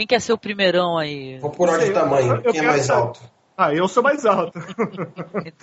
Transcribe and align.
Quem 0.00 0.06
quer 0.06 0.20
ser 0.22 0.32
o 0.32 0.38
primeirão 0.38 0.96
aí? 0.96 1.38
Vou 1.40 1.50
por 1.50 1.68
ordem 1.68 1.88
de 1.88 1.92
tamanho. 1.92 2.40
eu 2.42 2.52
Quem 2.52 2.62
é 2.62 2.66
mais 2.68 2.86
saber. 2.86 3.00
alto? 3.02 3.20
Ah, 3.54 3.74
eu 3.74 3.86
sou 3.86 4.02
mais 4.02 4.24
alto. 4.24 4.58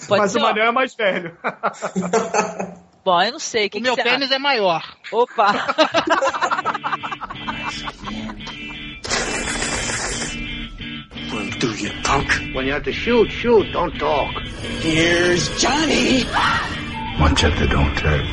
Pode 0.08 0.22
Mas 0.22 0.32
ser, 0.32 0.38
o. 0.38 0.42
Manel 0.44 0.66
é 0.66 0.72
mais 0.72 0.94
velho. 0.94 1.36
Bom, 3.04 3.20
eu 3.20 3.32
não 3.32 3.40
sei. 3.40 3.66
O 3.66 3.70
Quem 3.72 3.82
meu 3.82 3.96
que 3.96 4.04
você 4.04 4.08
pênis 4.08 4.30
é 4.30 4.38
maior. 4.38 4.84
Opa! 5.12 5.54
Run 11.32 11.52
through 11.60 11.76
you, 11.80 11.90
punk. 12.04 12.30
When 12.54 12.68
you 12.68 12.74
have 12.74 12.84
to 12.84 12.94
shoot, 12.94 13.32
shoot, 13.32 13.72
don't 13.74 13.98
talk. 13.98 14.36
Here's 14.82 15.50
Johnny. 15.60 16.26
One 17.20 17.36
check 17.36 17.58
that 17.58 17.72
don't 17.72 17.98
turn. 17.98 18.28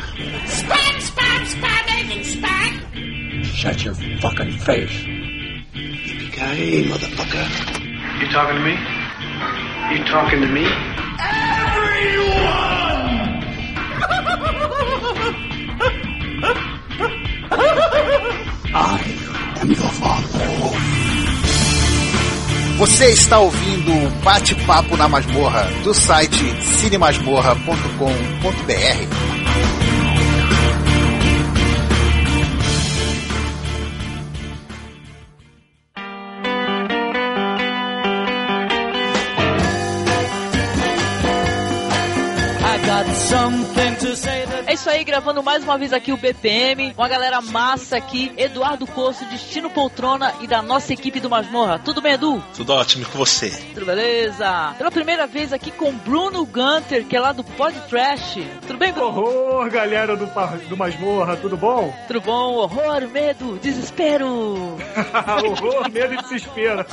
Spat, 0.48 1.00
spat, 1.00 1.46
spat, 1.46 2.24
spat. 2.24 3.44
Shut 3.54 3.84
your 3.86 3.94
fucking 4.20 4.58
face. 4.58 5.13
Yippee-ki-yay, 6.34 6.88
motherfucker. 6.88 7.46
You 8.20 8.26
talking 8.32 8.56
to 8.56 8.62
me? 8.62 8.76
You 9.92 10.04
talking 10.04 10.40
to 10.40 10.46
me? 10.48 10.66
I 18.76 19.00
am 19.60 19.70
your 19.70 19.88
father. 19.90 20.44
Você 22.78 23.06
está 23.12 23.38
ouvindo 23.38 23.92
o 23.92 24.10
Bate-Papo 24.24 24.96
na 24.96 25.08
Masmorra 25.08 25.62
do 25.84 25.94
site 25.94 26.60
cinemasmorra.com.br. 26.60 29.43
É 44.66 44.72
isso 44.72 44.88
aí, 44.88 45.02
gravando 45.02 45.42
mais 45.42 45.64
uma 45.64 45.76
vez 45.76 45.92
aqui 45.92 46.12
o 46.12 46.16
BPM. 46.16 46.94
Uma 46.96 47.08
galera 47.08 47.40
massa 47.40 47.96
aqui. 47.96 48.32
Eduardo 48.36 48.86
Coço, 48.86 49.24
Destino 49.24 49.68
Poltrona 49.68 50.32
e 50.40 50.46
da 50.46 50.62
nossa 50.62 50.92
equipe 50.92 51.18
do 51.18 51.28
Masmorra. 51.28 51.80
Tudo 51.80 52.00
bem, 52.00 52.12
Edu? 52.12 52.40
Tudo 52.54 52.72
ótimo 52.72 53.04
com 53.06 53.18
você. 53.18 53.50
Tudo 53.74 53.84
beleza? 53.84 54.74
Pela 54.78 54.92
primeira 54.92 55.26
vez 55.26 55.52
aqui 55.52 55.72
com 55.72 55.92
Bruno 55.92 56.46
Gunter, 56.46 57.04
que 57.04 57.16
é 57.16 57.20
lá 57.20 57.32
do 57.32 57.42
Pod 57.42 57.76
Trash. 57.88 58.38
Tudo 58.64 58.78
bem, 58.78 58.92
Bruno? 58.92 59.08
Horror, 59.08 59.68
galera 59.70 60.16
do, 60.16 60.26
do 60.68 60.76
Masmorra, 60.76 61.36
tudo 61.36 61.56
bom? 61.56 61.92
Tudo 62.06 62.20
bom? 62.20 62.54
Horror, 62.54 63.08
medo, 63.08 63.58
desespero. 63.60 64.76
Horror, 65.44 65.90
medo 65.90 66.14
e 66.14 66.16
desespero. 66.18 66.86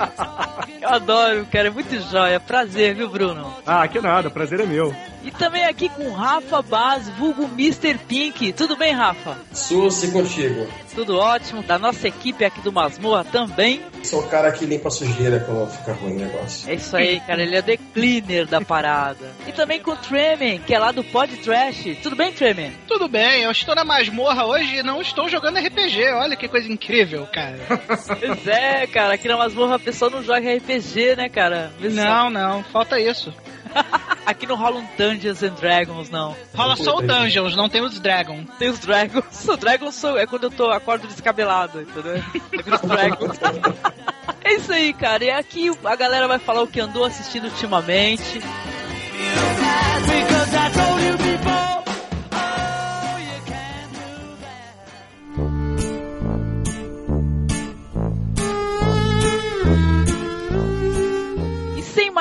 Eu 0.82 0.90
adoro, 0.90 1.46
cara. 1.52 1.68
É 1.68 1.72
muito 1.72 1.96
jóia. 2.10 2.40
Prazer, 2.40 2.96
viu, 2.96 3.08
Bruno? 3.08 3.54
ah, 3.68 3.88
que 3.88 4.02
nada, 4.02 4.32
prazer 4.32 4.62
é 4.62 4.66
meu. 4.66 4.96
E 5.24 5.32
também 5.32 5.66
aqui 5.66 5.88
com 5.90 6.12
Rafa 6.12 6.62
Baz, 6.62 7.08
vulgo 7.10 7.44
Mr. 7.44 7.98
Pink. 8.08 8.54
Tudo 8.54 8.76
bem, 8.76 8.94
Rafa? 8.94 9.38
Suce 9.54 10.12
contigo. 10.12 10.68
Tudo 10.96 11.18
ótimo. 11.18 11.64
Da 11.64 11.78
nossa 11.78 12.08
equipe 12.08 12.44
aqui 12.44 12.60
do 12.62 12.72
Masmorra 12.72 13.24
também. 13.24 13.82
Sou 14.04 14.22
o 14.22 14.28
cara 14.28 14.52
que 14.52 14.66
limpa 14.66 14.88
a 14.88 14.92
sujeira 14.92 15.40
quando 15.40 15.70
fica 15.70 15.94
ruim 15.94 16.14
o 16.14 16.20
negócio. 16.20 16.70
É 16.70 16.74
isso 16.74 16.98
aí, 16.98 17.20
cara. 17.22 17.44
Ele 17.44 17.56
é 17.56 17.62
the 17.62 17.78
cleaner 17.94 18.48
da 18.48 18.62
parada. 18.62 19.32
E 19.48 19.52
também 19.52 19.80
com 19.80 19.92
o 19.92 19.96
Tremen, 19.96 20.60
que 20.60 20.74
é 20.74 20.80
lá 20.80 20.92
do 20.92 21.04
Pod 21.04 21.36
Trash. 21.38 21.98
Tudo 22.02 22.16
bem, 22.16 22.32
Tremen? 22.32 22.74
Tudo 22.88 23.08
bem, 23.08 23.44
eu 23.44 23.52
estou 23.52 23.76
na 23.76 23.84
masmorra 23.84 24.46
hoje 24.46 24.78
e 24.78 24.84
não 24.84 25.02
estou 25.02 25.30
jogando 25.30 25.60
RPG. 25.60 26.12
Olha 26.14 26.36
que 26.36 26.48
coisa 26.48 26.72
incrível, 26.72 27.28
cara. 27.32 27.60
Pois 28.20 28.48
é, 28.48 28.88
cara. 28.88 29.14
Aqui 29.14 29.28
na 29.28 29.38
Masmorra 29.38 29.76
a 29.76 29.80
pessoa 29.80 30.10
não 30.10 30.24
joga 30.24 30.56
RPG, 30.56 31.16
né, 31.16 31.30
cara? 31.30 31.72
Só. 31.82 31.90
Não, 31.90 32.30
não, 32.30 32.64
falta 32.64 33.00
isso. 33.00 33.34
Aqui 34.26 34.46
não 34.46 34.56
rolam 34.56 34.88
Dungeons 34.98 35.44
and 35.44 35.54
Dragons, 35.54 36.10
não. 36.10 36.36
Rola 36.56 36.76
só 36.76 36.98
o 36.98 37.02
Dungeons, 37.02 37.56
não 37.56 37.68
tem 37.68 37.82
os 37.82 38.00
Dragon. 38.00 38.46
Tem 38.60 38.70
os 38.70 38.80
Dragons. 38.80 39.48
O 39.48 39.58
Dragons 39.58 39.96
sou, 39.96 40.18
é 40.18 40.26
quando 40.26 40.44
eu 40.44 40.52
tô, 40.52 40.70
acordo 40.72 41.08
descabelado, 41.08 41.82
entendeu? 41.82 42.16
Eu 42.16 42.64
viro 42.64 42.76
os 42.76 42.82
Dragons. 42.82 43.38
É 44.44 44.56
isso 44.56 44.72
aí, 44.72 44.92
cara. 44.94 45.24
E 45.24 45.30
aqui 45.30 45.72
a 45.84 45.96
galera 45.96 46.28
vai 46.28 46.40
falar 46.40 46.62
o 46.64 46.68
que 46.68 46.80
andou 46.80 47.06
assistindo 47.06 47.46
ultimamente. 47.46 48.40
E 48.40 48.42
sem 50.08 51.71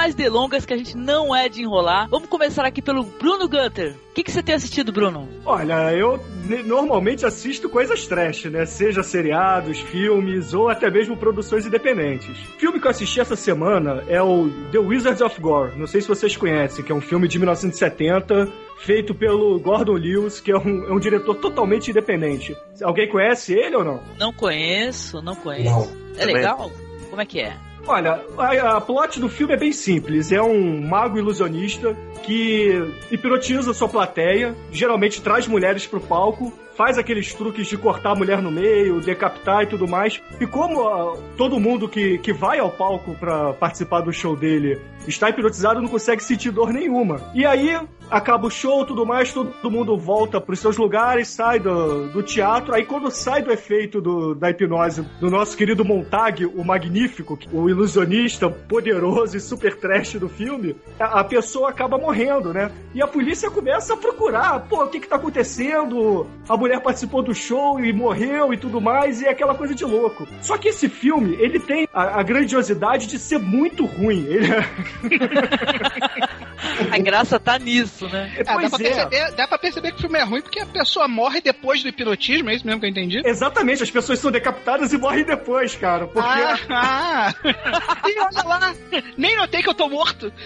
mais 0.00 0.14
delongas, 0.14 0.64
que 0.64 0.72
a 0.72 0.78
gente 0.78 0.96
não 0.96 1.36
é 1.36 1.46
de 1.46 1.60
enrolar, 1.60 2.08
vamos 2.08 2.26
começar 2.26 2.64
aqui 2.64 2.80
pelo 2.80 3.02
Bruno 3.02 3.46
Gunter. 3.46 3.94
O 4.10 4.14
que, 4.14 4.24
que 4.24 4.32
você 4.32 4.42
tem 4.42 4.54
assistido, 4.54 4.90
Bruno? 4.90 5.28
Olha, 5.44 5.92
eu 5.92 6.18
normalmente 6.64 7.26
assisto 7.26 7.68
coisas 7.68 8.06
trash, 8.06 8.46
né? 8.46 8.64
Seja 8.64 9.02
seriados, 9.02 9.78
filmes 9.78 10.54
ou 10.54 10.70
até 10.70 10.90
mesmo 10.90 11.18
produções 11.18 11.66
independentes. 11.66 12.30
O 12.30 12.58
filme 12.58 12.80
que 12.80 12.86
eu 12.86 12.90
assisti 12.90 13.20
essa 13.20 13.36
semana 13.36 14.02
é 14.08 14.22
o 14.22 14.48
The 14.72 14.78
Wizards 14.78 15.20
of 15.20 15.38
Gore. 15.38 15.78
Não 15.78 15.86
sei 15.86 16.00
se 16.00 16.08
vocês 16.08 16.34
conhecem, 16.34 16.82
que 16.82 16.90
é 16.90 16.94
um 16.94 17.02
filme 17.02 17.28
de 17.28 17.38
1970 17.38 18.48
feito 18.78 19.14
pelo 19.14 19.60
Gordon 19.60 19.98
Lewis, 19.98 20.40
que 20.40 20.50
é 20.50 20.56
um, 20.56 20.86
é 20.86 20.92
um 20.94 20.98
diretor 20.98 21.34
totalmente 21.34 21.90
independente. 21.90 22.56
Alguém 22.82 23.06
conhece 23.06 23.52
ele 23.52 23.76
ou 23.76 23.84
não? 23.84 24.00
Não 24.18 24.32
conheço, 24.32 25.20
não 25.20 25.36
conheço. 25.36 25.68
Não. 25.68 25.86
É 26.16 26.24
legal? 26.24 26.70
Como 27.10 27.20
é 27.20 27.26
que 27.26 27.40
é? 27.40 27.54
Olha, 27.90 28.24
a, 28.38 28.76
a 28.76 28.80
plot 28.80 29.18
do 29.18 29.28
filme 29.28 29.52
é 29.52 29.56
bem 29.56 29.72
simples. 29.72 30.30
É 30.30 30.40
um 30.40 30.80
mago 30.80 31.18
ilusionista 31.18 31.96
que 32.22 32.70
hipnotiza 33.10 33.74
sua 33.74 33.88
plateia, 33.88 34.54
geralmente 34.70 35.20
traz 35.20 35.48
mulheres 35.48 35.88
pro 35.88 36.00
palco, 36.00 36.52
faz 36.80 36.96
aqueles 36.96 37.34
truques 37.34 37.66
de 37.66 37.76
cortar 37.76 38.12
a 38.12 38.14
mulher 38.14 38.40
no 38.40 38.50
meio, 38.50 39.02
decapitar 39.02 39.64
e 39.64 39.66
tudo 39.66 39.86
mais. 39.86 40.18
E 40.40 40.46
como 40.46 40.88
ah, 40.88 41.14
todo 41.36 41.60
mundo 41.60 41.86
que, 41.86 42.16
que 42.16 42.32
vai 42.32 42.58
ao 42.58 42.70
palco 42.70 43.14
pra 43.20 43.52
participar 43.52 44.00
do 44.00 44.10
show 44.10 44.34
dele 44.34 44.80
está 45.06 45.28
hipnotizado, 45.28 45.82
não 45.82 45.88
consegue 45.88 46.22
sentir 46.24 46.50
dor 46.50 46.72
nenhuma. 46.72 47.20
E 47.34 47.44
aí 47.44 47.78
acaba 48.10 48.46
o 48.46 48.50
show, 48.50 48.84
tudo 48.84 49.04
mais, 49.04 49.32
todo 49.32 49.70
mundo 49.70 49.96
volta 49.96 50.40
pros 50.40 50.58
seus 50.58 50.76
lugares, 50.76 51.28
sai 51.28 51.58
do, 51.58 52.08
do 52.08 52.22
teatro. 52.22 52.74
Aí 52.74 52.84
quando 52.86 53.10
sai 53.10 53.42
do 53.42 53.50
efeito 53.52 54.00
do- 54.00 54.34
da 54.34 54.48
hipnose 54.50 55.02
do 55.20 55.30
nosso 55.30 55.56
querido 55.56 55.84
Montag, 55.84 56.46
o 56.46 56.64
magnífico, 56.64 57.38
o 57.52 57.68
ilusionista 57.68 58.48
poderoso 58.48 59.36
e 59.36 59.40
super 59.40 59.76
trash 59.76 60.14
do 60.14 60.28
filme, 60.28 60.76
a, 60.98 61.20
a 61.20 61.24
pessoa 61.24 61.68
acaba 61.70 61.98
morrendo, 61.98 62.52
né? 62.54 62.70
E 62.94 63.02
a 63.02 63.06
polícia 63.06 63.50
começa 63.50 63.94
a 63.94 63.96
procurar, 63.96 64.60
pô, 64.68 64.84
o 64.84 64.88
que 64.88 65.00
que 65.00 65.08
tá 65.08 65.16
acontecendo? 65.16 66.26
A 66.48 66.56
mulher 66.56 66.69
participou 66.78 67.22
do 67.22 67.34
show 67.34 67.80
e 67.80 67.92
morreu 67.92 68.52
e 68.52 68.56
tudo 68.56 68.80
mais, 68.80 69.20
e 69.20 69.26
é 69.26 69.30
aquela 69.30 69.54
coisa 69.54 69.74
de 69.74 69.84
louco. 69.84 70.28
Só 70.42 70.58
que 70.58 70.68
esse 70.68 70.88
filme, 70.88 71.36
ele 71.40 71.58
tem 71.58 71.88
a, 71.92 72.20
a 72.20 72.22
grandiosidade 72.22 73.06
de 73.06 73.18
ser 73.18 73.38
muito 73.38 73.86
ruim. 73.86 74.26
Ele 74.26 74.46
é... 74.46 74.60
A 76.90 76.98
graça 76.98 77.38
tá 77.38 77.58
nisso, 77.58 78.08
né? 78.08 78.32
Ah, 78.46 78.56
dá, 78.56 78.68
pra 78.68 78.78
é. 78.78 78.90
perceber, 78.90 79.32
dá 79.32 79.48
pra 79.48 79.58
perceber 79.58 79.90
que 79.92 79.98
o 79.98 80.00
filme 80.00 80.18
é 80.18 80.22
ruim 80.22 80.42
porque 80.42 80.60
a 80.60 80.66
pessoa 80.66 81.08
morre 81.08 81.40
depois 81.40 81.82
do 81.82 81.88
hipnotismo, 81.88 82.50
é 82.50 82.54
isso 82.54 82.66
mesmo 82.66 82.80
que 82.80 82.86
eu 82.86 82.90
entendi? 82.90 83.22
Exatamente, 83.24 83.82
as 83.82 83.90
pessoas 83.90 84.18
são 84.18 84.30
decapitadas 84.30 84.92
e 84.92 84.98
morrem 84.98 85.24
depois, 85.24 85.74
cara. 85.76 86.06
Porque 86.06 86.28
Ah, 86.28 86.58
ah. 86.70 87.34
e 88.06 88.20
olha 88.20 88.48
lá, 88.48 88.74
nem 89.16 89.36
notei 89.36 89.62
que 89.62 89.68
eu 89.68 89.74
tô 89.74 89.88
morto. 89.88 90.32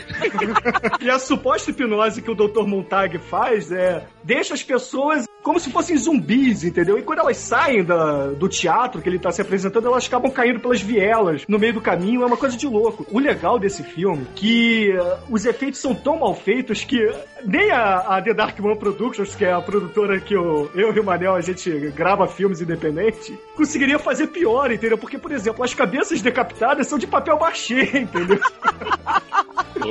E 1.00 1.10
a 1.10 1.18
suposta 1.18 1.70
hipnose 1.70 2.22
que 2.22 2.30
o 2.30 2.34
Dr. 2.34 2.66
Montag 2.66 3.18
faz 3.18 3.70
é 3.70 4.06
deixa 4.22 4.54
as 4.54 4.62
pessoas 4.62 5.26
como 5.42 5.60
se 5.60 5.70
fossem 5.70 5.96
zumbis, 6.04 6.64
entendeu? 6.64 6.98
E 6.98 7.02
quando 7.02 7.18
elas 7.20 7.36
saem 7.36 7.84
da- 7.84 8.28
do 8.28 8.48
teatro 8.48 9.00
que 9.02 9.08
ele 9.08 9.18
tá 9.18 9.30
se 9.32 9.40
apresentando, 9.42 9.86
elas 9.88 10.06
acabam 10.06 10.30
caindo 10.30 10.60
pelas 10.60 10.80
vielas 10.80 11.44
no 11.48 11.58
meio 11.58 11.72
do 11.74 11.80
caminho, 11.80 12.22
é 12.22 12.26
uma 12.26 12.36
coisa 12.36 12.56
de 12.56 12.66
louco. 12.66 13.06
O 13.10 13.18
legal 13.18 13.58
desse 13.58 13.82
filme 13.82 14.26
que 14.34 14.92
uh, 14.96 15.18
os 15.32 15.44
efeitos 15.44 15.80
são 15.80 15.94
tão 15.94 16.18
mal 16.18 16.34
feitos 16.34 16.84
que 16.84 16.98
nem 17.44 17.70
a, 17.70 17.96
a 18.16 18.22
The 18.22 18.34
Dark 18.34 18.58
One 18.60 18.78
Productions, 18.78 19.34
que 19.34 19.44
é 19.44 19.52
a 19.52 19.60
produtora 19.60 20.20
que 20.20 20.34
eu, 20.34 20.70
eu 20.74 20.94
e 20.94 21.00
o 21.00 21.04
Manel 21.04 21.34
a 21.34 21.40
gente 21.40 21.70
grava 21.94 22.26
filmes 22.26 22.60
independentes, 22.60 23.32
conseguiria 23.56 23.98
fazer 23.98 24.28
pior, 24.28 24.70
entendeu? 24.70 24.96
Porque, 24.98 25.18
por 25.18 25.32
exemplo, 25.32 25.64
as 25.64 25.74
cabeças 25.74 26.20
decapitadas 26.22 26.86
são 26.86 26.98
de 26.98 27.06
papel 27.06 27.38
machê, 27.38 27.82
entendeu? 27.98 28.38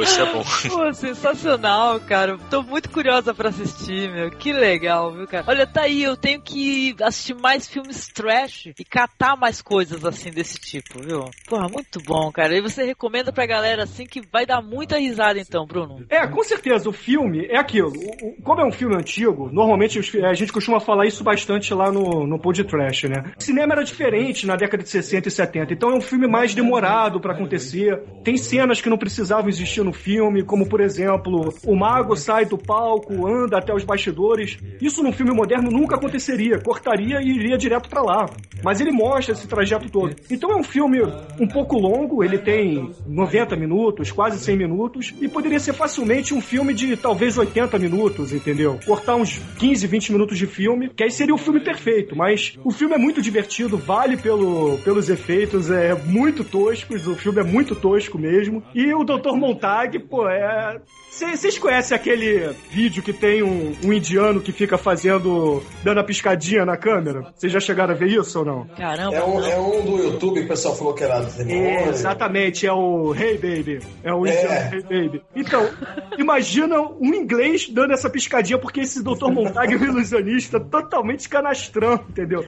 Isso 0.02 0.22
é 0.22 0.26
bom. 0.34 0.44
Pô, 0.70 0.94
sensacional, 0.94 2.00
cara. 2.00 2.38
Tô 2.50 2.64
muito 2.64 2.90
curiosa 2.90 3.34
pra 3.34 3.50
assistir, 3.50 4.10
meu. 4.12 4.32
Que 4.32 4.52
legal, 4.52 5.12
viu, 5.12 5.28
cara? 5.28 5.44
Olha, 5.48 5.68
tá 5.68 5.82
aí, 5.82 6.03
eu 6.04 6.16
tenho 6.18 6.42
que 6.42 6.96
assistir 7.02 7.34
mais 7.36 7.68
filmes 7.68 8.08
trash 8.08 8.68
e 8.78 8.84
catar 8.86 9.36
mais 9.36 9.62
coisas 9.62 10.04
assim 10.06 10.30
desse 10.32 10.60
tipo, 10.60 11.02
viu? 11.02 11.26
Porra, 11.48 11.68
muito 11.70 12.00
bom, 12.06 12.32
cara. 12.32 12.56
E 12.58 12.62
você 12.62 12.84
recomenda 12.84 13.32
pra 13.32 13.46
galera 13.46 13.84
assim 13.84 14.06
que 14.06 14.22
vai 14.32 14.46
dar 14.46 14.62
muita 14.62 14.98
risada 14.98 15.40
então, 15.40 15.66
Bruno? 15.66 16.06
É, 16.10 16.26
com 16.28 16.44
certeza, 16.44 16.90
o 16.90 16.94
filme 16.94 17.46
é 17.50 17.58
aquilo. 17.58 17.90
O- 17.90 18.28
o- 18.30 18.42
como 18.44 18.62
é 18.62 18.66
um 18.66 18.72
filme 18.72 18.96
antigo, 18.96 19.50
normalmente 19.52 20.00
a 20.24 20.34
gente 20.34 20.52
costuma 20.52 20.80
falar 20.80 21.06
isso 21.06 21.24
bastante 21.24 21.74
lá 21.74 21.92
no, 21.92 22.26
no 22.28 22.40
Pod 22.40 22.64
Trash, 22.64 23.04
né? 23.04 23.34
O 23.38 23.42
cinema 23.44 23.74
era 23.74 23.84
diferente 23.84 24.46
na 24.46 24.56
década 24.56 24.84
de 24.84 24.90
60 24.90 25.28
e 25.28 25.32
70, 25.32 25.74
então 25.74 25.92
é 25.92 25.96
um 25.96 26.02
filme 26.02 26.28
mais 26.28 26.54
demorado 26.54 27.20
pra 27.20 27.34
acontecer. 27.34 28.00
Tem 28.24 28.38
cenas 28.38 28.82
que 28.82 28.90
não 28.90 28.98
precisavam 28.98 29.50
existir 29.50 29.84
no 29.84 29.94
filme, 29.94 30.44
como 30.44 30.68
por 30.68 30.82
exemplo, 30.82 31.54
o 31.66 31.76
mago 31.76 32.16
sai 32.16 32.46
do 32.46 32.58
palco, 32.58 33.28
anda 33.28 33.58
até 33.58 33.74
os 33.74 33.84
bastidores. 33.84 34.58
Isso 34.82 35.04
num 35.04 35.12
filme 35.12 35.34
moderno 35.34 35.70
nunca 35.72 35.93
aconteceria. 35.96 36.60
Cortaria 36.60 37.20
e 37.22 37.30
iria 37.30 37.58
direto 37.58 37.90
pra 37.90 38.02
lá. 38.02 38.30
Mas 38.64 38.80
ele 38.80 38.92
mostra 38.92 39.34
esse 39.34 39.48
trajeto 39.48 39.90
todo. 39.90 40.16
Então 40.30 40.52
é 40.52 40.56
um 40.56 40.64
filme 40.64 41.02
um 41.40 41.48
pouco 41.48 41.78
longo, 41.78 42.24
ele 42.24 42.38
tem 42.38 42.92
90 43.08 43.56
minutos, 43.56 44.12
quase 44.12 44.40
100 44.40 44.58
minutos, 44.58 45.14
e 45.22 45.28
poderia 45.28 45.60
ser 45.60 45.74
facilmente 45.74 46.34
um 46.34 46.42
filme 46.42 46.74
de 46.74 46.96
talvez 46.96 47.38
80 47.38 47.78
minutos, 47.78 48.32
entendeu? 48.32 48.80
Cortar 48.86 49.16
uns 49.16 49.38
15, 49.58 49.88
20 49.88 50.12
minutos 50.14 50.38
de 50.38 50.48
filme, 50.48 50.90
que 50.90 51.04
aí 51.04 51.12
seria 51.12 51.34
o 51.34 51.38
filme 51.38 51.60
perfeito. 51.60 52.16
Mas 52.16 52.58
o 52.64 52.72
filme 52.72 52.96
é 52.96 52.98
muito 52.98 53.22
divertido, 53.22 53.78
vale 53.78 54.18
pelo, 54.18 54.78
pelos 54.80 55.10
efeitos, 55.10 55.70
é 55.70 55.94
muito 55.94 56.44
tosco, 56.44 56.94
o 56.96 57.16
filme 57.16 57.42
é 57.42 57.44
muito 57.44 57.76
tosco 57.76 58.18
mesmo. 58.18 58.64
E 58.74 58.94
o 58.94 59.04
Dr. 59.04 59.36
Montag, 59.36 60.00
pô, 60.00 60.28
é. 60.28 60.80
Vocês 61.16 61.60
conhecem 61.60 61.96
aquele 61.96 62.56
vídeo 62.72 63.04
que 63.04 63.14
tem 63.14 63.44
um, 63.44 63.74
um 63.84 63.94
indiano 63.94 64.42
que 64.42 64.52
fica 64.52 64.78
fazendo. 64.80 65.62
dando 65.84 66.00
a 66.00 66.04
piscadinha 66.04 66.66
na 66.66 66.76
câmera? 66.76 67.32
Vocês 67.36 67.52
já 67.54 67.60
chegaram 67.60 67.94
a 67.94 67.98
ver 67.98 68.08
isso 68.08 68.40
ou 68.40 68.46
não? 68.46 68.66
Caramba. 68.76 69.16
É 69.16 69.24
um, 69.24 69.46
é 69.46 69.60
um 69.60 69.86
do 69.86 69.98
YouTube 70.04 70.40
que 70.40 70.46
o 70.46 70.48
pessoal 70.48 70.76
falou 70.76 70.94
que 70.94 71.04
era 71.04 71.20
do 71.22 71.42
É, 71.52 71.90
exatamente, 71.90 72.66
é 72.66 72.74
o 72.74 73.14
Hey 73.14 73.38
Baby. 73.38 73.80
É 74.04 74.12
o 74.14 74.26
É. 74.26 74.32
indiano 74.32 74.76
Hey 74.76 74.82
Baby. 75.04 75.22
Então, 75.36 75.70
imagina 76.18 76.82
um 76.82 77.14
inglês 77.14 77.70
dando 77.70 77.94
essa 77.94 78.10
piscadinha, 78.10 78.58
porque 78.58 78.82
esse 78.82 79.04
Dr. 79.04 79.30
Montag 79.32 79.72
é 79.74 79.78
um 79.78 79.84
ilusionista 79.84 80.60
totalmente 80.60 81.30
canastrão, 81.30 81.94
entendeu? 82.10 82.44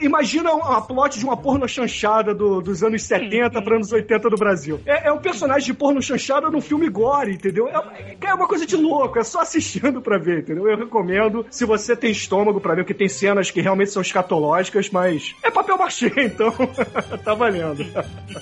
Imagina 0.00 0.52
uma 0.52 0.80
plot 0.80 1.18
de 1.18 1.24
uma 1.24 1.36
porno 1.36 1.68
chanchada 1.68 2.34
do- 2.34 2.60
dos 2.60 2.82
anos 2.82 3.02
70 3.02 3.60
para 3.60 3.74
anos 3.76 3.92
80 3.92 4.30
do 4.30 4.36
Brasil. 4.36 4.80
É, 4.86 5.08
é 5.08 5.12
um 5.12 5.18
personagem 5.18 5.66
de 5.66 5.74
porno 5.74 6.00
chanchada 6.00 6.48
num 6.50 6.60
filme 6.60 6.88
gore, 6.88 7.32
entendeu? 7.34 7.68
É, 7.68 7.79
é 8.20 8.34
uma 8.34 8.46
coisa 8.46 8.66
de 8.66 8.76
louco, 8.76 9.18
é 9.18 9.24
só 9.24 9.40
assistindo 9.40 10.00
pra 10.00 10.18
ver, 10.18 10.40
entendeu? 10.40 10.68
Eu 10.68 10.78
recomendo, 10.78 11.44
se 11.50 11.64
você 11.64 11.96
tem 11.96 12.10
estômago 12.10 12.60
pra 12.60 12.74
ver, 12.74 12.82
porque 12.82 12.94
tem 12.94 13.08
cenas 13.08 13.50
que 13.50 13.60
realmente 13.60 13.90
são 13.90 14.02
escatológicas, 14.02 14.88
mas 14.90 15.34
é 15.42 15.50
papel 15.50 15.76
machê, 15.76 16.12
então 16.18 16.52
tá 17.24 17.34
valendo. 17.34 17.84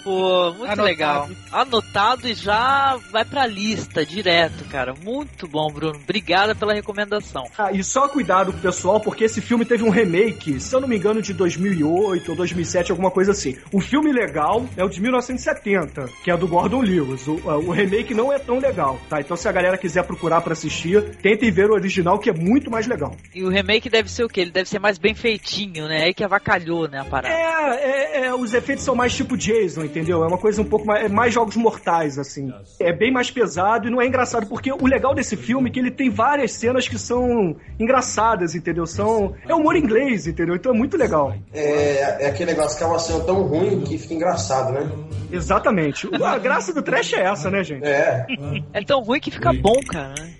Pô, 0.04 0.50
muito 0.52 0.64
Anotado. 0.64 0.82
legal. 0.82 1.28
Anotado 1.52 2.28
e 2.28 2.34
já 2.34 2.98
vai 3.10 3.24
pra 3.24 3.46
lista 3.46 4.04
direto, 4.04 4.64
cara. 4.64 4.94
Muito 5.02 5.46
bom, 5.48 5.68
Bruno. 5.72 5.98
Obrigada 6.02 6.54
pela 6.54 6.74
recomendação. 6.74 7.44
Ah, 7.56 7.72
e 7.72 7.82
só 7.82 8.08
cuidado 8.08 8.52
com 8.52 8.58
o 8.58 8.62
pessoal, 8.62 9.00
porque 9.00 9.24
esse 9.24 9.40
filme 9.40 9.64
teve 9.64 9.84
um 9.84 9.90
remake, 9.90 10.60
se 10.60 10.74
eu 10.74 10.80
não 10.80 10.88
me 10.88 10.96
engano, 10.96 11.22
de 11.22 11.32
2008 11.32 12.30
ou 12.30 12.36
2007, 12.36 12.90
alguma 12.90 13.10
coisa 13.10 13.32
assim. 13.32 13.56
O 13.72 13.80
filme 13.80 14.12
legal 14.12 14.66
é 14.76 14.84
o 14.84 14.88
de 14.88 15.00
1970, 15.00 16.08
que 16.22 16.30
é 16.30 16.36
do 16.36 16.46
Gordon 16.48 16.80
Lewis. 16.80 17.26
O, 17.26 17.32
o 17.34 17.70
remake 17.70 18.14
não 18.14 18.32
é 18.32 18.38
tão 18.38 18.58
legal, 18.58 18.98
tá? 19.08 19.20
Então 19.28 19.36
se 19.36 19.46
a 19.46 19.52
galera 19.52 19.76
quiser 19.76 20.02
procurar 20.04 20.40
pra 20.40 20.54
assistir, 20.54 21.16
tentem 21.16 21.50
ver 21.50 21.68
o 21.68 21.74
original, 21.74 22.18
que 22.18 22.30
é 22.30 22.32
muito 22.32 22.70
mais 22.70 22.86
legal. 22.86 23.14
E 23.34 23.44
o 23.44 23.50
remake 23.50 23.90
deve 23.90 24.10
ser 24.10 24.24
o 24.24 24.28
quê? 24.28 24.40
Ele 24.40 24.50
deve 24.50 24.66
ser 24.66 24.78
mais 24.78 24.96
bem 24.96 25.14
feitinho, 25.14 25.86
né? 25.86 26.04
Aí 26.04 26.14
que 26.14 26.24
avacalhou, 26.24 26.88
né, 26.88 27.00
a 27.00 27.04
parada. 27.04 27.34
É, 27.34 28.22
é, 28.22 28.24
é, 28.24 28.34
os 28.34 28.54
efeitos 28.54 28.86
são 28.86 28.94
mais 28.94 29.14
tipo 29.14 29.36
Jason, 29.36 29.84
entendeu? 29.84 30.24
É 30.24 30.26
uma 30.26 30.38
coisa 30.38 30.62
um 30.62 30.64
pouco 30.64 30.86
mais, 30.86 31.04
é 31.04 31.08
mais 31.10 31.34
jogos 31.34 31.56
mortais, 31.56 32.18
assim. 32.18 32.50
É 32.80 32.90
bem 32.90 33.12
mais 33.12 33.30
pesado 33.30 33.86
e 33.86 33.90
não 33.90 34.00
é 34.00 34.06
engraçado, 34.06 34.46
porque 34.46 34.72
o 34.72 34.86
legal 34.86 35.14
desse 35.14 35.36
filme 35.36 35.68
é 35.68 35.72
que 35.74 35.78
ele 35.78 35.90
tem 35.90 36.08
várias 36.08 36.52
cenas 36.52 36.88
que 36.88 36.98
são 36.98 37.54
engraçadas, 37.78 38.54
entendeu? 38.54 38.86
São, 38.86 39.34
é 39.46 39.54
humor 39.54 39.76
inglês, 39.76 40.26
entendeu? 40.26 40.54
Então 40.54 40.72
é 40.72 40.74
muito 40.74 40.96
legal. 40.96 41.34
É, 41.52 42.24
é 42.24 42.28
aquele 42.28 42.52
negócio 42.52 42.78
que 42.78 42.82
é 42.82 42.86
uma 42.86 42.98
cena 42.98 43.22
tão 43.24 43.42
ruim 43.42 43.82
que 43.82 43.98
fica 43.98 44.14
engraçado, 44.14 44.72
né? 44.72 44.90
Exatamente. 45.30 46.08
A 46.24 46.38
graça 46.38 46.72
do 46.72 46.80
trash 46.80 47.12
é 47.12 47.24
essa, 47.24 47.50
né, 47.50 47.62
gente? 47.62 47.86
É. 47.86 48.26
É 48.72 48.82
tão 48.82 49.02
ruim 49.02 49.17
que 49.21 49.31
fica 49.31 49.51
bom, 49.53 49.79
cara. 49.89 50.13
né? 50.15 50.33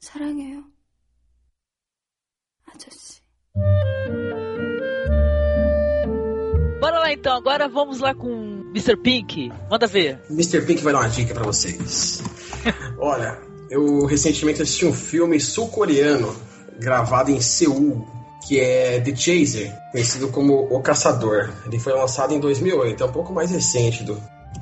사랑해요. 0.00 0.64
아저씨. 2.66 3.22
Bora 6.80 6.98
lá 6.98 7.12
então, 7.12 7.36
agora 7.36 7.68
vamos 7.68 8.00
lá 8.00 8.14
com 8.14 8.62
Mr. 8.74 8.96
Pink. 8.96 9.52
Manda 9.70 9.86
ver. 9.86 10.20
Mr. 10.30 10.62
Pink 10.62 10.82
vai 10.82 10.92
dar 10.92 11.00
uma 11.00 11.08
dica 11.08 11.34
pra 11.34 11.44
vocês. 11.44 12.22
Olha, 12.98 13.38
eu 13.70 14.04
recentemente 14.06 14.62
assisti 14.62 14.84
um 14.84 14.92
filme 14.92 15.40
sul-coreano 15.40 16.34
gravado 16.78 17.30
em 17.30 17.40
Seul, 17.40 18.06
que 18.47 18.61
é 18.61 19.01
The 19.01 19.13
Chaser, 19.13 19.77
conhecido 19.91 20.29
como 20.29 20.67
O 20.71 20.79
Caçador. 20.79 21.49
Ele 21.65 21.77
foi 21.77 21.91
lançado 21.91 22.33
em 22.33 22.39
2008, 22.39 23.03
é 23.03 23.05
um 23.05 23.11
pouco 23.11 23.33
mais 23.33 23.51
recente 23.51 24.05
do, 24.05 24.17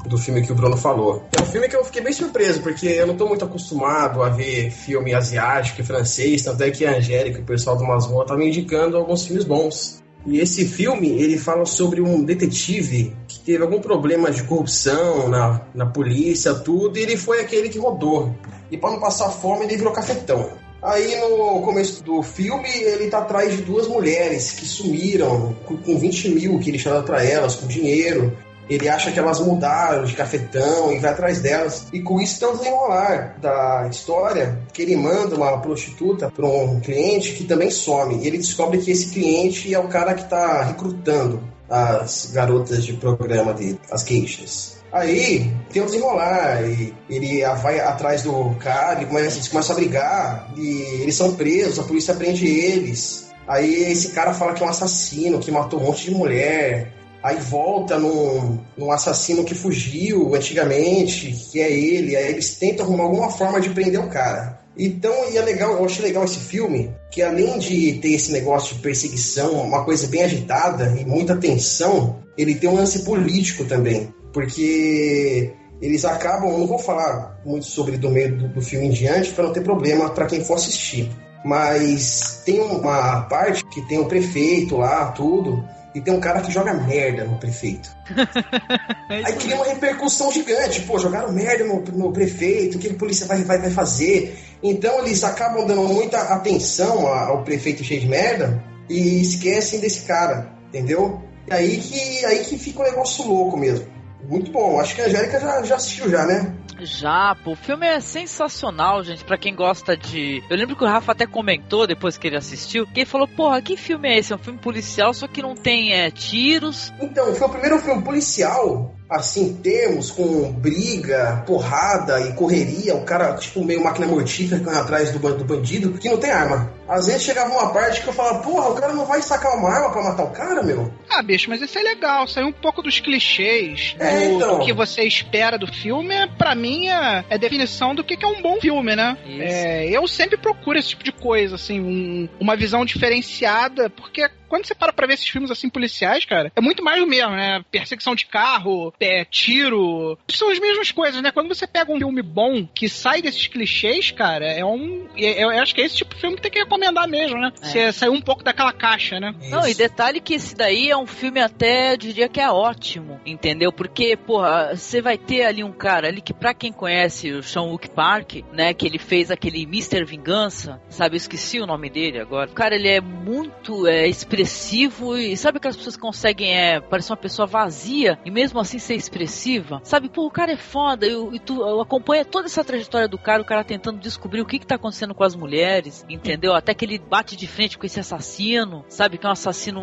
do 0.08 0.18
filme 0.18 0.42
que 0.42 0.52
o 0.52 0.56
Bruno 0.56 0.76
falou. 0.76 1.24
É 1.38 1.42
um 1.44 1.46
filme 1.46 1.70
que 1.70 1.76
eu 1.76 1.86
fiquei 1.86 2.02
bem 2.02 2.12
surpreso, 2.12 2.62
porque 2.62 2.88
eu 2.88 3.06
não 3.06 3.16
tô 3.16 3.28
muito 3.28 3.46
acostumado 3.46 4.24
a 4.24 4.30
ver 4.30 4.72
filme 4.72 5.14
asiático 5.14 5.82
e 5.82 5.84
francês, 5.84 6.42
tanto 6.42 6.64
é 6.64 6.72
que 6.72 6.84
a 6.84 6.98
Angélica 6.98 7.38
e 7.38 7.42
o 7.44 7.46
pessoal 7.46 7.78
do 7.78 7.84
Masmorra 7.84 8.24
estavam 8.24 8.44
me 8.44 8.50
indicando 8.50 8.98
alguns 8.98 9.24
filmes 9.24 9.44
bons. 9.44 10.04
E 10.26 10.40
esse 10.40 10.66
filme, 10.66 11.10
ele 11.10 11.38
fala 11.38 11.66
sobre 11.66 12.02
um 12.02 12.24
detetive 12.24 13.16
que 13.28 13.40
teve 13.42 13.62
algum 13.62 13.80
problema 13.80 14.32
de 14.32 14.42
corrupção 14.42 15.30
na, 15.30 15.62
na 15.76 15.86
polícia, 15.86 16.56
tudo, 16.56 16.98
e 16.98 17.04
ele 17.04 17.16
foi 17.16 17.40
aquele 17.42 17.70
que 17.70 17.78
rodou. 17.78 18.36
E 18.72 18.78
para 18.78 18.90
não 18.90 19.00
passar 19.00 19.30
fome, 19.30 19.66
ele 19.66 19.78
virou 19.78 19.94
cafetão. 19.94 20.64
Aí 20.86 21.20
no 21.20 21.62
começo 21.62 22.04
do 22.04 22.22
filme, 22.22 22.70
ele 22.70 23.10
tá 23.10 23.18
atrás 23.18 23.52
de 23.52 23.64
duas 23.64 23.88
mulheres 23.88 24.52
que 24.52 24.66
sumiram 24.66 25.56
com, 25.66 25.76
com 25.78 25.98
20 25.98 26.30
mil 26.30 26.60
que 26.60 26.70
ele 26.70 26.78
dado 26.78 27.04
pra 27.04 27.26
elas, 27.26 27.56
com 27.56 27.66
dinheiro. 27.66 28.38
Ele 28.70 28.88
acha 28.88 29.12
que 29.12 29.18
elas 29.18 29.40
mudaram 29.40 30.06
de 30.06 30.14
cafetão 30.14 30.92
e 30.92 31.00
vai 31.00 31.12
atrás 31.12 31.42
delas. 31.42 31.88
E 31.92 32.02
com 32.02 32.22
isso 32.22 32.40
tem 32.40 32.50
um 32.50 32.58
desenrolar 32.58 33.36
da 33.40 33.88
história 33.90 34.60
que 34.74 34.84
ele 34.84 34.96
manda 34.96 35.36
uma 35.36 35.60
prostituta 35.60 36.30
para 36.30 36.46
um 36.46 36.80
cliente 36.80 37.34
que 37.34 37.46
também 37.46 37.72
some. 37.72 38.24
E 38.24 38.28
ele 38.28 38.38
descobre 38.38 38.78
que 38.78 38.92
esse 38.92 39.12
cliente 39.12 39.74
é 39.74 39.80
o 39.80 39.88
cara 39.88 40.14
que 40.14 40.24
está 40.24 40.64
recrutando 40.64 41.42
as 41.68 42.32
garotas 42.32 42.86
de 42.86 42.94
programa 42.94 43.54
dele, 43.54 43.80
as 43.92 44.04
queixas. 44.04 44.75
Aí 44.95 45.51
tem 45.74 45.81
um 45.81 45.88
desenrolar, 45.88 46.63
e 46.63 46.94
ele 47.09 47.44
vai 47.62 47.81
atrás 47.81 48.24
do 48.24 48.56
cara, 48.62 49.01
e 49.01 49.06
começa, 49.06 49.36
eles 49.36 49.50
começam 49.50 49.75
a 49.75 49.80
brigar, 49.80 50.53
e 50.56 51.01
eles 51.01 51.15
são 51.15 51.36
presos, 51.36 51.77
a 51.77 51.83
polícia 51.83 52.13
prende 52.13 52.47
eles. 52.47 53.27
Aí 53.45 53.92
esse 53.92 54.12
cara 54.12 54.33
fala 54.33 54.53
que 54.53 54.63
é 54.63 54.65
um 54.65 54.69
assassino, 54.69 55.39
que 55.39 55.51
matou 55.51 55.81
um 55.81 55.83
monte 55.83 56.06
de 56.06 56.12
mulher. 56.12 56.93
Aí 57.22 57.36
volta 57.36 58.00
num, 58.00 58.58
num 58.77 58.89
assassino 58.89 59.43
que 59.43 59.53
fugiu 59.53 60.34
antigamente, 60.34 61.31
que 61.51 61.60
é 61.60 61.70
ele. 61.70 62.15
Aí 62.15 62.29
eles 62.29 62.55
tentam 62.55 62.86
arrumar 62.86 63.03
alguma 63.03 63.29
forma 63.29 63.60
de 63.60 63.72
prender 63.72 64.00
o 64.00 64.08
cara. 64.08 64.62
Então, 64.77 65.29
e 65.29 65.38
é 65.38 65.41
legal, 65.41 65.74
eu 65.74 65.84
achei 65.84 66.05
legal 66.05 66.24
esse 66.24 66.39
filme, 66.39 66.96
que 67.12 67.22
além 67.22 67.60
de 67.60 67.96
ter 68.00 68.13
esse 68.13 68.31
negócio 68.31 68.75
de 68.75 68.81
perseguição, 68.81 69.51
uma 69.62 69.84
coisa 69.84 70.08
bem 70.08 70.24
agitada 70.24 70.96
e 70.98 71.03
muita 71.03 71.36
tensão, 71.36 72.24
ele 72.38 72.55
tem 72.55 72.70
um 72.70 72.75
lance 72.75 73.03
político 73.03 73.65
também. 73.65 74.14
Porque 74.36 75.54
eles 75.82 76.04
acabam, 76.04 76.51
não 76.51 76.68
vou 76.68 76.77
falar 76.77 77.39
muito 77.46 77.65
sobre 77.65 77.96
do 77.96 78.10
meio 78.10 78.38
do, 78.38 78.50
do 78.50 78.62
filme 78.62 78.88
em 78.88 78.92
diante, 78.92 79.32
para 79.32 79.46
não 79.46 79.54
ter 79.54 79.62
problema 79.62 80.10
para 80.10 80.25
quem 80.25 80.44
for 80.44 80.56
assistir. 80.56 81.10
Mas 81.46 82.42
tem 82.44 82.60
uma 82.60 83.22
parte 83.22 83.63
que 83.68 83.82
tem 83.88 83.98
o 83.98 84.08
prefeito 84.08 84.75
lá, 84.75 85.10
tudo, 85.13 85.63
e 85.94 86.01
tem 86.01 86.13
um 86.13 86.20
cara 86.20 86.42
que 86.42 86.51
joga 86.51 86.74
merda 86.74 87.24
no 87.24 87.38
prefeito. 87.38 87.89
Aí 89.08 89.34
cria 89.38 89.56
uma 89.56 89.68
repercussão 89.68 90.30
gigante. 90.34 90.82
Pô, 90.82 91.00
jogaram 91.00 91.32
merda 91.32 91.63
no, 91.63 91.80
no 91.80 92.12
prefeito, 92.12 92.75
o 92.75 92.80
que 92.80 92.89
a 92.89 92.94
polícia 92.94 93.25
vai, 93.25 93.42
vai, 93.46 93.58
vai 93.58 93.72
fazer? 93.72 94.38
Então 94.62 95.00
eles 95.00 95.24
acabam 95.24 95.65
dando 95.65 95.84
muita 95.84 96.20
atenção 96.24 97.08
ao 97.08 97.42
prefeito 97.46 97.86
cheio 97.86 98.01
de 98.01 98.08
merda 98.10 98.62
e 98.89 99.22
esquecem 99.22 99.80
desse 99.80 100.01
cara, 100.01 100.51
entendeu? 100.68 101.22
E 101.48 101.54
aí 101.54 101.77
que, 101.77 102.25
aí 102.25 102.44
que 102.44 102.58
fica 102.58 102.82
um 102.82 102.86
negócio 102.86 103.25
louco 103.25 103.56
mesmo. 103.56 103.95
Muito 104.27 104.51
bom. 104.51 104.79
Acho 104.79 104.96
que 104.96 105.01
a 105.01 105.05
Angélica 105.05 105.39
já, 105.39 105.63
já 105.63 105.75
assistiu 105.75 106.10
já, 106.10 106.25
né? 106.25 106.53
Já, 106.79 107.36
pô, 107.44 107.51
o 107.51 107.55
filme 107.55 107.88
é 107.88 108.00
sensacional, 108.00 109.01
gente, 109.03 109.24
pra 109.24 109.38
quem 109.38 109.55
gosta 109.55 109.96
de. 109.96 110.44
Eu 110.50 110.58
lembro 110.58 110.75
que 110.75 110.84
o 110.84 110.88
Rafa 110.88 111.13
até 111.13 111.25
comentou 111.25 111.88
depois 111.88 112.17
que 112.17 112.27
ele 112.27 112.36
assistiu, 112.36 112.86
que 112.86 113.01
ele 113.01 113.05
falou: 113.05 113.27
Porra, 113.27 113.62
que 113.62 113.77
filme 113.77 114.10
é 114.10 114.17
esse? 114.17 114.34
É 114.34 114.36
um 114.36 114.39
filme 114.39 114.60
policial, 114.60 115.13
só 115.13 115.27
que 115.27 115.41
não 115.41 115.55
tem 115.55 115.94
é, 115.94 116.12
tiros. 116.12 116.91
Então, 117.00 117.34
foi 117.34 117.48
o 117.48 117.51
primeiro 117.51 117.79
filme 117.79 118.03
policial 118.03 118.94
assim, 119.09 119.53
termos 119.62 120.09
com 120.12 120.51
briga, 120.53 121.43
porrada 121.45 122.19
e 122.21 122.33
correria, 122.33 122.95
o 122.95 123.03
cara, 123.03 123.33
tipo, 123.35 123.63
meio 123.63 123.83
máquina 123.83 124.07
mortífera 124.07 124.62
correndo 124.63 124.81
atrás 124.81 125.12
do, 125.12 125.19
do 125.19 125.45
bandido, 125.45 125.93
que 125.93 126.09
não 126.09 126.17
tem 126.17 126.31
arma. 126.31 126.74
Às 126.88 127.07
vezes 127.07 127.24
chegava 127.24 127.51
uma 127.51 127.74
parte 127.74 128.01
que 128.01 128.07
eu 128.07 128.13
falava, 128.13 128.39
porra, 128.43 128.69
o 128.69 128.75
cara 128.75 128.93
não 128.93 129.05
vai 129.05 129.21
sacar 129.21 129.57
uma 129.57 129.69
arma 129.71 129.91
pra 129.91 130.03
matar 130.03 130.24
o 130.24 130.29
cara, 130.31 130.62
meu? 130.62 130.91
Ah, 131.09 131.21
bicho, 131.24 131.50
mas 131.50 131.62
isso 131.62 131.77
é 131.79 131.81
legal, 131.81 132.27
saiu 132.27 132.47
um 132.47 132.51
pouco 132.51 132.81
dos 132.83 133.00
clichês 133.00 133.95
É, 134.00 134.27
do, 134.27 134.35
então. 134.35 134.59
do 134.59 134.65
que 134.65 134.71
você 134.74 135.03
espera 135.03 135.57
do 135.57 135.65
filme, 135.67 136.13
é, 136.13 136.27
pra 136.27 136.53
mim 136.53 136.88
é, 136.88 137.25
é 137.29 137.38
definição 137.38 137.95
do 137.95 138.03
que, 138.03 138.15
que 138.17 138.24
é 138.25 138.27
um 138.27 138.41
bom 138.41 138.59
filme, 138.62 138.95
né? 138.95 139.17
Isso. 139.25 139.41
É, 139.41 139.89
eu 139.89 140.07
sempre 140.07 140.38
procuro 140.38 140.77
esse 140.77 140.89
tipo 140.89 141.03
de 141.03 141.12
coisa, 141.12 141.55
assim, 141.55 141.79
um- 141.79 142.29
uma 142.39 142.55
visão 142.55 142.85
diferenciada, 142.85 143.89
porque 143.89 144.29
quando 144.48 144.66
você 144.66 144.75
para 144.75 144.94
pra 144.94 145.08
ver 145.08 145.14
esses 145.16 145.28
filmes 145.28 145.52
assim 145.52 145.70
policiais, 145.70 146.25
cara, 146.25 146.52
é 146.56 146.62
muito 146.62 146.84
mais 146.84 147.00
do 147.00 147.08
mesmo, 147.08 147.32
né? 147.32 147.64
Perseguição 147.72 148.16
de 148.16 148.25
carro, 148.25 148.94
é, 149.00 149.25
tiro. 149.25 150.18
São 150.30 150.52
as 150.52 150.60
mesmas 150.60 150.92
coisas, 150.92 151.22
né? 151.22 151.32
Quando 151.32 151.48
você 151.48 151.68
pega 151.68 151.92
um 151.92 151.98
filme 151.98 152.22
bom 152.22 152.66
que 152.66 152.88
sai 152.90 153.22
desses 153.22 153.48
clichês, 153.48 154.12
cara, 154.12 154.46
é 154.46 154.64
um. 154.66 155.08
é- 155.18 155.44
Eu 155.44 155.50
acho 155.50 155.74
que 155.75 155.82
é 155.82 155.86
esse 155.86 155.98
tipo 155.98 156.16
de 156.16 156.22
filme 156.22 156.36
que 156.36 156.42
tem 156.42 156.52
que 156.52 156.60
recomendar 156.60 157.08
mesmo, 157.08 157.38
né? 157.40 157.52
É. 157.62 157.66
Você 157.66 157.92
sair 157.94 158.10
um 158.10 158.22
pouco 158.22 158.44
daquela 158.44 158.74
caixa, 158.74 159.20
né? 159.20 159.34
Não, 159.50 159.66
e 159.66 159.72
Isso. 159.72 159.78
detalhe 159.78 160.20
que 160.20 160.34
esse 160.36 160.56
daí 160.56 160.90
é 160.90 160.98
um 160.98 161.06
filme 161.08 161.40
até, 161.40 161.94
eu 161.94 161.98
diria 161.98 162.28
que 162.30 162.40
é 162.40 162.50
ótimo, 162.50 163.20
entendeu? 163.25 163.72
Porque, 163.72 164.16
porra, 164.16 164.75
você 164.75 165.02
vai 165.02 165.18
ter 165.18 165.46
ali 165.46 165.64
um 165.64 165.72
cara 165.72 166.08
ali 166.08 166.22
que 166.22 166.34
pra 166.34 166.54
quem 166.54 166.72
conhece 166.72 167.32
o 167.32 167.44
Sean 167.44 167.64
Wook 167.64 167.90
Park, 167.90 168.36
né, 168.52 168.74
que 168.74 168.86
ele 168.86 168.98
fez 169.00 169.32
aquele 169.32 169.64
Mr. 169.64 170.04
Vingança, 170.06 170.82
sabe, 170.90 171.16
eu 171.16 171.18
esqueci 171.18 171.60
o 171.60 171.66
nome 171.66 171.90
dele 171.90 172.20
agora. 172.20 172.50
O 172.50 172.54
cara, 172.54 172.75
ele 172.75 172.88
é 172.90 173.02
muito 173.02 173.88
é, 173.88 174.08
expressivo 174.42 175.18
e 175.18 175.36
sabe 175.38 175.58
aquelas 175.58 175.75
pessoas 175.75 175.96
que 175.96 176.01
conseguem 176.01 176.56
é, 176.56 176.80
parecer 176.80 177.12
uma 177.12 177.18
pessoa 177.18 177.46
vazia 177.46 178.20
e 178.25 178.32
mesmo 178.32 178.60
assim 178.60 178.80
ser 178.80 178.96
expressiva? 178.96 179.82
Sabe, 179.84 180.10
pô, 180.10 180.25
o 180.25 180.32
cara 180.32 180.51
é 180.51 180.58
foda, 180.58 181.06
eu, 181.06 181.34
e 181.34 181.39
tu 181.39 181.62
eu 181.62 181.82
acompanha 181.82 182.25
toda 182.25 182.48
essa 182.48 182.63
trajetória 182.63 183.08
do 183.08 183.18
cara, 183.18 183.42
o 183.42 183.46
cara 183.46 183.63
tentando 183.63 184.00
descobrir 184.00 184.42
o 184.42 184.46
que 184.46 184.60
que 184.60 184.68
tá 184.68 184.75
acontecendo 184.75 185.13
com 185.13 185.24
as 185.24 185.36
mulheres, 185.36 186.06
entendeu? 186.10 186.54
Até 186.54 186.74
que 186.74 186.86
ele 186.86 187.00
bate 187.00 187.36
de 187.36 187.48
frente 187.48 187.77
com 187.77 187.86
esse 187.86 188.00
assassino, 188.00 188.86
sabe, 188.89 189.18
que 189.18 189.25
é 189.25 189.30
um 189.30 189.34
assassino 189.34 189.82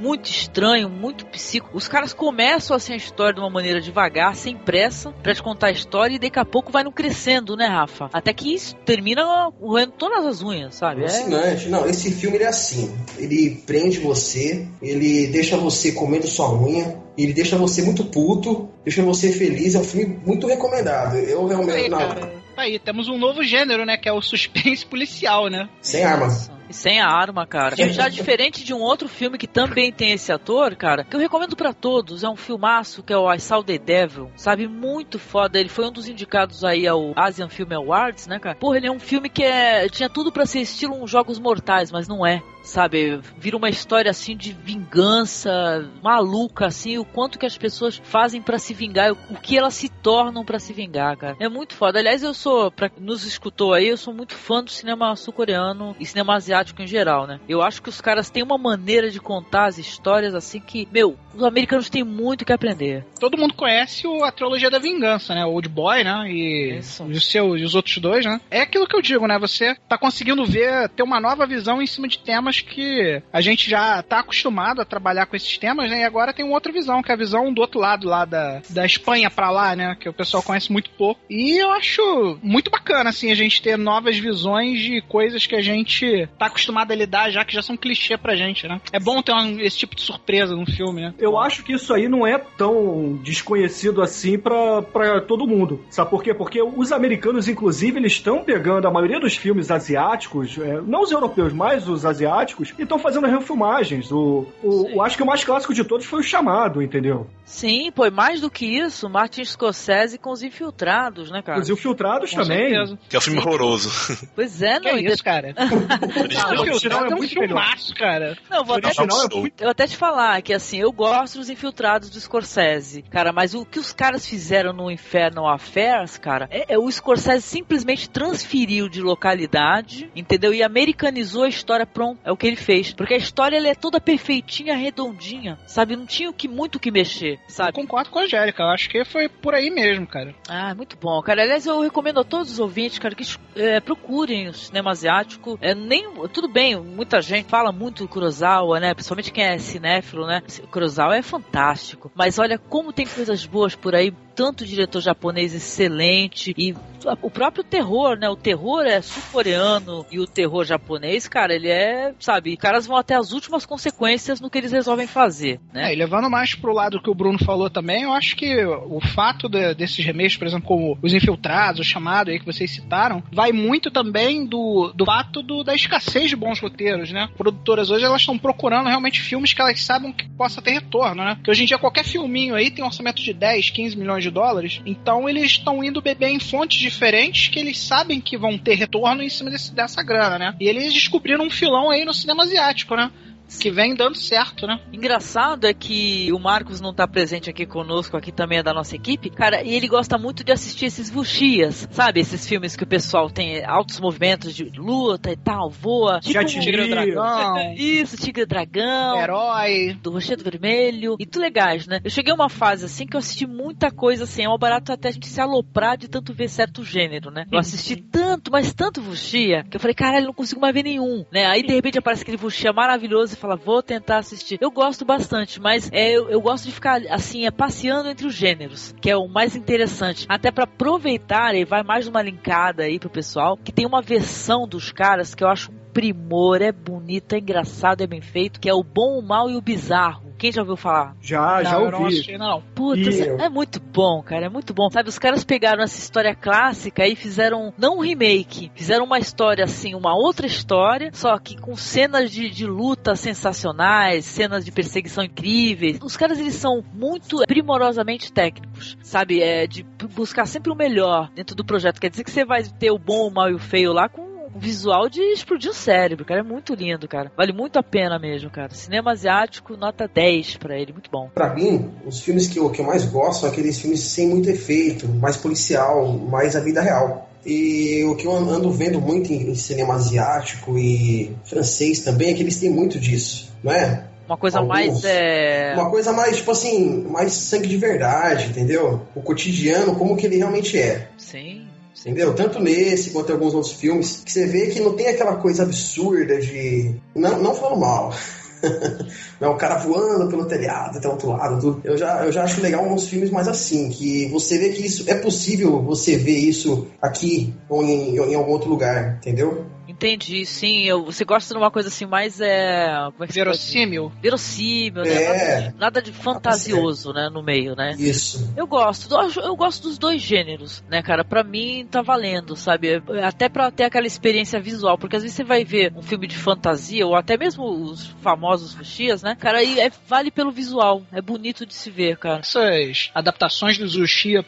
muito 0.00 0.26
estranho, 0.26 0.88
muito 0.88 1.26
psico. 1.26 1.70
Os 1.72 1.88
caras 1.88 2.12
começam 2.12 2.76
assim 2.76 2.92
a 2.92 2.96
história 2.96 3.34
de 3.34 3.40
uma 3.40 3.50
maneira 3.50 3.80
devagar, 3.80 4.34
sem 4.34 4.56
pressa, 4.56 5.12
pra 5.22 5.34
te 5.34 5.42
contar 5.42 5.68
a 5.68 5.72
história 5.72 6.16
e 6.16 6.18
daqui 6.18 6.38
a 6.38 6.44
pouco 6.44 6.72
vai 6.72 6.84
no 6.84 6.92
crescendo, 6.92 7.56
né, 7.56 7.66
Rafa? 7.66 8.10
Até 8.12 8.32
que 8.32 8.54
isso 8.54 8.74
termina 8.84 9.24
roendo 9.60 9.92
todas 9.92 10.24
as 10.26 10.42
unhas, 10.42 10.74
sabe? 10.74 11.04
É. 11.04 11.68
Não, 11.68 11.86
esse 11.86 12.10
filme 12.12 12.36
ele 12.36 12.44
é 12.44 12.48
assim. 12.48 12.94
Ele 13.18 13.62
prende 13.66 13.83
você, 13.90 14.66
ele 14.82 15.26
deixa 15.28 15.56
você 15.56 15.92
comendo 15.92 16.26
sua 16.26 16.52
unha, 16.52 16.98
ele 17.16 17.32
deixa 17.32 17.56
você 17.56 17.82
muito 17.82 18.04
puto, 18.04 18.68
deixa 18.84 19.02
você 19.02 19.32
feliz. 19.32 19.74
É 19.74 19.78
um 19.78 19.84
filme 19.84 20.18
muito 20.24 20.46
recomendado. 20.46 21.16
Eu 21.16 21.46
realmente. 21.46 21.76
Aí, 21.76 21.88
não. 21.88 22.44
Aí, 22.56 22.78
temos 22.78 23.08
um 23.08 23.18
novo 23.18 23.42
gênero, 23.42 23.84
né? 23.84 23.96
Que 23.96 24.08
é 24.08 24.12
o 24.12 24.22
suspense 24.22 24.86
policial, 24.86 25.48
né? 25.48 25.68
sem 25.80 26.04
arma. 26.04 26.28
E 26.68 26.72
sem 26.72 27.00
a 27.00 27.06
arma, 27.06 27.46
cara. 27.46 27.76
Já 27.76 28.08
diferente 28.08 28.64
de 28.64 28.72
um 28.72 28.80
outro 28.80 29.08
filme 29.08 29.36
que 29.36 29.46
também 29.46 29.92
tem 29.92 30.12
esse 30.12 30.32
ator, 30.32 30.74
cara, 30.76 31.04
que 31.04 31.14
eu 31.14 31.20
recomendo 31.20 31.54
pra 31.54 31.74
todos, 31.74 32.24
é 32.24 32.28
um 32.28 32.36
filmaço 32.36 33.02
que 33.02 33.12
é 33.12 33.16
o 33.16 33.30
I 33.30 33.38
Saw 33.38 33.62
the 33.62 33.76
Devil, 33.76 34.30
sabe? 34.34 34.66
Muito 34.66 35.18
foda. 35.18 35.58
Ele 35.58 35.68
foi 35.68 35.86
um 35.86 35.92
dos 35.92 36.08
indicados 36.08 36.64
aí 36.64 36.86
ao 36.86 37.12
Asian 37.16 37.48
Film 37.48 37.72
Awards, 37.72 38.26
né, 38.26 38.38
cara? 38.38 38.56
Porra, 38.56 38.78
ele 38.78 38.86
é 38.86 38.92
um 38.92 39.00
filme 39.00 39.28
que 39.28 39.42
é, 39.42 39.88
tinha 39.88 40.08
tudo 40.08 40.32
pra 40.32 40.46
ser 40.46 40.60
estilo 40.60 41.02
uns 41.02 41.10
Jogos 41.10 41.38
Mortais, 41.38 41.92
mas 41.92 42.08
não 42.08 42.26
é. 42.26 42.42
Sabe, 42.64 43.20
vira 43.38 43.56
uma 43.56 43.68
história 43.68 44.10
assim 44.10 44.36
de 44.36 44.52
vingança 44.52 45.88
maluca, 46.02 46.66
assim, 46.66 46.98
o 46.98 47.04
quanto 47.04 47.38
que 47.38 47.46
as 47.46 47.56
pessoas 47.58 48.00
fazem 48.04 48.40
pra 48.40 48.58
se 48.58 48.72
vingar, 48.74 49.12
o 49.12 49.18
o 49.34 49.36
que 49.36 49.56
elas 49.58 49.74
se 49.74 49.88
tornam 49.88 50.44
pra 50.44 50.58
se 50.58 50.72
vingar, 50.72 51.16
cara. 51.16 51.36
É 51.40 51.48
muito 51.48 51.74
foda. 51.74 51.98
Aliás, 51.98 52.22
eu 52.22 52.32
sou, 52.32 52.70
pra 52.70 52.88
quem 52.88 53.02
nos 53.02 53.24
escutou 53.26 53.74
aí, 53.74 53.88
eu 53.88 53.96
sou 53.96 54.14
muito 54.14 54.34
fã 54.34 54.62
do 54.62 54.70
cinema 54.70 55.14
sul-coreano 55.16 55.94
e 55.98 56.06
cinema 56.06 56.34
asiático 56.36 56.80
em 56.80 56.86
geral, 56.86 57.26
né? 57.26 57.40
Eu 57.48 57.60
acho 57.62 57.82
que 57.82 57.88
os 57.88 58.00
caras 58.00 58.30
têm 58.30 58.42
uma 58.42 58.56
maneira 58.56 59.10
de 59.10 59.20
contar 59.20 59.66
as 59.66 59.76
histórias 59.78 60.34
assim 60.34 60.60
que, 60.60 60.88
meu, 60.92 61.16
os 61.34 61.42
americanos 61.42 61.90
têm 61.90 62.04
muito 62.04 62.44
que 62.44 62.52
aprender. 62.52 63.04
Todo 63.18 63.36
mundo 63.36 63.54
conhece 63.54 64.06
o- 64.06 64.24
a 64.24 64.30
trilogia 64.32 64.70
da 64.70 64.78
vingança, 64.78 65.34
né? 65.34 65.44
O 65.44 65.50
Old 65.50 65.68
Boy, 65.68 66.04
né? 66.04 66.30
E, 66.30 66.78
Isso. 66.78 67.04
e 67.08 67.12
os, 67.12 67.26
seus, 67.30 67.60
e 67.60 67.64
os 67.64 67.74
outros 67.74 67.98
dois, 67.98 68.24
né? 68.24 68.40
É 68.50 68.60
aquilo 68.60 68.86
que 68.86 68.96
eu 68.96 69.02
digo, 69.02 69.26
né? 69.26 69.38
Você 69.38 69.74
tá 69.88 69.98
conseguindo 69.98 70.44
ver, 70.44 70.88
ter 70.90 71.02
uma 71.02 71.20
nova 71.20 71.46
visão 71.46 71.82
em 71.82 71.86
cima 71.86 72.06
de 72.08 72.18
temas 72.18 72.53
que 72.60 73.22
a 73.32 73.40
gente 73.40 73.68
já 73.68 74.02
tá 74.02 74.20
acostumado 74.20 74.80
a 74.80 74.84
trabalhar 74.84 75.26
com 75.26 75.36
esses 75.36 75.56
temas, 75.58 75.90
né? 75.90 76.00
E 76.00 76.04
agora 76.04 76.32
tem 76.32 76.44
uma 76.44 76.54
outra 76.54 76.72
visão, 76.72 77.02
que 77.02 77.10
é 77.10 77.14
a 77.14 77.18
visão 77.18 77.52
do 77.52 77.60
outro 77.60 77.78
lado 77.80 78.06
lá 78.08 78.24
da, 78.24 78.60
da 78.70 78.84
Espanha 78.86 79.30
pra 79.30 79.50
lá, 79.50 79.74
né? 79.76 79.96
Que 79.98 80.08
o 80.08 80.12
pessoal 80.12 80.42
conhece 80.42 80.72
muito 80.72 80.90
pouco. 80.90 81.20
E 81.28 81.58
eu 81.62 81.70
acho 81.72 82.38
muito 82.42 82.70
bacana, 82.70 83.10
assim, 83.10 83.30
a 83.30 83.34
gente 83.34 83.60
ter 83.62 83.76
novas 83.78 84.16
visões 84.18 84.78
de 84.80 85.00
coisas 85.02 85.46
que 85.46 85.54
a 85.56 85.62
gente 85.62 86.28
tá 86.38 86.46
acostumado 86.46 86.92
a 86.92 86.94
lidar 86.96 87.30
já, 87.30 87.44
que 87.44 87.54
já 87.54 87.62
são 87.62 87.76
clichê 87.76 88.16
pra 88.16 88.36
gente, 88.36 88.66
né? 88.68 88.80
É 88.92 89.00
bom 89.00 89.22
ter 89.22 89.32
um- 89.32 89.60
esse 89.60 89.78
tipo 89.78 89.94
de 89.96 90.02
surpresa 90.02 90.54
num 90.54 90.66
filme, 90.66 91.00
né? 91.02 91.14
Eu 91.18 91.38
acho 91.38 91.62
que 91.64 91.72
isso 91.72 91.92
aí 91.94 92.08
não 92.08 92.26
é 92.26 92.38
tão 92.38 93.18
desconhecido 93.22 94.02
assim 94.02 94.38
pra 94.38 94.82
todo 95.26 95.46
mundo. 95.46 95.84
Sabe 95.90 96.10
por 96.10 96.22
quê? 96.22 96.34
Porque 96.34 96.62
os 96.62 96.92
americanos, 96.92 97.48
inclusive, 97.48 97.98
eles 97.98 98.12
estão 98.12 98.42
pegando 98.44 98.86
a 98.86 98.90
maioria 98.90 99.18
dos 99.20 99.36
filmes 99.36 99.70
asiáticos, 99.70 100.58
é, 100.58 100.80
não 100.80 101.02
os 101.02 101.10
europeus, 101.10 101.52
mas 101.52 101.88
os 101.88 102.04
asiáticos, 102.04 102.43
e 102.78 102.82
estão 102.82 102.98
fazendo 102.98 103.26
refilmagens. 103.26 104.10
O, 104.12 104.46
o, 104.62 104.88
eu 104.90 105.02
acho 105.02 105.16
que 105.16 105.22
o 105.22 105.26
mais 105.26 105.42
clássico 105.44 105.72
de 105.74 105.84
todos 105.84 106.06
foi 106.06 106.20
o 106.20 106.22
Chamado, 106.22 106.82
entendeu? 106.82 107.26
Sim, 107.44 107.90
pô, 107.92 108.06
e 108.06 108.10
mais 108.10 108.40
do 108.40 108.50
que 108.50 108.64
isso, 108.66 109.08
Martin 109.08 109.44
Scorsese 109.44 110.18
com 110.18 110.30
os 110.30 110.42
infiltrados, 110.42 111.30
né, 111.30 111.42
cara? 111.42 111.60
Os 111.60 111.68
Infiltrados 111.68 112.30
Com 112.30 112.42
também. 112.42 112.70
certeza. 112.70 112.98
Que 113.08 113.16
é 113.16 113.18
um 113.18 113.22
filme 113.22 113.38
horroroso. 113.38 113.90
Pois 114.34 114.62
é, 114.62 114.80
Que 114.80 114.90
não, 114.90 114.96
é 114.96 115.00
e 115.00 115.06
de- 115.06 115.12
isso, 115.12 115.22
cara? 115.24 115.54
O 115.58 116.58
o 116.58 116.60
original 116.60 117.04
é 117.06 117.10
é 117.10 117.14
um 117.14 117.18
muito 117.18 117.34
melhor. 117.38 117.48
filmaço, 117.62 117.94
cara. 117.94 118.36
Não, 118.50 118.64
vou 118.64 118.76
O 118.76 118.78
até, 118.78 118.88
é 118.88 119.36
muito 119.36 119.62
eu 119.62 119.68
até 119.70 119.86
te 119.86 119.96
falar 119.96 120.40
que 120.42 120.52
assim, 120.52 120.78
eu 120.78 120.90
gosto 120.90 121.38
dos 121.38 121.50
infiltrados 121.50 122.08
do 122.10 122.18
Scorsese, 122.20 123.02
cara, 123.02 123.32
mas 123.32 123.54
o 123.54 123.64
que 123.64 123.78
os 123.78 123.92
caras 123.92 124.26
fizeram 124.26 124.72
no 124.72 124.90
Inferno 124.90 125.46
Affairs, 125.46 126.16
cara, 126.18 126.48
é, 126.50 126.74
é 126.74 126.78
o 126.78 126.90
Scorsese 126.90 127.42
simplesmente 127.42 128.08
transferiu 128.08 128.88
de 128.88 129.00
localidade, 129.02 130.10
entendeu? 130.16 130.52
E 130.54 130.62
americanizou 130.62 131.44
a 131.44 131.48
história 131.48 131.86
pronto. 131.86 132.18
É 132.24 132.32
o 132.34 132.36
que 132.36 132.46
ele 132.46 132.56
fez. 132.56 132.92
Porque 132.92 133.14
a 133.14 133.18
história 133.18 133.56
ela 133.56 133.68
é 133.68 133.74
toda 133.74 134.00
perfeitinha, 134.00 134.76
redondinha, 134.76 135.58
sabe? 135.66 135.96
Não 135.96 136.06
tinha 136.06 136.30
o 136.30 136.32
que 136.34 136.48
muito 136.48 136.76
o 136.76 136.80
que 136.80 136.90
mexer, 136.90 137.34
Eu 137.34 137.38
sabe? 137.48 137.72
concordo 137.72 138.10
com 138.10 138.18
a 138.18 138.22
Angélica. 138.22 138.62
Eu 138.62 138.68
acho 138.70 138.88
que 138.88 139.04
foi 139.04 139.28
por 139.28 139.54
aí 139.54 139.70
mesmo, 139.70 140.06
cara. 140.06 140.34
Ah, 140.48 140.74
muito 140.74 140.96
bom, 140.96 141.20
cara. 141.22 141.42
Aliás, 141.42 141.66
eu 141.66 141.80
recomendo 141.80 142.20
a 142.20 142.24
todos 142.24 142.50
os 142.52 142.58
ouvintes, 142.58 142.98
cara, 142.98 143.14
que 143.14 143.24
é, 143.56 143.80
procurem 143.80 144.48
o 144.48 144.54
cinema 144.54 144.90
asiático. 144.90 145.58
É, 145.60 145.74
nem, 145.74 146.04
tudo 146.32 146.48
bem, 146.48 146.76
muita 146.76 147.20
gente 147.20 147.48
fala 147.48 147.72
muito 147.72 148.04
do 148.04 148.08
Kurosawa, 148.08 148.80
né? 148.80 148.94
Principalmente 148.94 149.32
quem 149.32 149.44
é 149.44 149.58
cinéfilo, 149.58 150.26
né? 150.26 150.42
O 150.62 150.66
Kurosawa 150.68 151.16
é 151.16 151.22
fantástico. 151.22 152.10
Mas 152.14 152.38
olha 152.38 152.58
como 152.58 152.92
tem 152.92 153.06
coisas 153.06 153.44
boas 153.46 153.74
por 153.74 153.94
aí. 153.94 154.12
Tanto 154.34 154.64
diretor 154.66 155.00
japonês 155.00 155.54
excelente 155.54 156.52
e 156.56 156.74
o 157.20 157.30
próprio 157.30 157.62
terror, 157.62 158.16
né? 158.18 158.28
O 158.30 158.36
terror 158.36 158.82
é 158.86 159.02
sul-coreano 159.02 160.06
e 160.10 160.18
o 160.18 160.26
terror 160.26 160.64
japonês, 160.64 161.28
cara, 161.28 161.54
ele 161.54 161.68
é, 161.68 162.14
sabe, 162.18 162.56
caras 162.56 162.86
vão 162.86 162.96
até 162.96 163.14
as 163.14 163.32
últimas 163.32 163.66
consequências 163.66 164.40
no 164.40 164.48
que 164.48 164.56
eles 164.58 164.72
resolvem 164.72 165.06
fazer, 165.06 165.60
né? 165.72 165.90
É, 165.90 165.92
e 165.92 165.96
levando 165.96 166.30
mais 166.30 166.54
pro 166.54 166.72
lado 166.72 167.02
que 167.02 167.10
o 167.10 167.14
Bruno 167.14 167.38
falou 167.44 167.68
também, 167.68 168.04
eu 168.04 168.12
acho 168.12 168.34
que 168.36 168.64
o 168.64 169.00
fato 169.00 169.48
de- 169.50 169.74
desses 169.74 170.02
remakes, 170.04 170.36
por 170.38 170.46
exemplo, 170.46 170.66
como 170.66 170.98
Os 171.02 171.12
Infiltrados, 171.12 171.80
o 171.80 171.84
Chamado 171.84 172.30
aí 172.30 172.38
que 172.38 172.46
vocês 172.46 172.70
citaram, 172.70 173.22
vai 173.30 173.52
muito 173.52 173.90
também 173.90 174.46
do, 174.46 174.90
do 174.94 175.04
fato 175.04 175.42
do- 175.42 175.62
da 175.62 175.74
escassez 175.74 176.30
de 176.30 176.36
bons 176.36 176.58
roteiros, 176.58 177.12
né? 177.12 177.28
Produtoras 177.36 177.90
hoje, 177.90 178.04
elas 178.06 178.22
estão 178.22 178.38
procurando 178.38 178.88
realmente 178.88 179.20
filmes 179.20 179.52
que 179.52 179.60
elas 179.60 179.82
sabem 179.82 180.10
que 180.12 180.26
possa 180.30 180.62
ter 180.62 180.72
retorno, 180.72 181.22
né? 181.22 181.34
Porque 181.34 181.50
hoje 181.50 181.64
em 181.64 181.66
dia 181.66 181.78
qualquer 181.78 182.04
filminho 182.04 182.54
aí 182.54 182.70
tem 182.70 182.82
um 182.82 182.86
orçamento 182.86 183.20
de 183.22 183.32
10, 183.34 183.68
15 183.70 183.94
milhões 183.96 184.23
de 184.24 184.30
dólares, 184.30 184.80
então 184.84 185.28
eles 185.28 185.44
estão 185.44 185.82
indo 185.84 186.02
beber 186.02 186.28
em 186.28 186.40
fontes 186.40 186.78
diferentes 186.80 187.48
que 187.48 187.58
eles 187.58 187.78
sabem 187.78 188.20
que 188.20 188.36
vão 188.36 188.58
ter 188.58 188.74
retorno 188.74 189.22
em 189.22 189.28
cima 189.28 189.50
desse- 189.50 189.72
dessa 189.74 190.02
grana, 190.02 190.38
né? 190.38 190.54
E 190.60 190.66
eles 190.68 190.92
descobriram 190.92 191.44
um 191.44 191.50
filão 191.50 191.90
aí 191.90 192.04
no 192.04 192.12
cinema 192.12 192.42
asiático, 192.42 192.96
né? 192.96 193.10
Que 193.48 193.70
vem 193.70 193.94
dando 193.94 194.16
certo, 194.16 194.66
né? 194.66 194.80
Engraçado 194.92 195.66
é 195.66 195.74
que 195.74 196.32
o 196.32 196.38
Marcos 196.38 196.80
não 196.80 196.92
tá 196.92 197.06
presente 197.06 197.48
aqui 197.48 197.66
conosco, 197.66 198.16
aqui 198.16 198.32
também 198.32 198.58
é 198.58 198.62
da 198.62 198.74
nossa 198.74 198.96
equipe, 198.96 199.30
cara, 199.30 199.62
e 199.62 199.74
ele 199.74 199.88
gosta 199.88 200.18
muito 200.18 200.44
de 200.44 200.52
assistir 200.52 200.86
esses 200.86 201.10
vuxias, 201.10 201.88
sabe? 201.90 202.20
Esses 202.20 202.46
filmes 202.46 202.76
que 202.76 202.84
o 202.84 202.86
pessoal 202.86 203.30
tem 203.30 203.64
altos 203.64 204.00
movimentos 204.00 204.54
de 204.54 204.64
luta 204.64 205.30
e 205.30 205.36
tal, 205.36 205.70
voa. 205.70 206.20
Tipo 206.20 206.40
um 206.40 206.44
Tigre 206.44 206.88
Dragão. 206.88 207.74
Isso, 207.76 208.16
Tigre 208.16 208.46
Dragão. 208.46 209.18
Herói. 209.18 209.96
Do 210.02 210.10
Rochedo 210.10 210.42
Vermelho. 210.42 211.16
E 211.18 211.26
tudo 211.26 211.42
legais, 211.42 211.86
né? 211.86 212.00
Eu 212.02 212.10
cheguei 212.10 212.32
a 212.32 212.34
uma 212.34 212.48
fase 212.48 212.84
assim 212.84 213.06
que 213.06 213.16
eu 213.16 213.18
assisti 213.18 213.46
muita 213.46 213.90
coisa 213.90 214.24
assim. 214.24 214.44
É 214.44 214.48
um 214.48 214.58
barato 214.58 214.92
até 214.92 215.08
a 215.08 215.12
gente 215.12 215.26
se 215.26 215.40
aloprar 215.40 215.96
de 215.96 216.08
tanto 216.08 216.32
ver 216.32 216.48
certo 216.48 216.84
gênero, 216.84 217.30
né? 217.30 217.44
Eu 217.50 217.58
assisti 217.58 217.96
tanto, 217.96 218.50
mas 218.50 218.72
tanto 218.72 219.00
vuxia, 219.00 219.64
que 219.64 219.76
eu 219.76 219.80
falei, 219.80 219.94
caralho, 219.94 220.26
não 220.26 220.34
consigo 220.34 220.60
mais 220.60 220.74
ver 220.74 220.82
nenhum, 220.82 221.24
né? 221.32 221.46
Aí 221.46 221.62
de 221.62 221.72
repente 221.72 221.98
aparece 221.98 222.22
aquele 222.22 222.36
vuxia 222.36 222.72
maravilhoso 222.72 223.33
e 223.34 223.40
fala, 223.40 223.56
vou 223.56 223.82
tentar 223.82 224.18
assistir. 224.18 224.58
Eu 224.60 224.70
gosto 224.70 225.04
bastante, 225.04 225.60
mas 225.60 225.90
é, 225.92 226.10
eu, 226.10 226.28
eu 226.28 226.40
gosto 226.40 226.64
de 226.64 226.72
ficar 226.72 227.00
assim, 227.10 227.46
é 227.46 227.50
passeando 227.50 228.08
entre 228.08 228.26
os 228.26 228.34
gêneros, 228.34 228.94
que 229.00 229.10
é 229.10 229.16
o 229.16 229.28
mais 229.28 229.54
interessante. 229.54 230.26
Até 230.28 230.50
para 230.50 230.64
aproveitar, 230.64 231.54
e 231.54 231.64
vai 231.64 231.82
mais 231.82 232.06
uma 232.06 232.22
linkada 232.22 232.84
aí 232.84 232.98
pro 232.98 233.10
pessoal, 233.10 233.56
que 233.56 233.72
tem 233.72 233.86
uma 233.86 234.02
versão 234.02 234.66
dos 234.66 234.90
caras 234.90 235.34
que 235.34 235.44
eu 235.44 235.48
acho 235.48 235.70
um 235.70 235.84
primor, 235.92 236.60
é 236.60 236.72
bonito, 236.72 237.34
é 237.34 237.38
engraçado, 237.38 238.02
é 238.02 238.06
bem 238.06 238.20
feito, 238.20 238.58
que 238.58 238.68
é 238.68 238.74
o 238.74 238.82
bom, 238.82 239.18
o 239.18 239.22
mal 239.22 239.48
e 239.48 239.56
o 239.56 239.60
bizarro. 239.60 240.33
Quem 240.36 240.50
já 240.52 240.62
ouviu 240.62 240.76
falar? 240.76 241.16
Já, 241.20 241.56
não, 241.56 241.64
já 241.64 241.78
eu 241.80 241.90
não 241.90 241.98
ouvi. 242.02 242.12
assisti, 242.14 242.38
não. 242.38 242.62
Puta, 242.74 243.00
E- 243.00 243.20
é 243.40 243.48
muito 243.48 243.80
bom, 243.80 244.22
cara, 244.22 244.46
é 244.46 244.48
muito 244.48 244.74
bom. 244.74 244.90
Sabe, 244.90 245.08
os 245.08 245.18
caras 245.18 245.44
pegaram 245.44 245.82
essa 245.82 245.98
história 245.98 246.34
clássica 246.34 247.06
e 247.06 247.14
fizeram, 247.14 247.72
não 247.78 247.98
um 247.98 248.00
remake, 248.00 248.70
fizeram 248.74 249.04
uma 249.04 249.18
história 249.18 249.64
assim, 249.64 249.94
uma 249.94 250.14
outra 250.14 250.46
história, 250.46 251.10
só 251.12 251.38
que 251.38 251.56
com 251.56 251.76
cenas 251.76 252.30
de, 252.30 252.50
de 252.50 252.66
luta 252.66 253.14
sensacionais, 253.14 254.24
cenas 254.24 254.64
de 254.64 254.72
perseguição 254.72 255.24
incríveis. 255.24 255.98
Os 256.02 256.16
caras, 256.16 256.38
eles 256.38 256.54
são 256.54 256.82
muito 256.92 257.38
primorosamente 257.46 258.32
técnicos, 258.32 258.96
sabe? 259.02 259.40
É 259.40 259.66
de 259.66 259.84
buscar 260.14 260.46
sempre 260.46 260.72
o 260.72 260.74
melhor 260.74 261.30
dentro 261.34 261.54
do 261.54 261.64
projeto. 261.64 262.00
Quer 262.00 262.10
dizer 262.10 262.24
que 262.24 262.30
você 262.30 262.44
vai 262.44 262.62
ter 262.64 262.90
o 262.90 262.98
bom, 262.98 263.28
o 263.28 263.32
mal 263.32 263.50
e 263.50 263.54
o 263.54 263.58
feio 263.58 263.92
lá 263.92 264.08
com 264.08 264.33
um 264.54 264.58
visual 264.58 265.08
de 265.08 265.20
explodir 265.20 265.70
o 265.70 265.74
cérebro, 265.74 266.24
cara. 266.24 266.40
É 266.40 266.42
muito 266.42 266.74
lindo, 266.74 267.08
cara. 267.08 267.30
Vale 267.36 267.52
muito 267.52 267.78
a 267.78 267.82
pena 267.82 268.18
mesmo, 268.18 268.50
cara. 268.50 268.74
Cinema 268.74 269.12
asiático, 269.12 269.76
nota 269.76 270.08
10 270.08 270.56
pra 270.56 270.78
ele. 270.78 270.92
Muito 270.92 271.10
bom. 271.10 271.28
Pra 271.34 271.52
mim, 271.52 271.90
os 272.06 272.20
filmes 272.20 272.46
que 272.46 272.58
eu, 272.58 272.70
que 272.70 272.80
eu 272.80 272.86
mais 272.86 273.04
gosto 273.04 273.40
são 273.40 273.48
aqueles 273.48 273.78
filmes 273.78 274.00
sem 274.00 274.28
muito 274.28 274.48
efeito, 274.48 275.08
mais 275.08 275.36
policial, 275.36 276.12
mais 276.12 276.54
a 276.54 276.60
vida 276.60 276.80
real. 276.80 277.28
E 277.44 278.04
o 278.04 278.16
que 278.16 278.26
eu 278.26 278.32
ando 278.32 278.70
vendo 278.70 279.00
muito 279.00 279.32
em, 279.32 279.50
em 279.50 279.54
cinema 279.54 279.94
asiático 279.94 280.78
e 280.78 281.36
francês 281.44 282.00
também 282.00 282.30
é 282.30 282.34
que 282.34 282.42
eles 282.42 282.58
têm 282.58 282.70
muito 282.70 282.98
disso, 282.98 283.52
não 283.62 283.72
é? 283.72 284.04
Uma 284.26 284.38
coisa 284.38 284.58
Alguns. 284.58 284.72
mais. 284.72 285.04
É... 285.04 285.74
Uma 285.74 285.90
coisa 285.90 286.12
mais, 286.12 286.38
tipo 286.38 286.50
assim, 286.50 287.02
mais 287.02 287.32
sangue 287.34 287.68
de 287.68 287.76
verdade, 287.76 288.46
entendeu? 288.46 289.02
O 289.14 289.20
cotidiano, 289.20 289.96
como 289.96 290.16
que 290.16 290.26
ele 290.26 290.38
realmente 290.38 290.78
é. 290.78 291.08
Sim. 291.18 291.63
Entendeu? 292.04 292.34
Tanto 292.34 292.60
nesse 292.60 293.10
quanto 293.10 293.30
em 293.30 293.32
alguns 293.32 293.54
outros 293.54 293.72
filmes, 293.72 294.20
que 294.22 294.30
você 294.30 294.46
vê 294.46 294.66
que 294.66 294.78
não 294.78 294.92
tem 294.92 295.08
aquela 295.08 295.36
coisa 295.36 295.62
absurda 295.62 296.38
de. 296.38 296.94
Não, 297.14 297.40
não 297.40 297.54
falando 297.54 297.80
mal. 297.80 298.14
não, 299.40 299.52
o 299.52 299.56
cara 299.56 299.78
voando 299.78 300.28
pelo 300.28 300.44
telhado 300.44 300.98
até 300.98 301.08
o 301.08 301.12
outro 301.12 301.30
lado. 301.30 301.58
Tudo. 301.58 301.80
Eu, 301.82 301.96
já, 301.96 302.26
eu 302.26 302.30
já 302.30 302.44
acho 302.44 302.60
legal 302.60 302.84
uns 302.84 303.08
filmes 303.08 303.30
mais 303.30 303.48
assim, 303.48 303.88
que 303.88 304.26
você 304.26 304.58
vê 304.58 304.68
que 304.70 304.84
isso 304.84 305.10
é 305.10 305.14
possível 305.14 305.80
você 305.80 306.18
ver 306.18 306.36
isso 306.36 306.88
aqui 307.00 307.54
ou 307.70 307.82
em, 307.82 308.16
em 308.16 308.34
algum 308.34 308.52
outro 308.52 308.68
lugar, 308.68 309.16
entendeu? 309.16 309.64
Entendi, 309.88 310.44
sim. 310.46 310.84
Eu, 310.84 311.04
você 311.04 311.24
gosta 311.24 311.52
de 311.52 311.58
uma 311.58 311.70
coisa 311.70 311.88
assim 311.88 312.06
mais. 312.06 312.40
É... 312.40 312.86
Como 313.12 313.24
é 313.24 313.26
que? 313.26 313.32
Verossímil. 313.32 314.12
Verossímil, 314.22 315.02
né? 315.02 315.22
É. 315.22 315.60
Nada, 315.60 315.74
nada 315.78 316.02
de 316.02 316.12
fantasioso, 316.12 317.12
né? 317.12 317.28
No 317.30 317.42
meio, 317.42 317.76
né? 317.76 317.94
Isso. 317.98 318.52
Eu 318.56 318.66
gosto, 318.66 319.14
eu, 319.40 319.56
gosto 319.56 319.82
dos 319.82 319.98
dois 319.98 320.20
gêneros, 320.20 320.82
né, 320.88 321.02
cara? 321.02 321.24
Pra 321.24 321.44
mim 321.44 321.86
tá 321.90 322.02
valendo, 322.02 322.56
sabe? 322.56 323.02
Até 323.22 323.48
pra 323.48 323.70
ter 323.70 323.84
aquela 323.84 324.06
experiência 324.06 324.60
visual, 324.60 324.96
porque 324.98 325.16
às 325.16 325.22
vezes 325.22 325.36
você 325.36 325.44
vai 325.44 325.64
ver 325.64 325.92
um 325.94 326.02
filme 326.02 326.26
de 326.26 326.36
fantasia, 326.36 327.06
ou 327.06 327.14
até 327.14 327.36
mesmo 327.36 327.64
os 327.64 328.06
famosos 328.22 328.74
fuxias, 328.74 329.22
né? 329.22 329.36
Cara, 329.38 329.58
aí 329.58 329.78
é, 329.78 329.90
vale 330.06 330.30
pelo 330.30 330.50
visual, 330.50 331.02
é 331.12 331.20
bonito 331.20 331.66
de 331.66 331.74
se 331.74 331.90
ver, 331.90 332.16
cara. 332.16 332.40
Essas 332.40 333.10
adaptações 333.14 333.78
do 333.78 333.86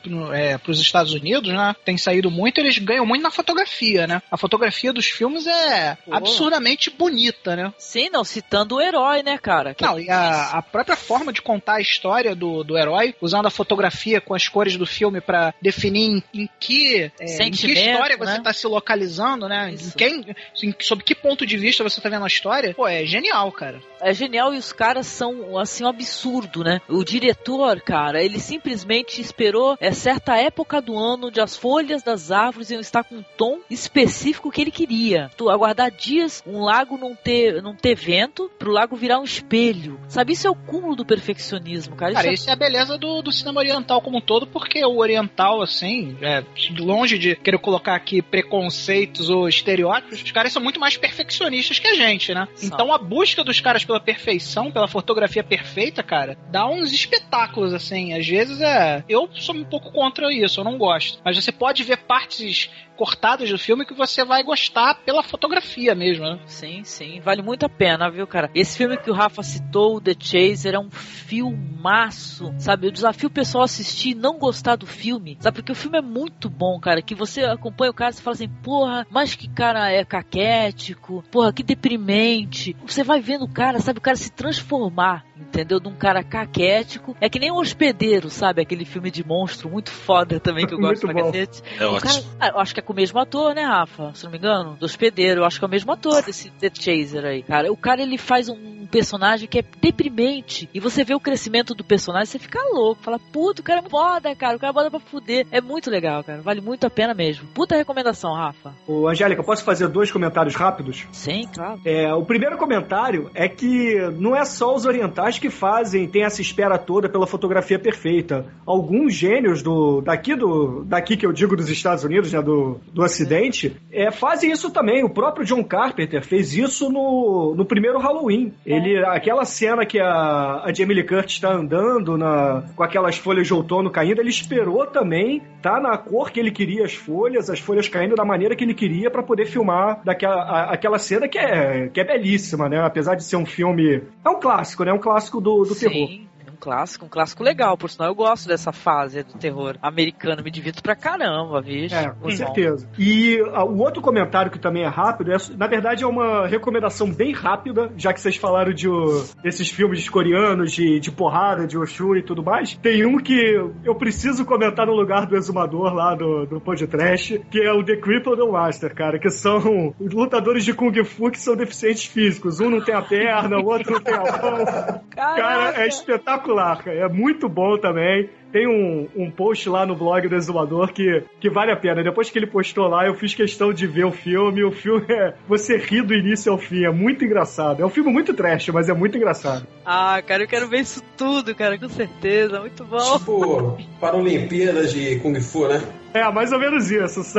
pro, 0.02 0.32
é, 0.32 0.58
pros 0.58 0.80
Estados 0.80 1.12
Unidos, 1.12 1.52
né? 1.52 1.74
Tem 1.84 1.96
saído 1.96 2.30
muito, 2.30 2.58
eles 2.58 2.78
ganham 2.78 3.06
muito 3.06 3.22
na 3.22 3.30
fotografia, 3.30 4.06
né? 4.06 4.22
A 4.30 4.36
fotografia 4.36 4.92
dos 4.92 5.06
filmes 5.06 5.25
é 5.46 5.96
Pô. 6.04 6.14
absurdamente 6.14 6.90
bonita, 6.90 7.56
né? 7.56 7.72
Sim, 7.78 8.08
não, 8.10 8.24
citando 8.24 8.76
o 8.76 8.80
herói, 8.80 9.22
né, 9.22 9.38
cara? 9.38 9.74
Que 9.74 9.84
Não, 9.84 9.98
é 9.98 10.02
e 10.02 10.10
a, 10.10 10.50
a 10.58 10.62
própria 10.62 10.96
forma 10.96 11.32
de 11.32 11.42
contar 11.42 11.76
a 11.76 11.80
história 11.80 12.34
do, 12.34 12.62
do 12.62 12.76
herói, 12.78 13.14
usando 13.20 13.46
a 13.46 13.50
fotografia 13.50 14.20
com 14.20 14.34
as 14.34 14.48
cores 14.48 14.76
do 14.76 14.86
filme 14.86 15.20
pra 15.20 15.54
definir 15.60 16.10
em, 16.10 16.42
em 16.42 16.48
que, 16.60 17.10
é, 17.20 17.42
em 17.42 17.50
que 17.50 17.72
história 17.72 18.16
né? 18.16 18.26
você 18.26 18.40
tá 18.40 18.52
se 18.52 18.66
localizando, 18.66 19.48
né? 19.48 19.70
Em 19.72 19.90
quem, 19.90 20.24
em- 20.62 20.74
sob 20.80 21.02
que 21.02 21.14
ponto 21.14 21.46
de 21.46 21.56
vista 21.56 21.82
você 21.82 22.00
tá 22.00 22.08
vendo 22.08 22.24
a 22.24 22.28
história, 22.28 22.74
pô, 22.74 22.86
é 22.86 23.04
genial, 23.04 23.50
cara. 23.52 23.80
É 24.00 24.12
genial 24.12 24.54
e 24.54 24.58
os 24.58 24.72
caras 24.72 25.06
são, 25.06 25.58
assim, 25.58 25.84
um 25.84 25.88
absurdo, 25.88 26.62
né? 26.62 26.80
O 26.88 27.04
diretor, 27.04 27.80
cara, 27.80 28.22
ele 28.22 28.38
simplesmente 28.38 29.20
esperou 29.20 29.76
é, 29.80 29.90
certa 29.92 30.36
época 30.36 30.80
do 30.80 30.96
ano 30.96 31.28
onde 31.28 31.40
as 31.40 31.56
folhas 31.56 32.02
das 32.02 32.30
árvores 32.30 32.70
iam 32.70 32.80
estar 32.80 33.02
com 33.04 33.16
um 33.16 33.24
tom 33.36 33.60
específico 33.70 34.50
que 34.50 34.60
ele 34.60 34.70
queria. 34.70 35.15
Tu 35.36 35.50
aguardar 35.50 35.90
dias, 35.90 36.42
um 36.46 36.60
lago 36.60 36.96
não 36.96 37.14
ter, 37.14 37.62
não 37.62 37.74
ter 37.74 37.94
vento, 37.94 38.50
pro 38.58 38.72
lago 38.72 38.96
virar 38.96 39.18
um 39.18 39.24
espelho. 39.24 40.00
Sabe, 40.08 40.32
isso 40.32 40.46
é 40.46 40.50
o 40.50 40.54
cúmulo 40.54 40.96
do 40.96 41.04
perfeccionismo, 41.04 41.96
cara. 41.96 42.14
Cara, 42.14 42.32
isso 42.32 42.46
isso 42.46 42.50
é 42.50 42.52
a 42.52 42.56
beleza 42.56 42.96
do, 42.96 43.22
do 43.22 43.32
cinema 43.32 43.58
oriental 43.58 44.00
como 44.00 44.18
um 44.18 44.20
todo, 44.20 44.46
porque 44.46 44.84
o 44.84 44.98
oriental, 44.98 45.60
assim, 45.60 46.16
é, 46.22 46.44
longe 46.78 47.18
de 47.18 47.34
querer 47.34 47.58
colocar 47.58 47.96
aqui 47.96 48.22
preconceitos 48.22 49.28
ou 49.28 49.48
estereótipos, 49.48 50.22
os 50.22 50.30
caras 50.30 50.52
são 50.52 50.62
muito 50.62 50.78
mais 50.78 50.96
perfeccionistas 50.96 51.80
que 51.80 51.88
a 51.88 51.94
gente, 51.94 52.32
né? 52.32 52.46
Então 52.62 52.92
a 52.92 52.98
busca 52.98 53.42
dos 53.42 53.60
caras 53.60 53.84
pela 53.84 53.98
perfeição, 53.98 54.70
pela 54.70 54.86
fotografia 54.86 55.42
perfeita, 55.42 56.04
cara, 56.04 56.38
dá 56.48 56.68
uns 56.68 56.92
espetáculos, 56.92 57.74
assim. 57.74 58.14
Às 58.14 58.26
vezes 58.26 58.60
é. 58.60 59.02
Eu 59.08 59.28
sou 59.34 59.54
um 59.54 59.64
pouco 59.64 59.90
contra 59.90 60.32
isso, 60.32 60.60
eu 60.60 60.64
não 60.64 60.78
gosto. 60.78 61.18
Mas 61.24 61.36
você 61.36 61.50
pode 61.50 61.82
ver 61.82 61.96
partes 61.98 62.70
cortadas 62.96 63.50
do 63.50 63.58
filme 63.58 63.84
que 63.84 63.94
você 63.94 64.24
vai 64.24 64.42
gostar 64.42 65.02
pela 65.06 65.22
fotografia 65.22 65.94
mesmo, 65.94 66.24
né? 66.24 66.40
Sim, 66.46 66.82
sim, 66.82 67.20
vale 67.20 67.40
muito 67.40 67.64
a 67.64 67.68
pena, 67.68 68.10
viu, 68.10 68.26
cara? 68.26 68.50
Esse 68.52 68.76
filme 68.76 68.96
que 68.96 69.08
o 69.08 69.14
Rafa 69.14 69.40
citou, 69.40 70.00
The 70.00 70.14
Chaser, 70.18 70.74
é 70.74 70.78
um 70.80 70.90
filmaço, 70.90 72.52
sabe? 72.58 72.88
Eu 72.88 72.90
desafio 72.90 73.28
o 73.28 73.32
pessoal 73.32 73.62
a 73.62 73.66
assistir 73.66 74.10
e 74.10 74.14
não 74.14 74.36
gostar 74.36 74.74
do 74.74 74.84
filme, 74.86 75.38
sabe? 75.38 75.58
Porque 75.58 75.70
o 75.70 75.76
filme 75.76 75.98
é 75.98 76.02
muito 76.02 76.50
bom, 76.50 76.80
cara. 76.80 77.00
Que 77.00 77.14
você 77.14 77.44
acompanha 77.44 77.92
o 77.92 77.94
cara 77.94 78.10
e 78.10 78.20
fala 78.20 78.34
assim, 78.34 78.48
porra, 78.48 79.06
mas 79.08 79.36
que 79.36 79.48
cara 79.48 79.92
é 79.92 80.04
caquético, 80.04 81.22
porra, 81.30 81.52
que 81.52 81.62
deprimente. 81.62 82.76
Você 82.84 83.04
vai 83.04 83.20
vendo 83.20 83.44
o 83.44 83.52
cara, 83.52 83.78
sabe? 83.78 84.00
O 84.00 84.02
cara 84.02 84.16
se 84.16 84.32
transformar, 84.32 85.24
entendeu? 85.40 85.78
De 85.80 85.88
um 85.88 85.94
cara 85.94 86.22
caquético. 86.22 87.16
É 87.20 87.28
que 87.28 87.38
nem 87.38 87.50
o 87.50 87.56
Hospedeiro, 87.60 88.30
sabe? 88.30 88.62
Aquele 88.62 88.84
filme 88.84 89.10
de 89.10 89.24
monstro 89.26 89.68
muito 89.68 89.90
foda 89.90 90.38
também 90.40 90.66
que 90.66 90.74
eu 90.74 90.78
gosto 90.78 91.06
Muito 91.06 91.14
pra 91.14 91.24
bom. 91.24 91.32
cacete. 91.32 91.62
É 91.78 91.86
O 91.86 91.98
cara- 92.00 92.14
ótimo. 92.16 92.32
ah, 92.40 92.48
eu 92.48 92.58
acho 92.60 92.74
que 92.74 92.80
é 92.80 92.82
com 92.82 92.92
o 92.92 92.96
mesmo 92.96 93.18
ator, 93.18 93.54
né, 93.54 93.62
Rafa? 93.62 94.12
Se 94.14 94.24
não 94.24 94.30
me 94.30 94.38
engano. 94.38 94.76
Do 94.78 94.86
hospedeiro. 94.86 95.40
Eu 95.40 95.44
acho 95.44 95.58
que 95.58 95.64
é 95.64 95.68
o 95.68 95.70
mesmo 95.70 95.92
ator 95.92 96.22
desse 96.22 96.50
The 96.50 96.70
Chaser 96.72 97.24
aí. 97.24 97.42
Cara, 97.42 97.72
o 97.72 97.76
cara 97.76 98.02
ele 98.02 98.18
faz 98.18 98.48
um 98.48 98.86
personagem 98.90 99.48
que 99.48 99.58
é 99.58 99.64
deprimente. 99.80 100.68
E 100.72 100.80
você 100.80 101.04
vê 101.04 101.14
o 101.14 101.20
crescimento 101.20 101.74
do 101.74 101.82
personagem, 101.84 102.26
você 102.26 102.38
fica 102.38 102.60
louco. 102.72 103.02
Fala, 103.02 103.18
puta, 103.18 103.60
o 103.60 103.64
cara 103.64 103.80
é 103.84 103.88
foda, 103.88 104.34
cara. 104.36 104.56
O 104.56 104.60
cara 104.60 104.72
bota 104.72 104.90
pra 104.90 105.00
fuder. 105.00 105.46
É 105.50 105.60
muito 105.60 105.90
legal, 105.90 106.22
cara. 106.22 106.40
Vale 106.42 106.60
muito 106.60 106.86
a 106.86 106.90
pena 106.90 107.14
mesmo. 107.14 107.46
Puta 107.48 107.76
recomendação, 107.76 108.32
Rafa. 108.34 108.74
Ô, 108.86 109.08
Angélica, 109.08 109.42
posso 109.42 109.64
fazer 109.64 109.88
dois 109.88 110.10
comentários 110.10 110.54
rápidos? 110.54 111.06
Sim, 111.12 111.48
claro. 111.52 111.80
É, 111.84 112.12
o 112.14 112.24
primeiro 112.24 112.56
comentário 112.56 113.30
é 113.34 113.48
que 113.48 113.96
não 114.18 114.34
é 114.36 114.44
só 114.44 114.74
os 114.74 114.84
orientais 114.86 115.25
que 115.38 115.50
fazem, 115.50 116.06
tem 116.06 116.22
essa 116.24 116.40
espera 116.40 116.78
toda 116.78 117.08
pela 117.08 117.26
fotografia 117.26 117.78
perfeita. 117.78 118.46
Alguns 118.64 119.14
gênios 119.14 119.62
do 119.62 120.00
daqui 120.00 120.34
do 120.36 120.84
daqui 120.84 121.16
que 121.16 121.26
eu 121.26 121.32
digo 121.32 121.56
dos 121.56 121.68
Estados 121.68 122.04
Unidos, 122.04 122.32
né, 122.32 122.40
do, 122.40 122.78
do 122.92 123.02
Ocidente, 123.02 123.76
é, 123.92 124.10
fazem 124.10 124.50
isso 124.52 124.70
também. 124.70 125.02
O 125.04 125.10
próprio 125.10 125.44
John 125.44 125.64
Carpenter 125.64 126.22
fez 126.24 126.54
isso 126.54 126.88
no, 126.90 127.54
no 127.56 127.64
primeiro 127.64 127.98
Halloween. 127.98 128.52
Ele 128.64 128.98
aquela 129.04 129.44
cena 129.44 129.84
que 129.84 129.98
a, 129.98 130.62
a 130.64 130.72
Jamie 130.72 130.94
Lee 130.96 131.04
Curtis 131.06 131.34
está 131.34 131.52
andando 131.52 132.16
na, 132.16 132.62
com 132.76 132.82
aquelas 132.82 133.16
folhas 133.16 133.46
de 133.46 133.54
outono 133.54 133.90
caindo, 133.90 134.20
ele 134.20 134.30
esperou 134.30 134.86
também, 134.86 135.42
tá 135.62 135.80
na 135.80 135.96
cor 135.98 136.30
que 136.30 136.38
ele 136.38 136.50
queria 136.50 136.84
as 136.84 136.94
folhas, 136.94 137.50
as 137.50 137.58
folhas 137.58 137.88
caindo 137.88 138.14
da 138.14 138.24
maneira 138.24 138.54
que 138.54 138.62
ele 138.64 138.74
queria 138.74 139.10
para 139.10 139.22
poder 139.22 139.46
filmar 139.46 140.00
daquela 140.04 140.36
a- 140.42 140.72
aquela 140.72 140.98
cena 140.98 141.26
que 141.28 141.38
é, 141.38 141.88
que 141.88 142.00
é 142.00 142.04
belíssima, 142.04 142.68
né? 142.68 142.80
Apesar 142.84 143.14
de 143.14 143.24
ser 143.24 143.36
um 143.36 143.46
filme. 143.46 144.02
É 144.24 144.28
um 144.28 144.38
clássico, 144.38 144.84
né? 144.84 144.92
Um 144.92 144.98
clássico 144.98 145.15
do, 145.40 145.64
do 145.64 145.74
terror. 145.74 146.26
Sim. 146.66 146.70
um 146.70 146.76
clássico, 146.76 147.06
um 147.06 147.08
clássico 147.08 147.42
legal, 147.42 147.76
por 147.76 147.88
sinal 147.88 148.08
eu 148.08 148.14
gosto 148.14 148.48
dessa 148.48 148.72
fase 148.72 149.22
do 149.22 149.34
terror 149.34 149.76
americano, 149.80 150.42
me 150.42 150.50
divirto 150.50 150.82
pra 150.82 150.96
caramba, 150.96 151.60
bicho. 151.62 151.94
É, 151.94 152.10
com 152.10 152.30
certeza. 152.30 152.88
E 152.98 153.40
uh, 153.40 153.64
o 153.64 153.78
outro 153.78 154.02
comentário 154.02 154.50
que 154.50 154.58
também 154.58 154.82
é 154.82 154.88
rápido, 154.88 155.32
é, 155.32 155.36
na 155.56 155.66
verdade 155.66 156.04
é 156.04 156.06
uma 156.06 156.46
recomendação 156.46 157.10
bem 157.10 157.32
rápida, 157.32 157.92
já 157.96 158.12
que 158.12 158.20
vocês 158.20 158.36
falaram 158.36 158.72
de 158.72 158.88
uh, 158.88 159.24
desses 159.42 159.70
filmes 159.70 160.08
coreanos 160.08 160.72
de, 160.72 160.98
de 160.98 161.10
porrada, 161.10 161.66
de 161.66 161.78
Oshu 161.78 162.16
e 162.16 162.22
tudo 162.22 162.42
mais. 162.42 162.76
Tem 162.76 163.04
um 163.06 163.18
que 163.18 163.54
eu 163.84 163.94
preciso 163.94 164.44
comentar 164.44 164.86
no 164.86 164.94
lugar 164.94 165.26
do 165.26 165.36
exumador 165.36 165.94
lá 165.94 166.14
do, 166.14 166.46
do 166.46 166.60
podcast, 166.60 167.38
que 167.50 167.60
é 167.60 167.72
o 167.72 167.84
The 167.84 167.96
Crippled 167.96 168.40
Master, 168.50 168.94
cara, 168.94 169.18
que 169.18 169.30
são 169.30 169.94
lutadores 170.00 170.64
de 170.64 170.72
Kung 170.72 171.04
Fu 171.04 171.30
que 171.30 171.40
são 171.40 171.56
deficientes 171.56 172.06
físicos. 172.06 172.60
Um 172.60 172.70
não 172.70 172.80
tem 172.80 172.94
a 172.94 173.02
perna, 173.02 173.58
o 173.58 173.66
outro 173.66 173.92
não 173.92 174.00
tem 174.00 174.14
a 174.14 174.18
mão. 174.18 175.02
Cara, 175.10 175.82
é 175.82 175.86
espetacular, 175.86 176.55
cara. 176.56 176.96
É 176.96 177.08
muito 177.08 177.48
bom 177.48 177.78
também. 177.78 178.28
Tem 178.52 178.66
um, 178.66 179.08
um 179.14 179.30
post 179.30 179.68
lá 179.68 179.84
no 179.84 179.94
blog 179.94 180.28
do 180.28 180.34
Exumador 180.34 180.92
que, 180.92 181.22
que 181.40 181.50
vale 181.50 181.72
a 181.72 181.76
pena. 181.76 182.02
Depois 182.02 182.30
que 182.30 182.38
ele 182.38 182.46
postou 182.46 182.86
lá, 182.86 183.06
eu 183.06 183.14
fiz 183.14 183.34
questão 183.34 183.72
de 183.72 183.86
ver 183.86 184.04
o 184.04 184.12
filme. 184.12 184.64
O 184.64 184.72
filme 184.72 185.06
é. 185.10 185.34
Você 185.48 185.76
ri 185.76 186.00
do 186.00 186.14
início 186.14 186.50
ao 186.50 186.58
fim. 186.58 186.84
É 186.84 186.90
muito 186.90 187.24
engraçado. 187.24 187.82
É 187.82 187.86
um 187.86 187.90
filme 187.90 188.10
muito 188.10 188.32
trash, 188.32 188.68
mas 188.68 188.88
é 188.88 188.94
muito 188.94 189.16
engraçado. 189.16 189.66
Ah, 189.84 190.22
cara, 190.26 190.44
eu 190.44 190.48
quero 190.48 190.68
ver 190.68 190.80
isso 190.80 191.02
tudo, 191.16 191.54
cara, 191.54 191.78
com 191.78 191.88
certeza. 191.88 192.60
Muito 192.60 192.84
bom. 192.84 193.18
Tipo, 193.18 193.78
para 194.00 194.16
Olimpíadas 194.16 194.92
de 194.92 195.18
Kung 195.20 195.38
Fu, 195.40 195.68
né? 195.68 195.82
É, 196.14 196.32
mais 196.32 196.50
ou 196.50 196.58
menos 196.58 196.90
isso. 196.90 197.20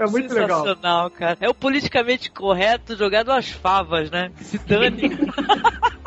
é 0.00 0.06
muito 0.10 0.34
legal. 0.34 0.62
Sensacional, 0.64 1.10
cara. 1.10 1.36
É 1.40 1.48
o 1.48 1.54
politicamente 1.54 2.28
correto 2.28 2.96
jogado 2.96 3.30
às 3.30 3.50
favas, 3.50 4.10
né? 4.10 4.32
Se 4.40 4.58
dane. 4.58 5.16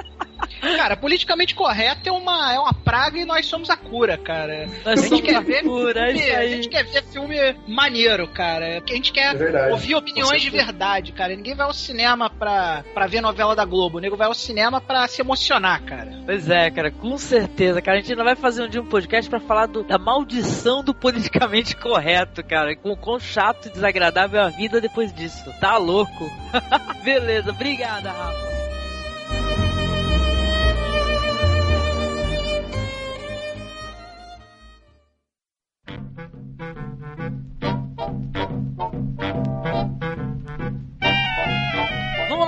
Cara, 0.75 0.97
politicamente 0.97 1.55
correto 1.55 2.09
é 2.09 2.11
uma, 2.11 2.53
é 2.53 2.59
uma 2.59 2.73
praga 2.73 3.17
e 3.17 3.25
nós 3.25 3.45
somos 3.45 3.69
a 3.69 3.77
cura, 3.77 4.17
cara. 4.17 4.67
Nós 4.85 5.03
a 5.03 5.07
gente 5.07 5.21
quer 5.21 5.43
ver 5.43 5.63
cura, 5.63 6.07
filme, 6.07 6.31
a 6.31 6.47
gente 6.47 6.69
quer 6.69 6.83
ver 6.83 7.03
filme 7.03 7.37
maneiro, 7.67 8.27
cara. 8.27 8.83
A 8.83 8.93
gente 8.93 9.11
quer 9.11 9.35
é 9.35 9.71
ouvir 9.71 9.95
opiniões 9.95 10.41
de 10.41 10.49
verdade, 10.49 11.11
cara. 11.11 11.35
Ninguém 11.35 11.55
vai 11.55 11.65
ao 11.65 11.73
cinema 11.73 12.29
pra, 12.29 12.83
pra 12.93 13.07
ver 13.07 13.21
novela 13.21 13.55
da 13.55 13.65
Globo. 13.65 13.97
O 13.97 14.01
nego 14.01 14.17
vai 14.17 14.27
ao 14.27 14.33
cinema 14.33 14.81
pra 14.81 15.07
se 15.07 15.21
emocionar, 15.21 15.83
cara. 15.83 16.11
Pois 16.25 16.49
é, 16.49 16.69
cara, 16.69 16.91
com 16.91 17.17
certeza, 17.17 17.81
cara. 17.81 17.97
A 17.97 18.01
gente 18.01 18.11
ainda 18.11 18.23
vai 18.23 18.35
fazer 18.35 18.63
um 18.63 18.69
dia 18.69 18.81
um 18.81 18.85
podcast 18.85 19.29
pra 19.29 19.39
falar 19.39 19.67
do, 19.67 19.83
da 19.83 19.97
maldição 19.97 20.83
do 20.83 20.93
politicamente 20.93 21.75
correto, 21.77 22.43
cara. 22.43 22.75
Com 22.75 22.91
o 22.91 22.97
quão 22.97 23.19
chato 23.19 23.67
e 23.67 23.71
desagradável 23.71 24.39
é 24.39 24.43
a 24.43 24.49
vida 24.49 24.81
depois 24.81 25.13
disso. 25.13 25.51
Tá 25.59 25.77
louco? 25.77 26.29
Beleza, 27.03 27.51
obrigada, 27.51 28.11
Rafa. 28.11 28.66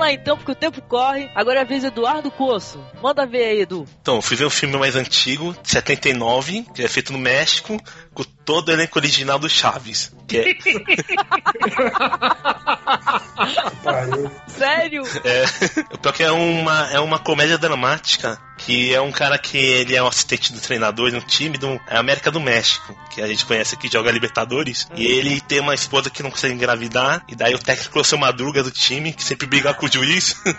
lá 0.00 0.12
então, 0.14 0.34
porque 0.34 0.52
o 0.52 0.54
tempo 0.54 0.80
corre. 0.80 1.30
Agora 1.34 1.58
é 1.58 1.62
a 1.62 1.66
vez 1.66 1.82
do 1.82 1.88
Eduardo 1.88 2.30
Coço. 2.30 2.82
Manda 3.02 3.26
ver 3.26 3.44
aí, 3.44 3.60
Edu. 3.60 3.86
Então, 4.00 4.16
eu 4.16 4.22
fui 4.22 4.34
ver 4.34 4.46
um 4.46 4.50
filme 4.50 4.74
mais 4.78 4.96
antigo, 4.96 5.54
de 5.62 5.70
79, 5.70 6.64
que 6.74 6.82
é 6.82 6.88
feito 6.88 7.12
no 7.12 7.18
México, 7.18 7.78
com 8.14 8.24
todo 8.24 8.70
o 8.70 8.72
elenco 8.72 8.98
original 8.98 9.38
do 9.38 9.46
Chaves. 9.46 10.10
Que 10.26 10.38
é... 10.38 10.44
Sério? 14.48 15.02
É, 15.22 15.44
o 15.92 15.98
pior 15.98 16.12
que 16.12 16.22
é 16.22 16.32
uma, 16.32 16.90
é 16.90 16.98
uma 16.98 17.18
comédia 17.18 17.58
dramática 17.58 18.40
que 18.64 18.94
é 18.94 19.00
um 19.00 19.10
cara 19.10 19.38
que 19.38 19.56
ele 19.56 19.96
é 19.96 20.02
um 20.02 20.06
assistente 20.06 20.52
do 20.52 20.60
treinador 20.60 21.10
no 21.10 21.20
time 21.20 21.56
do 21.56 21.80
é 21.88 21.96
América 21.96 22.30
do 22.30 22.40
México, 22.40 22.96
que 23.10 23.20
a 23.20 23.26
gente 23.26 23.44
conhece 23.44 23.74
aqui, 23.74 23.90
joga 23.90 24.10
Libertadores, 24.10 24.86
e 24.94 25.06
ele 25.06 25.40
tem 25.40 25.60
uma 25.60 25.74
esposa 25.74 26.10
que 26.10 26.22
não 26.22 26.30
consegue 26.30 26.54
engravidar, 26.54 27.24
e 27.28 27.34
daí 27.34 27.54
o 27.54 27.58
técnico 27.58 27.98
é 27.98 28.02
o 28.02 28.04
seu 28.04 28.18
Madruga 28.18 28.62
do 28.62 28.70
time, 28.70 29.12
que 29.12 29.24
sempre 29.24 29.46
briga 29.46 29.72
com 29.74 29.86
o 29.86 29.92
juiz. 29.92 30.36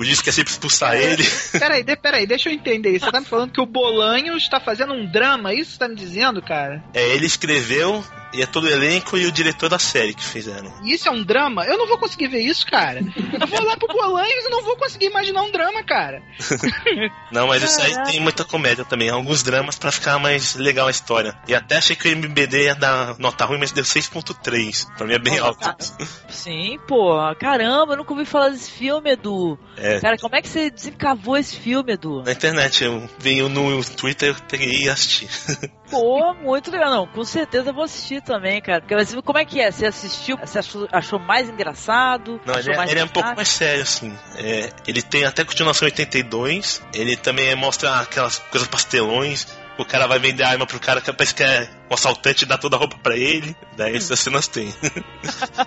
O 0.00 0.04
juiz 0.04 0.22
quer 0.22 0.32
sempre 0.32 0.50
expulsar 0.50 0.96
ele. 0.96 1.22
Peraí, 1.52 1.84
de, 1.84 1.94
peraí, 1.96 2.26
deixa 2.26 2.48
eu 2.48 2.54
entender 2.54 2.90
isso. 2.90 3.04
Você 3.04 3.12
tá 3.12 3.20
me 3.20 3.26
falando 3.26 3.52
que 3.52 3.60
o 3.60 3.66
Bolanho 3.66 4.36
está 4.36 4.58
fazendo 4.58 4.94
um 4.94 5.06
drama, 5.06 5.52
isso 5.52 5.72
você 5.72 5.78
tá 5.78 5.86
me 5.86 5.94
dizendo, 5.94 6.40
cara? 6.42 6.82
É, 6.94 7.10
ele 7.10 7.26
escreveu 7.26 8.02
e 8.32 8.42
é 8.42 8.46
todo 8.46 8.64
o 8.64 8.70
elenco 8.70 9.16
e 9.16 9.26
o 9.26 9.32
diretor 9.32 9.68
da 9.68 9.78
série 9.78 10.14
que 10.14 10.24
fizeram. 10.24 10.72
Isso 10.84 11.08
é 11.08 11.10
um 11.10 11.22
drama? 11.22 11.64
Eu 11.64 11.76
não 11.76 11.86
vou 11.86 11.98
conseguir 11.98 12.28
ver 12.28 12.40
isso, 12.40 12.66
cara. 12.66 13.00
Eu 13.00 13.46
vou 13.46 13.62
lá 13.62 13.76
pro 13.76 13.88
Bolanhos 13.88 14.44
e 14.44 14.48
não 14.48 14.62
vou 14.62 14.76
conseguir 14.76 15.06
imaginar 15.06 15.42
um 15.42 15.50
drama, 15.50 15.82
cara. 15.82 16.22
não, 17.30 17.48
mas 17.48 17.62
isso 17.62 17.80
aí 17.80 18.04
tem 18.04 18.20
muita 18.20 18.44
comédia 18.44 18.84
também. 18.84 19.10
Alguns 19.10 19.42
dramas 19.42 19.78
para 19.78 19.92
ficar 19.92 20.18
mais 20.18 20.54
legal 20.54 20.88
a 20.88 20.90
história. 20.90 21.36
E 21.46 21.54
até 21.54 21.76
achei 21.76 21.94
que 21.94 22.08
o 22.08 22.12
MBD 22.12 22.64
ia 22.64 22.74
dar 22.74 23.18
nota 23.18 23.44
ruim, 23.44 23.58
mas 23.58 23.72
deu 23.72 23.84
6.3. 23.84 24.86
Pra 24.96 25.06
mim 25.06 25.14
é 25.14 25.18
bem 25.18 25.38
alto. 25.38 25.62
Sim, 26.28 26.78
pô. 26.86 27.16
Caramba, 27.38 27.92
eu 27.92 27.96
nunca 27.98 28.12
ouvi 28.12 28.24
falar 28.24 28.50
desse 28.50 28.70
filme, 28.70 29.12
Edu. 29.12 29.58
É. 29.76 30.00
Cara, 30.00 30.16
como 30.18 30.34
é 30.36 30.42
que 30.42 30.48
você 30.48 30.70
desencavou 30.70 31.36
esse 31.36 31.56
filme, 31.56 31.92
Edu? 31.92 32.22
Na 32.22 32.32
internet, 32.32 32.84
eu 32.84 33.08
vi 33.18 33.42
no 33.42 33.84
Twitter, 33.84 34.30
eu 34.30 34.34
peguei 34.48 34.84
e 34.84 34.88
assisti. 34.88 35.28
Pô, 35.92 36.32
muito 36.32 36.70
legal. 36.70 36.90
Não, 36.90 37.06
com 37.06 37.22
certeza 37.22 37.68
eu 37.68 37.74
vou 37.74 37.84
assistir 37.84 38.22
também, 38.22 38.62
cara. 38.62 38.80
Porque, 38.80 38.94
mas, 38.94 39.14
como 39.14 39.38
é 39.38 39.44
que 39.44 39.60
é? 39.60 39.70
Você 39.70 39.84
assistiu? 39.84 40.38
Você 40.38 40.58
achou, 40.58 40.88
achou 40.90 41.18
mais 41.18 41.50
engraçado? 41.50 42.40
Não, 42.46 42.54
ele, 42.58 42.72
é, 42.72 42.90
ele 42.90 43.00
é, 43.00 43.04
um 43.04 43.08
pouco 43.08 43.36
mais 43.36 43.48
sério, 43.48 43.82
assim. 43.82 44.16
É, 44.36 44.70
ele 44.86 45.02
tem 45.02 45.26
até 45.26 45.44
continuação 45.44 45.84
82. 45.84 46.82
Ele 46.94 47.14
também 47.14 47.54
mostra 47.54 48.00
aquelas 48.00 48.38
coisas 48.38 48.66
pastelões. 48.66 49.46
O 49.78 49.84
cara 49.84 50.06
vai 50.06 50.18
vender 50.18 50.44
arma 50.44 50.66
pro 50.66 50.80
cara 50.80 51.00
que 51.00 51.12
parece 51.12 51.34
que 51.34 51.42
é 51.42 51.68
um 51.92 51.94
assaltante 51.94 52.46
dá 52.46 52.56
toda 52.56 52.76
a 52.76 52.78
roupa 52.78 52.96
pra 53.02 53.16
ele. 53.16 53.54
Daí 53.76 53.94
essas 53.94 54.18
cenas 54.18 54.48
tem. 54.48 54.72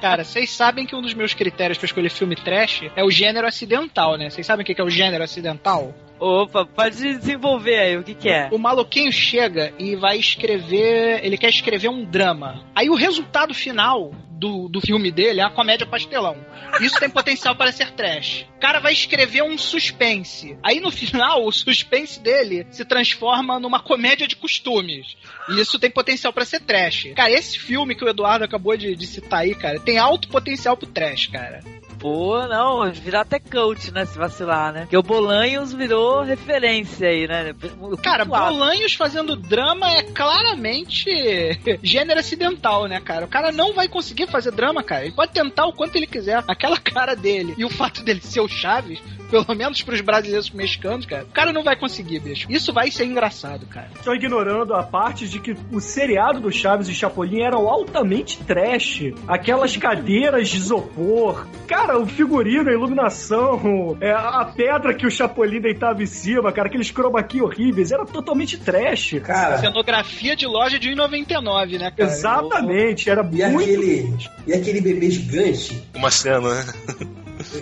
Cara, 0.02 0.24
vocês 0.24 0.50
sabem 0.50 0.86
que 0.86 0.96
um 0.96 1.02
dos 1.02 1.14
meus 1.14 1.34
critérios 1.34 1.78
pra 1.78 1.86
escolher 1.86 2.10
filme 2.10 2.36
trash 2.36 2.84
é 2.96 3.04
o 3.04 3.12
gênero 3.12 3.48
acidental, 3.48 4.18
né? 4.18 4.30
Vocês 4.30 4.46
sabem 4.46 4.64
o 4.64 4.66
que 4.66 4.80
é 4.80 4.84
o 4.84 4.90
gênero 4.90 5.24
acidental? 5.24 5.94
Opa, 6.20 6.66
pode 6.66 7.18
desenvolver 7.18 7.78
aí, 7.78 7.98
o 7.98 8.04
que, 8.04 8.16
que 8.16 8.30
é? 8.30 8.50
O 8.52 8.58
maluquinho 8.58 9.12
chega 9.12 9.74
e 9.78 9.96
vai 9.96 10.18
escrever. 10.18 11.24
Ele 11.24 11.38
quer 11.38 11.50
escrever 11.50 11.90
um 11.90 12.04
drama. 12.04 12.66
Aí 12.74 12.90
o 12.90 12.96
resultado 12.96 13.54
final 13.54 14.12
do, 14.32 14.68
do 14.68 14.82
filme 14.82 15.12
dele 15.12 15.40
é 15.40 15.44
a 15.44 15.50
comédia 15.50 15.86
pastelão. 15.86 16.38
Isso 16.82 17.00
tem 17.00 17.10
potencial 17.10 17.56
para 17.56 17.72
ser 17.72 17.92
trash. 17.92 18.46
O 18.58 18.60
cara 18.60 18.80
vai 18.80 18.94
escrever 18.94 19.44
um 19.44 19.58
suspense. 19.58 20.58
Aí 20.62 20.80
no 20.80 20.92
final, 20.92 21.46
o 21.46 21.52
suspense 21.52 22.20
dele 22.20 22.66
se 22.70 22.84
transforma 22.84 23.60
numa 23.60 23.80
comédia 23.80 24.28
de 24.28 24.36
costumes. 24.36 25.16
E 25.50 25.60
isso 25.60 25.80
tem 25.80 25.92
potencial 25.92 26.34
para 26.34 26.46
ser 26.46 26.60
trash. 26.62 27.14
Cara, 27.16 27.32
esse 27.32 27.60
filme 27.60 27.96
que 27.96 28.04
o 28.04 28.10
Eduardo 28.10 28.46
acabou 28.46 28.76
de, 28.76 28.96
de 28.96 29.08
citar 29.08 29.42
aí, 29.42 29.54
cara, 29.54 29.80
tem 29.80 29.98
alto 29.98 30.28
potencial 30.28 30.76
pro 30.76 30.88
trash, 30.88 31.28
cara. 31.28 31.62
Pô, 32.06 32.38
não, 32.48 32.92
virar 32.92 33.22
até 33.22 33.40
coach, 33.40 33.92
né? 33.92 34.06
Se 34.06 34.16
vacilar, 34.16 34.72
né? 34.72 34.82
Porque 34.82 34.96
o 34.96 35.02
Bolanhos 35.02 35.74
virou 35.74 36.22
referência 36.22 37.10
aí, 37.10 37.28
né? 37.28 37.52
O 37.82 37.98
cara, 37.98 38.24
Bolanhos 38.24 38.94
fazendo 38.94 39.36
drama 39.36 39.90
é 39.90 40.04
claramente 40.04 41.10
gênero 41.82 42.20
acidental, 42.20 42.86
né, 42.86 43.02
cara? 43.02 43.26
O 43.26 43.28
cara 43.28 43.52
não 43.52 43.74
vai 43.74 43.88
conseguir 43.88 44.28
fazer 44.28 44.52
drama, 44.52 44.84
cara. 44.84 45.06
Ele 45.06 45.16
pode 45.16 45.32
tentar 45.32 45.66
o 45.66 45.74
quanto 45.74 45.96
ele 45.96 46.06
quiser. 46.06 46.44
Aquela 46.48 46.78
cara 46.78 47.16
dele 47.16 47.56
e 47.58 47.66
o 47.66 47.72
fato 47.72 48.04
dele 48.04 48.22
ser 48.22 48.42
o 48.42 48.48
Chaves, 48.48 49.02
pelo 49.32 49.56
menos 49.56 49.82
pros 49.82 50.02
brasileiros 50.02 50.52
mexicanos, 50.52 51.08
cara, 51.08 51.24
o 51.24 51.34
cara 51.34 51.52
não 51.52 51.64
vai 51.64 51.76
conseguir, 51.76 52.20
bicho. 52.20 52.46
Isso 52.52 52.72
vai 52.72 52.92
ser 52.92 53.06
engraçado, 53.06 53.66
cara. 53.66 53.90
Estão 53.96 54.14
ignorando 54.14 54.76
a 54.76 54.84
parte 54.84 55.28
de 55.28 55.40
que 55.40 55.56
o 55.72 55.80
seriado 55.80 56.40
do 56.40 56.52
Chaves 56.52 56.88
e 56.88 56.94
Chapolin 56.94 57.42
eram 57.42 57.68
altamente 57.68 58.44
trash. 58.44 59.12
Aquelas 59.28 59.76
cadeiras 59.76 60.50
de 60.50 60.58
isopor. 60.58 61.48
Cara, 61.66 61.95
o 61.98 62.08
figurino, 62.08 62.70
a 62.70 62.74
iluminação, 62.74 63.98
é, 64.02 64.12
a 64.12 64.46
pedra 64.46 64.94
que 64.94 65.06
o 65.06 65.12
Chapolin 65.12 65.62
deitava 65.62 66.02
em 66.02 66.06
cima, 66.06 66.52
cara, 66.52 66.68
aqueles 66.68 66.92
chroma 66.92 67.22
key 67.24 67.42
horríveis, 67.42 67.92
era 67.92 68.06
totalmente 68.06 68.58
trash. 68.58 69.20
Cara, 69.24 69.58
cenografia 69.60 70.36
de 70.36 70.46
loja 70.46 70.80
de 70.80 70.90
1,99, 70.90 71.80
né, 71.80 71.92
cara? 71.92 72.10
Exatamente, 72.10 73.10
era 73.10 73.22
e 73.22 73.46
muito... 73.50 73.64
Aquele, 73.64 74.14
e 74.48 74.54
aquele 74.54 74.82
bebê 74.82 75.10
gigante? 75.12 75.84
Uma 75.96 76.12
cena, 76.12 76.40
né? 76.40 76.66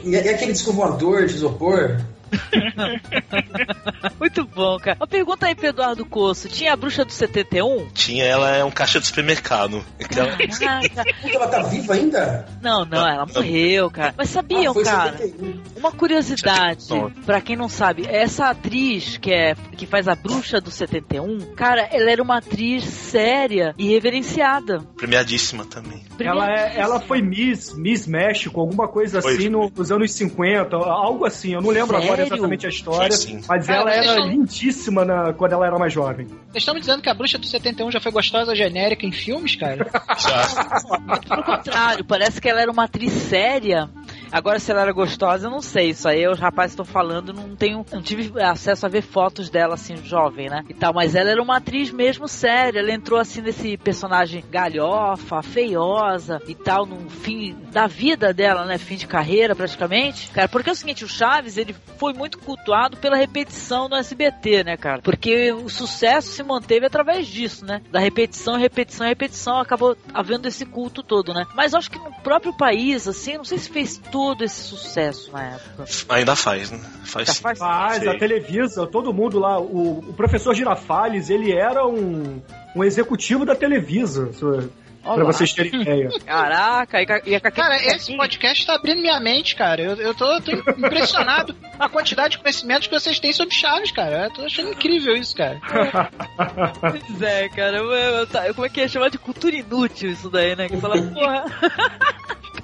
E, 0.04 0.12
e 0.12 0.30
aquele 0.30 0.54
disco 0.54 0.72
voador 0.72 1.26
de 1.26 1.34
isopor? 1.34 2.02
Muito 4.20 4.46
bom, 4.46 4.78
cara. 4.80 4.98
Uma 5.00 5.08
pergunta 5.08 5.46
aí 5.48 5.56
pro 5.56 5.68
Eduardo 5.68 6.06
Coço. 6.06 6.48
Tinha 6.50 6.74
a 6.74 6.76
bruxa 6.76 7.06
do 7.06 7.12
71? 7.12 7.90
Tinha, 7.94 8.26
ela 8.26 8.56
é 8.56 8.64
um 8.64 8.72
caixa 8.72 9.00
de 9.00 9.08
supermercado. 9.08 9.84
Ela... 10.16 10.38
ela 11.34 11.48
tá 11.48 11.64
viva 11.64 11.94
ainda? 11.94 12.48
Não, 12.62 12.86
não, 12.86 13.08
ela 13.08 13.26
morreu, 13.26 13.90
cara. 13.90 14.14
Mas 14.18 14.30
sabiam, 14.30 14.74
ah, 14.78 14.84
cara? 14.84 15.18
71. 15.18 15.62
Uma 15.78 15.92
curiosidade, 15.92 16.88
pra 17.26 17.42
quem 17.42 17.56
não 17.56 17.70
sabe, 17.70 18.08
essa 18.08 18.50
atriz 18.50 19.18
que, 19.18 19.32
é, 19.32 19.56
que 19.76 19.86
faz 19.86 20.08
a 20.08 20.16
bruxa 20.16 20.62
do 20.62 20.72
71, 20.72 21.54
cara, 21.56 21.82
ela 21.92 22.10
era 22.10 22.22
uma 22.22 22.38
atriz 22.38 22.84
séria 22.84 23.74
e 23.78 23.90
reverenciada. 23.90 24.80
Premiadíssima 24.98 25.66
também. 25.66 26.04
Ela, 26.20 26.50
é, 26.52 26.80
ela 26.80 27.00
foi 27.00 27.22
Miss, 27.22 27.76
Miss 27.76 28.08
México, 28.08 28.60
alguma 28.60 28.88
coisa 28.88 29.22
foi. 29.22 29.34
assim, 29.34 29.50
no, 29.50 29.72
nos 29.76 29.92
anos 29.92 30.12
50, 30.14 30.76
algo 30.76 31.26
assim, 31.26 31.54
eu 31.54 31.62
não 31.62 31.70
lembro 31.70 31.98
Sério? 31.98 32.06
agora 32.06 32.23
exatamente 32.26 32.66
a 32.66 32.70
história, 32.70 33.12
Sim. 33.16 33.42
mas 33.48 33.66
Cara, 33.68 33.80
ela 33.82 33.92
era 33.94 34.14
são- 34.16 34.28
lindíssima 34.28 35.06
na- 35.06 35.34
quando 35.34 35.54
ela 35.54 35.66
era 35.68 35.78
mais 35.78 35.92
jovem. 35.94 36.26
Vocês 36.28 36.38
estão 36.58 36.74
me 36.74 36.80
dizendo 36.80 37.02
que 37.02 37.10
a 37.10 37.14
bruxa 37.14 37.38
do 37.38 37.46
71 37.46 37.92
já 37.92 38.00
foi 38.00 38.12
gostosa 38.12 38.56
genérica 38.56 39.06
em 39.06 39.12
filmes, 39.12 39.56
cara? 39.56 39.90
Já. 40.20 41.20
Pelo 41.28 41.44
contrário, 41.44 42.06
parece 42.06 42.40
que 42.42 42.50
ela 42.50 42.62
era 42.62 42.72
uma 42.72 42.84
atriz 42.86 43.12
séria. 43.12 43.90
Agora, 44.34 44.58
se 44.58 44.72
ela 44.72 44.82
era 44.82 44.92
gostosa, 44.92 45.46
eu 45.46 45.52
não 45.52 45.62
sei. 45.62 45.92
Isso 45.92 46.10
aí 46.10 46.28
os 46.28 46.40
rapazes 46.40 46.72
estão 46.72 46.84
falando, 46.84 47.32
não 47.32 47.56
tenho, 47.56 47.86
não 47.92 48.02
tive 48.02 48.42
acesso 48.42 48.84
a 48.84 48.90
ver 48.90 49.04
fotos 49.04 49.48
dela 49.48 49.76
assim, 49.76 49.96
jovem, 49.98 50.50
né? 50.50 50.66
E 50.68 50.74
tal, 50.74 50.92
mas 50.92 51.14
ela 51.14 51.30
era 51.30 51.40
uma 51.42 51.58
atriz 51.58 51.92
mesmo 51.92 52.28
séria. 52.28 52.80
Ela 52.80 52.92
entrou 52.92 53.20
assim 53.20 53.42
nesse 53.42 53.78
personagem 53.78 54.44
galhofa, 54.50 55.44
feiosa 55.44 56.42
e 56.48 56.56
tal, 56.56 56.84
no 56.88 57.12
fim 57.12 57.56
da 57.72 57.86
vida 57.86 58.34
dela, 58.34 58.66
né? 58.66 58.80
Fim 58.80 58.96
de 58.96 59.06
carreira, 59.06 59.56
praticamente. 59.56 60.32
Cara, 60.32 60.48
porque 60.48 60.72
é 60.72 60.74
o 60.74 60.76
seguinte, 60.76 61.06
o 61.06 61.08
Chaves, 61.08 61.58
ele 61.58 61.76
foi 62.00 62.12
muito 62.14 62.40
cultuado 62.40 62.98
pela 62.98 63.16
repetição 63.16 63.88
no 63.88 63.96
SBT, 63.96 64.64
né, 64.64 64.78
cara? 64.78 65.00
Porque 65.04 65.52
o 65.52 65.70
sucesso 65.70 66.30
se 66.30 66.42
manteve 66.42 66.88
através 66.88 67.28
disso, 67.28 67.64
né? 67.64 67.84
Da 67.92 68.00
repetição, 68.00 68.58
repetição, 68.58 69.06
repetição, 69.06 69.60
acabou 69.60 69.96
havendo 70.12 70.48
esse 70.48 70.66
culto 70.66 71.04
todo, 71.04 71.36
né? 71.36 71.46
Mas 71.54 71.76
acho 71.76 71.92
que 71.92 72.00
no 72.00 72.12
próprio 72.24 72.52
país, 72.58 73.08
assim, 73.08 73.38
não 73.38 73.44
sei 73.44 73.60
se 73.60 73.70
fez 73.70 74.02
todo 74.28 74.44
esse 74.44 74.62
sucesso 74.62 75.32
na 75.32 75.44
época. 75.56 75.86
Ainda 76.10 76.36
faz, 76.36 76.72
né? 76.72 76.80
Faz 77.04 77.30
sim. 77.30 77.42
faz 77.42 77.60
Faz, 77.60 78.08
a 78.08 78.18
Televisa, 78.18 78.88
todo 78.88 79.14
mundo 79.14 79.38
lá, 79.40 79.60
o, 79.60 80.00
o 80.00 80.14
professor 80.14 80.54
Girafales, 80.56 81.30
ele 81.30 81.52
era 81.52 81.86
um, 81.86 82.42
um 82.76 82.84
executivo 82.84 83.46
da 83.46 83.56
Televisa, 83.56 84.30
pra 84.40 85.12
Olá. 85.12 85.24
vocês 85.26 85.52
terem 85.52 85.82
ideia. 85.82 86.10
Caraca, 86.26 87.02
e, 87.02 87.06
e 87.34 87.40
ca- 87.40 87.52
Cara, 87.52 87.76
esse 87.76 88.16
podcast 88.16 88.66
tá 88.66 88.76
abrindo 88.76 89.02
minha 89.02 89.20
mente, 89.20 89.54
cara. 89.56 89.82
Eu, 89.82 89.96
eu 89.98 90.14
tô, 90.16 90.40
tô 90.42 90.52
impressionado 90.52 91.54
com 91.78 91.84
a 91.84 91.90
quantidade 91.90 92.38
de 92.38 92.42
conhecimentos 92.42 92.88
que 92.88 92.94
vocês 92.98 93.20
têm 93.20 93.34
sobre 93.34 93.54
Chaves, 93.54 93.92
cara. 93.92 94.26
Eu 94.26 94.32
tô 94.32 94.46
achando 94.46 94.70
incrível 94.72 95.14
isso, 95.18 95.36
cara. 95.36 95.60
Pois 96.80 97.22
é, 97.22 97.50
cara. 97.50 97.78
eu- 97.78 97.92
eu- 97.92 98.28
tá- 98.28 98.54
como 98.54 98.66
é 98.66 98.70
que 98.70 98.80
é 98.82 98.88
chamar 98.88 99.10
de 99.10 99.18
cultura 99.18 99.54
inútil 99.56 100.10
isso 100.10 100.30
daí, 100.30 100.56
né? 100.56 100.70
Que 100.70 100.78
fala, 100.78 100.96
porra. 101.12 101.46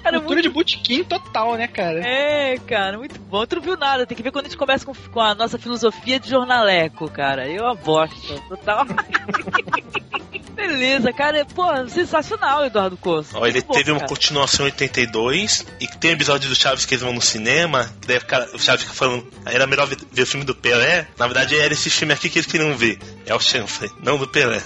cara, 0.02 0.18
Cultura 0.18 0.34
muito 0.34 0.42
de 0.42 0.48
botequim 0.48 1.04
total, 1.04 1.56
né, 1.56 1.66
cara? 1.68 2.00
É, 2.00 2.58
cara, 2.58 2.98
muito 2.98 3.18
bom. 3.20 3.46
Tu 3.46 3.56
não 3.56 3.62
viu 3.62 3.76
nada, 3.76 4.06
tem 4.06 4.16
que 4.16 4.22
ver 4.22 4.30
quando 4.30 4.46
a 4.46 4.48
gente 4.48 4.58
começa 4.58 4.84
com, 4.84 4.94
com 4.94 5.20
a 5.20 5.34
nossa 5.34 5.58
filosofia 5.58 6.18
de 6.18 6.28
jornaleco, 6.28 7.10
cara. 7.10 7.48
Eu 7.48 7.66
a 7.66 7.74
bosta, 7.74 8.40
total. 8.48 8.86
Beleza, 10.66 11.12
cara. 11.12 11.44
Pô, 11.54 11.64
sensacional, 11.88 12.64
Eduardo 12.64 12.96
Costa. 12.96 13.38
Ó, 13.38 13.46
ele 13.46 13.62
bom, 13.62 13.72
teve 13.72 13.90
uma 13.90 14.00
cara. 14.00 14.08
continuação 14.08 14.66
em 14.66 14.70
82 14.70 15.66
e 15.80 15.86
tem 15.86 16.10
um 16.10 16.14
episódio 16.14 16.48
do 16.48 16.54
Chaves 16.54 16.84
que 16.84 16.94
eles 16.94 17.02
vão 17.02 17.12
no 17.12 17.20
cinema, 17.22 17.86
que 18.00 18.06
daí 18.08 18.18
o, 18.18 18.26
cara- 18.26 18.48
o 18.54 18.58
Chaves 18.58 18.82
fica 18.82 18.94
falando, 18.94 19.26
era 19.46 19.66
melhor 19.66 19.86
ver, 19.86 19.96
ver 20.12 20.22
o 20.22 20.26
filme 20.26 20.44
do 20.44 20.54
Pelé. 20.54 21.06
Na 21.18 21.26
verdade 21.26 21.58
era 21.58 21.72
esse 21.72 21.88
filme 21.90 22.12
aqui 22.14 22.28
que 22.28 22.38
eles 22.38 22.50
queriam 22.50 22.74
ver. 22.76 22.98
É 23.26 23.34
o 23.34 23.40
Chanfrey, 23.40 23.90
não 24.02 24.18
do 24.18 24.26
Pelé. 24.28 24.60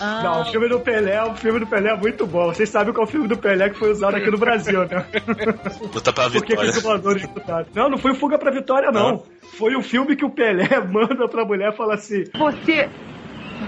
Ah, 0.00 0.20
Não, 0.22 0.42
o 0.42 0.44
filme 0.44 0.68
do 0.68 0.78
Pelé, 0.80 1.22
o 1.24 1.34
filme 1.34 1.60
do 1.60 1.66
Pelé 1.66 1.90
é 1.90 1.96
muito 1.96 2.26
bom. 2.26 2.46
Vocês 2.52 2.68
sabem 2.68 2.92
qual 2.92 3.06
é 3.06 3.08
o 3.08 3.10
filme 3.10 3.26
do 3.28 3.36
Pelé 3.36 3.70
que 3.70 3.78
foi 3.78 3.90
usado 3.90 4.16
aqui 4.16 4.30
no 4.30 4.38
Brasil, 4.38 4.80
né? 4.86 5.06
Luta 5.92 6.12
pela 6.12 6.30
Por 6.30 6.44
que, 6.44 6.54
que 6.56 6.66
vitória. 6.72 7.66
Não, 7.74 7.88
não 7.90 7.98
foi 7.98 8.12
o 8.12 8.14
Fuga 8.14 8.38
pra 8.38 8.50
Vitória, 8.50 8.90
não. 8.90 9.10
Não? 9.10 9.24
Foi 9.58 9.74
o 9.76 9.82
filme 9.82 10.14
que 10.16 10.24
o 10.24 10.30
Pelé 10.30 10.68
manda 10.90 11.26
pra 11.28 11.44
mulher 11.44 11.72
e 11.72 11.76
fala 11.76 11.94
assim: 11.94 12.24
Você. 12.34 12.88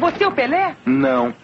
Você 0.01 0.25
é 0.25 0.29
o 0.29 0.33
Pelé? 0.33 0.77
Não. 0.85 1.35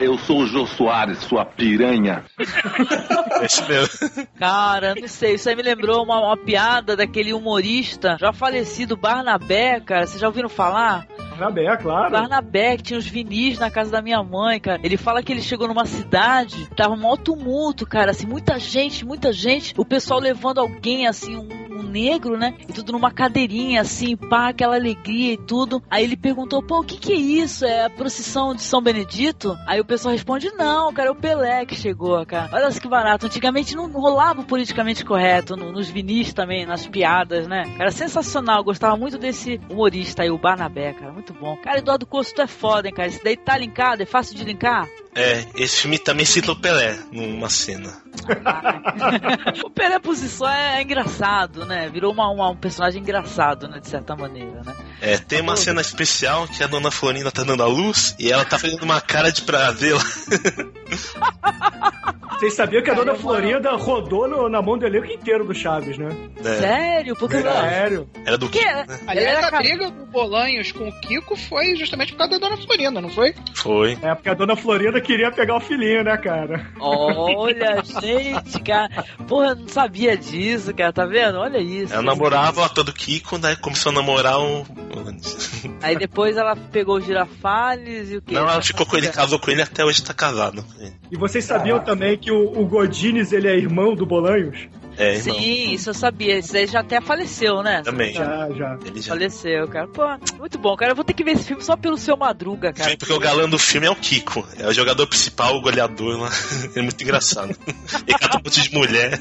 Eu 0.00 0.16
sou 0.16 0.38
o 0.40 0.46
Jô 0.46 0.66
Soares, 0.66 1.18
sua 1.18 1.44
piranha. 1.44 2.24
Esse 3.44 3.62
mesmo. 3.68 4.26
Cara, 4.38 4.94
não 4.98 5.06
sei, 5.06 5.34
isso 5.34 5.48
aí 5.48 5.54
me 5.54 5.62
lembrou 5.62 6.02
uma, 6.02 6.18
uma 6.18 6.36
piada 6.38 6.96
daquele 6.96 7.34
humorista 7.34 8.16
já 8.18 8.32
falecido, 8.32 8.96
Barnabé, 8.96 9.78
cara. 9.78 10.06
Vocês 10.06 10.18
já 10.18 10.26
ouviram 10.26 10.48
falar? 10.48 11.06
Barnabé, 11.40 11.76
claro. 11.78 12.10
Barnabé, 12.12 12.76
que 12.76 12.82
tinha 12.82 12.98
uns 12.98 13.06
vinis 13.06 13.58
na 13.58 13.70
casa 13.70 13.90
da 13.90 14.02
minha 14.02 14.22
mãe, 14.22 14.60
cara. 14.60 14.80
Ele 14.84 14.96
fala 14.96 15.22
que 15.22 15.32
ele 15.32 15.40
chegou 15.42 15.66
numa 15.66 15.86
cidade, 15.86 16.68
tava 16.76 16.94
um 16.94 16.98
maior 16.98 17.16
tumulto, 17.16 17.86
cara, 17.86 18.10
assim, 18.10 18.26
muita 18.26 18.58
gente, 18.58 19.04
muita 19.04 19.32
gente. 19.32 19.74
O 19.76 19.84
pessoal 19.84 20.20
levando 20.20 20.58
alguém, 20.58 21.06
assim, 21.06 21.36
um, 21.36 21.48
um 21.78 21.82
negro, 21.82 22.36
né? 22.36 22.54
E 22.68 22.72
tudo 22.72 22.92
numa 22.92 23.10
cadeirinha, 23.10 23.80
assim, 23.80 24.16
pá, 24.16 24.48
aquela 24.48 24.76
alegria 24.76 25.32
e 25.32 25.36
tudo. 25.38 25.82
Aí 25.90 26.04
ele 26.04 26.16
perguntou, 26.16 26.62
pô, 26.62 26.80
o 26.80 26.84
que 26.84 26.98
que 26.98 27.12
é 27.12 27.16
isso? 27.16 27.64
É 27.64 27.86
a 27.86 27.90
procissão 27.90 28.54
de 28.54 28.62
São 28.62 28.82
Benedito? 28.82 29.56
Aí 29.66 29.80
o 29.80 29.84
pessoal 29.84 30.12
responde, 30.12 30.50
não, 30.56 30.92
cara, 30.92 31.08
é 31.08 31.12
o 31.12 31.16
Pelé 31.16 31.64
que 31.64 31.74
chegou, 31.74 32.24
cara. 32.26 32.50
Olha 32.52 32.70
só 32.70 32.80
que 32.80 32.88
barato. 32.88 33.26
Antigamente 33.26 33.74
não 33.74 33.90
rolava 33.90 34.42
o 34.42 34.44
politicamente 34.44 35.04
correto, 35.04 35.56
no- 35.56 35.72
nos 35.72 35.88
vinis 35.88 36.32
também, 36.32 36.66
nas 36.66 36.86
piadas, 36.86 37.46
né? 37.48 37.64
Cara, 37.78 37.90
sensacional. 37.90 38.62
Gostava 38.62 38.96
muito 38.96 39.16
desse 39.18 39.60
humorista 39.70 40.22
aí, 40.22 40.30
o 40.30 40.38
Barnabé, 40.38 40.92
cara. 40.92 41.12
Muito 41.12 41.29
bom. 41.32 41.56
Cara, 41.56 41.78
Eduardo 41.78 42.06
Costo, 42.06 42.34
tu 42.34 42.42
é 42.42 42.46
foda, 42.46 42.88
hein, 42.88 42.94
cara. 42.94 43.08
Esse 43.08 43.22
daí 43.22 43.36
tá 43.36 43.56
linkado, 43.58 44.02
é 44.02 44.06
fácil 44.06 44.36
de 44.36 44.44
linkar? 44.44 44.88
É, 45.14 45.44
esse 45.56 45.80
filme 45.82 45.98
também 45.98 46.24
cita 46.24 46.52
o 46.52 46.56
Pelé 46.56 46.96
numa 47.10 47.48
cena. 47.48 47.92
o 49.64 49.70
Pelé 49.70 49.98
por 49.98 50.14
si 50.14 50.28
só 50.28 50.48
é, 50.48 50.82
engraçado, 50.82 51.64
né? 51.66 51.88
Virou 51.88 52.12
uma, 52.12 52.28
uma- 52.30 52.50
um 52.50 52.56
personagem 52.56 53.02
engraçado, 53.02 53.66
né? 53.68 53.80
De 53.80 53.88
certa 53.88 54.14
maneira, 54.14 54.62
né? 54.64 54.74
É, 55.00 55.18
tem 55.18 55.40
uma 55.40 55.56
cena 55.56 55.80
especial 55.80 56.46
que 56.46 56.62
a 56.62 56.66
dona 56.66 56.90
Florinda 56.90 57.32
tá 57.32 57.42
dando 57.42 57.62
a 57.62 57.66
luz 57.66 58.14
e 58.18 58.30
ela 58.30 58.44
tá 58.44 58.58
fazendo 58.58 58.82
uma 58.84 59.00
cara 59.00 59.32
de 59.32 59.42
prazer 59.42 59.94
lá. 59.94 60.02
Vocês 62.40 62.54
sabiam 62.54 62.82
que 62.82 62.90
a 62.90 62.94
dona 62.94 63.14
Florinda 63.14 63.70
rodou 63.76 64.26
no- 64.26 64.48
na 64.48 64.62
mão 64.62 64.78
do 64.78 64.86
elenco 64.86 65.06
inteiro 65.12 65.44
do 65.44 65.54
Chaves, 65.54 65.98
né? 65.98 66.08
É, 66.42 66.42
Sério? 66.56 67.14
Porque 67.14 67.38
Sério. 67.42 68.08
era 68.24 68.38
do 68.38 68.48
Que- 68.48 68.60
Kiko, 68.60 68.74
né? 68.74 69.00
Aliás, 69.06 69.28
Ela 69.38 69.44
a 69.44 69.46
era 69.48 69.58
briga 69.58 69.90
do 69.90 70.06
Bolanhos 70.06 70.72
com 70.72 70.88
o 70.88 71.00
Kiko 71.02 71.36
foi 71.36 71.76
justamente 71.76 72.12
por 72.12 72.18
causa 72.18 72.38
da 72.40 72.48
Dona 72.48 72.56
Florinda, 72.56 72.98
não 72.98 73.10
foi? 73.10 73.34
Foi. 73.54 73.98
É 74.00 74.14
porque 74.14 74.30
a 74.30 74.34
dona 74.34 74.56
Florinda 74.56 75.00
queria 75.02 75.30
pegar 75.30 75.56
o 75.56 75.60
filhinho, 75.60 76.02
né, 76.02 76.16
cara? 76.16 76.66
Olha, 76.80 77.82
gente, 78.00 78.58
cara. 78.62 79.04
Porra, 79.28 79.48
eu 79.48 79.56
não 79.56 79.68
sabia 79.68 80.16
disso, 80.16 80.72
cara. 80.74 80.94
Tá 80.94 81.04
vendo? 81.04 81.36
Olha 81.38 81.58
isso. 81.58 81.92
Ela 81.92 82.02
namorava 82.02 82.62
o 82.62 82.64
ator 82.64 82.84
do 82.84 82.92
Kiko, 82.92 83.38
daí 83.38 83.54
começou 83.56 83.90
a 83.92 83.94
namorar 83.96 84.40
o. 84.40 84.66
Aí 85.82 85.96
depois 85.96 86.36
ela 86.38 86.56
pegou 86.56 86.96
o 86.96 87.00
girafales 87.00 88.10
e 88.10 88.16
o 88.16 88.22
que? 88.22 88.32
Não, 88.34 88.48
ela 88.48 88.62
ficou 88.62 88.86
com 88.86 88.96
ele, 88.96 89.08
casou 89.08 89.38
com 89.38 89.50
ele 89.50 89.62
até 89.62 89.84
hoje 89.84 90.02
tá 90.02 90.14
casado. 90.14 90.64
E 91.10 91.16
vocês 91.18 91.44
sabiam 91.44 91.80
também 91.80 92.16
que 92.16 92.29
o, 92.30 92.60
o 92.60 92.66
Godines, 92.66 93.32
ele 93.32 93.48
é 93.48 93.56
irmão 93.56 93.94
do 93.94 94.06
Bolanhos? 94.06 94.68
É, 94.96 95.16
irmão. 95.16 95.34
Sim, 95.34 95.72
isso 95.72 95.90
eu 95.90 95.94
sabia. 95.94 96.38
Isso 96.38 96.56
aí 96.56 96.66
já 96.66 96.80
até 96.80 97.00
faleceu, 97.00 97.62
né? 97.62 97.82
Também. 97.82 98.12
Já, 98.12 98.50
já. 98.50 98.78
Ele 98.84 99.00
já. 99.00 99.12
Faleceu, 99.12 99.66
cara. 99.68 99.88
Pô, 99.88 100.02
muito 100.38 100.58
bom, 100.58 100.76
cara. 100.76 100.92
Eu 100.92 100.96
vou 100.96 101.04
ter 101.04 101.14
que 101.14 101.24
ver 101.24 101.32
esse 101.32 101.44
filme 101.44 101.62
só 101.62 101.76
pelo 101.76 101.96
seu 101.96 102.16
Madruga, 102.16 102.72
cara. 102.72 102.90
Sim, 102.90 102.96
porque 102.96 103.12
o 103.12 103.18
galã 103.18 103.48
do 103.48 103.58
filme 103.58 103.86
é 103.86 103.90
o 103.90 103.96
Kiko. 103.96 104.46
É 104.58 104.66
o 104.66 104.72
jogador 104.72 105.06
principal, 105.06 105.56
o 105.56 105.62
goleador 105.62 106.20
lá. 106.20 106.30
É 106.76 106.82
muito 106.82 107.02
engraçado. 107.02 107.50
Ele 108.06 108.18
cata 108.18 108.38
um 108.38 108.42
monte 108.44 108.62
de 108.62 108.74
mulher. 108.74 109.18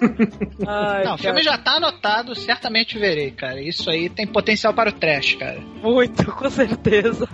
Ai, 0.66 1.04
não, 1.04 1.14
o 1.14 1.18
filme 1.18 1.42
já 1.42 1.58
tá 1.58 1.76
anotado, 1.76 2.34
certamente 2.34 2.98
verei, 2.98 3.30
cara. 3.30 3.60
Isso 3.60 3.90
aí 3.90 4.08
tem 4.08 4.26
potencial 4.26 4.72
para 4.72 4.90
o 4.90 4.92
trash, 4.92 5.34
cara. 5.34 5.60
Muito, 5.82 6.24
com 6.32 6.50
certeza. 6.50 7.28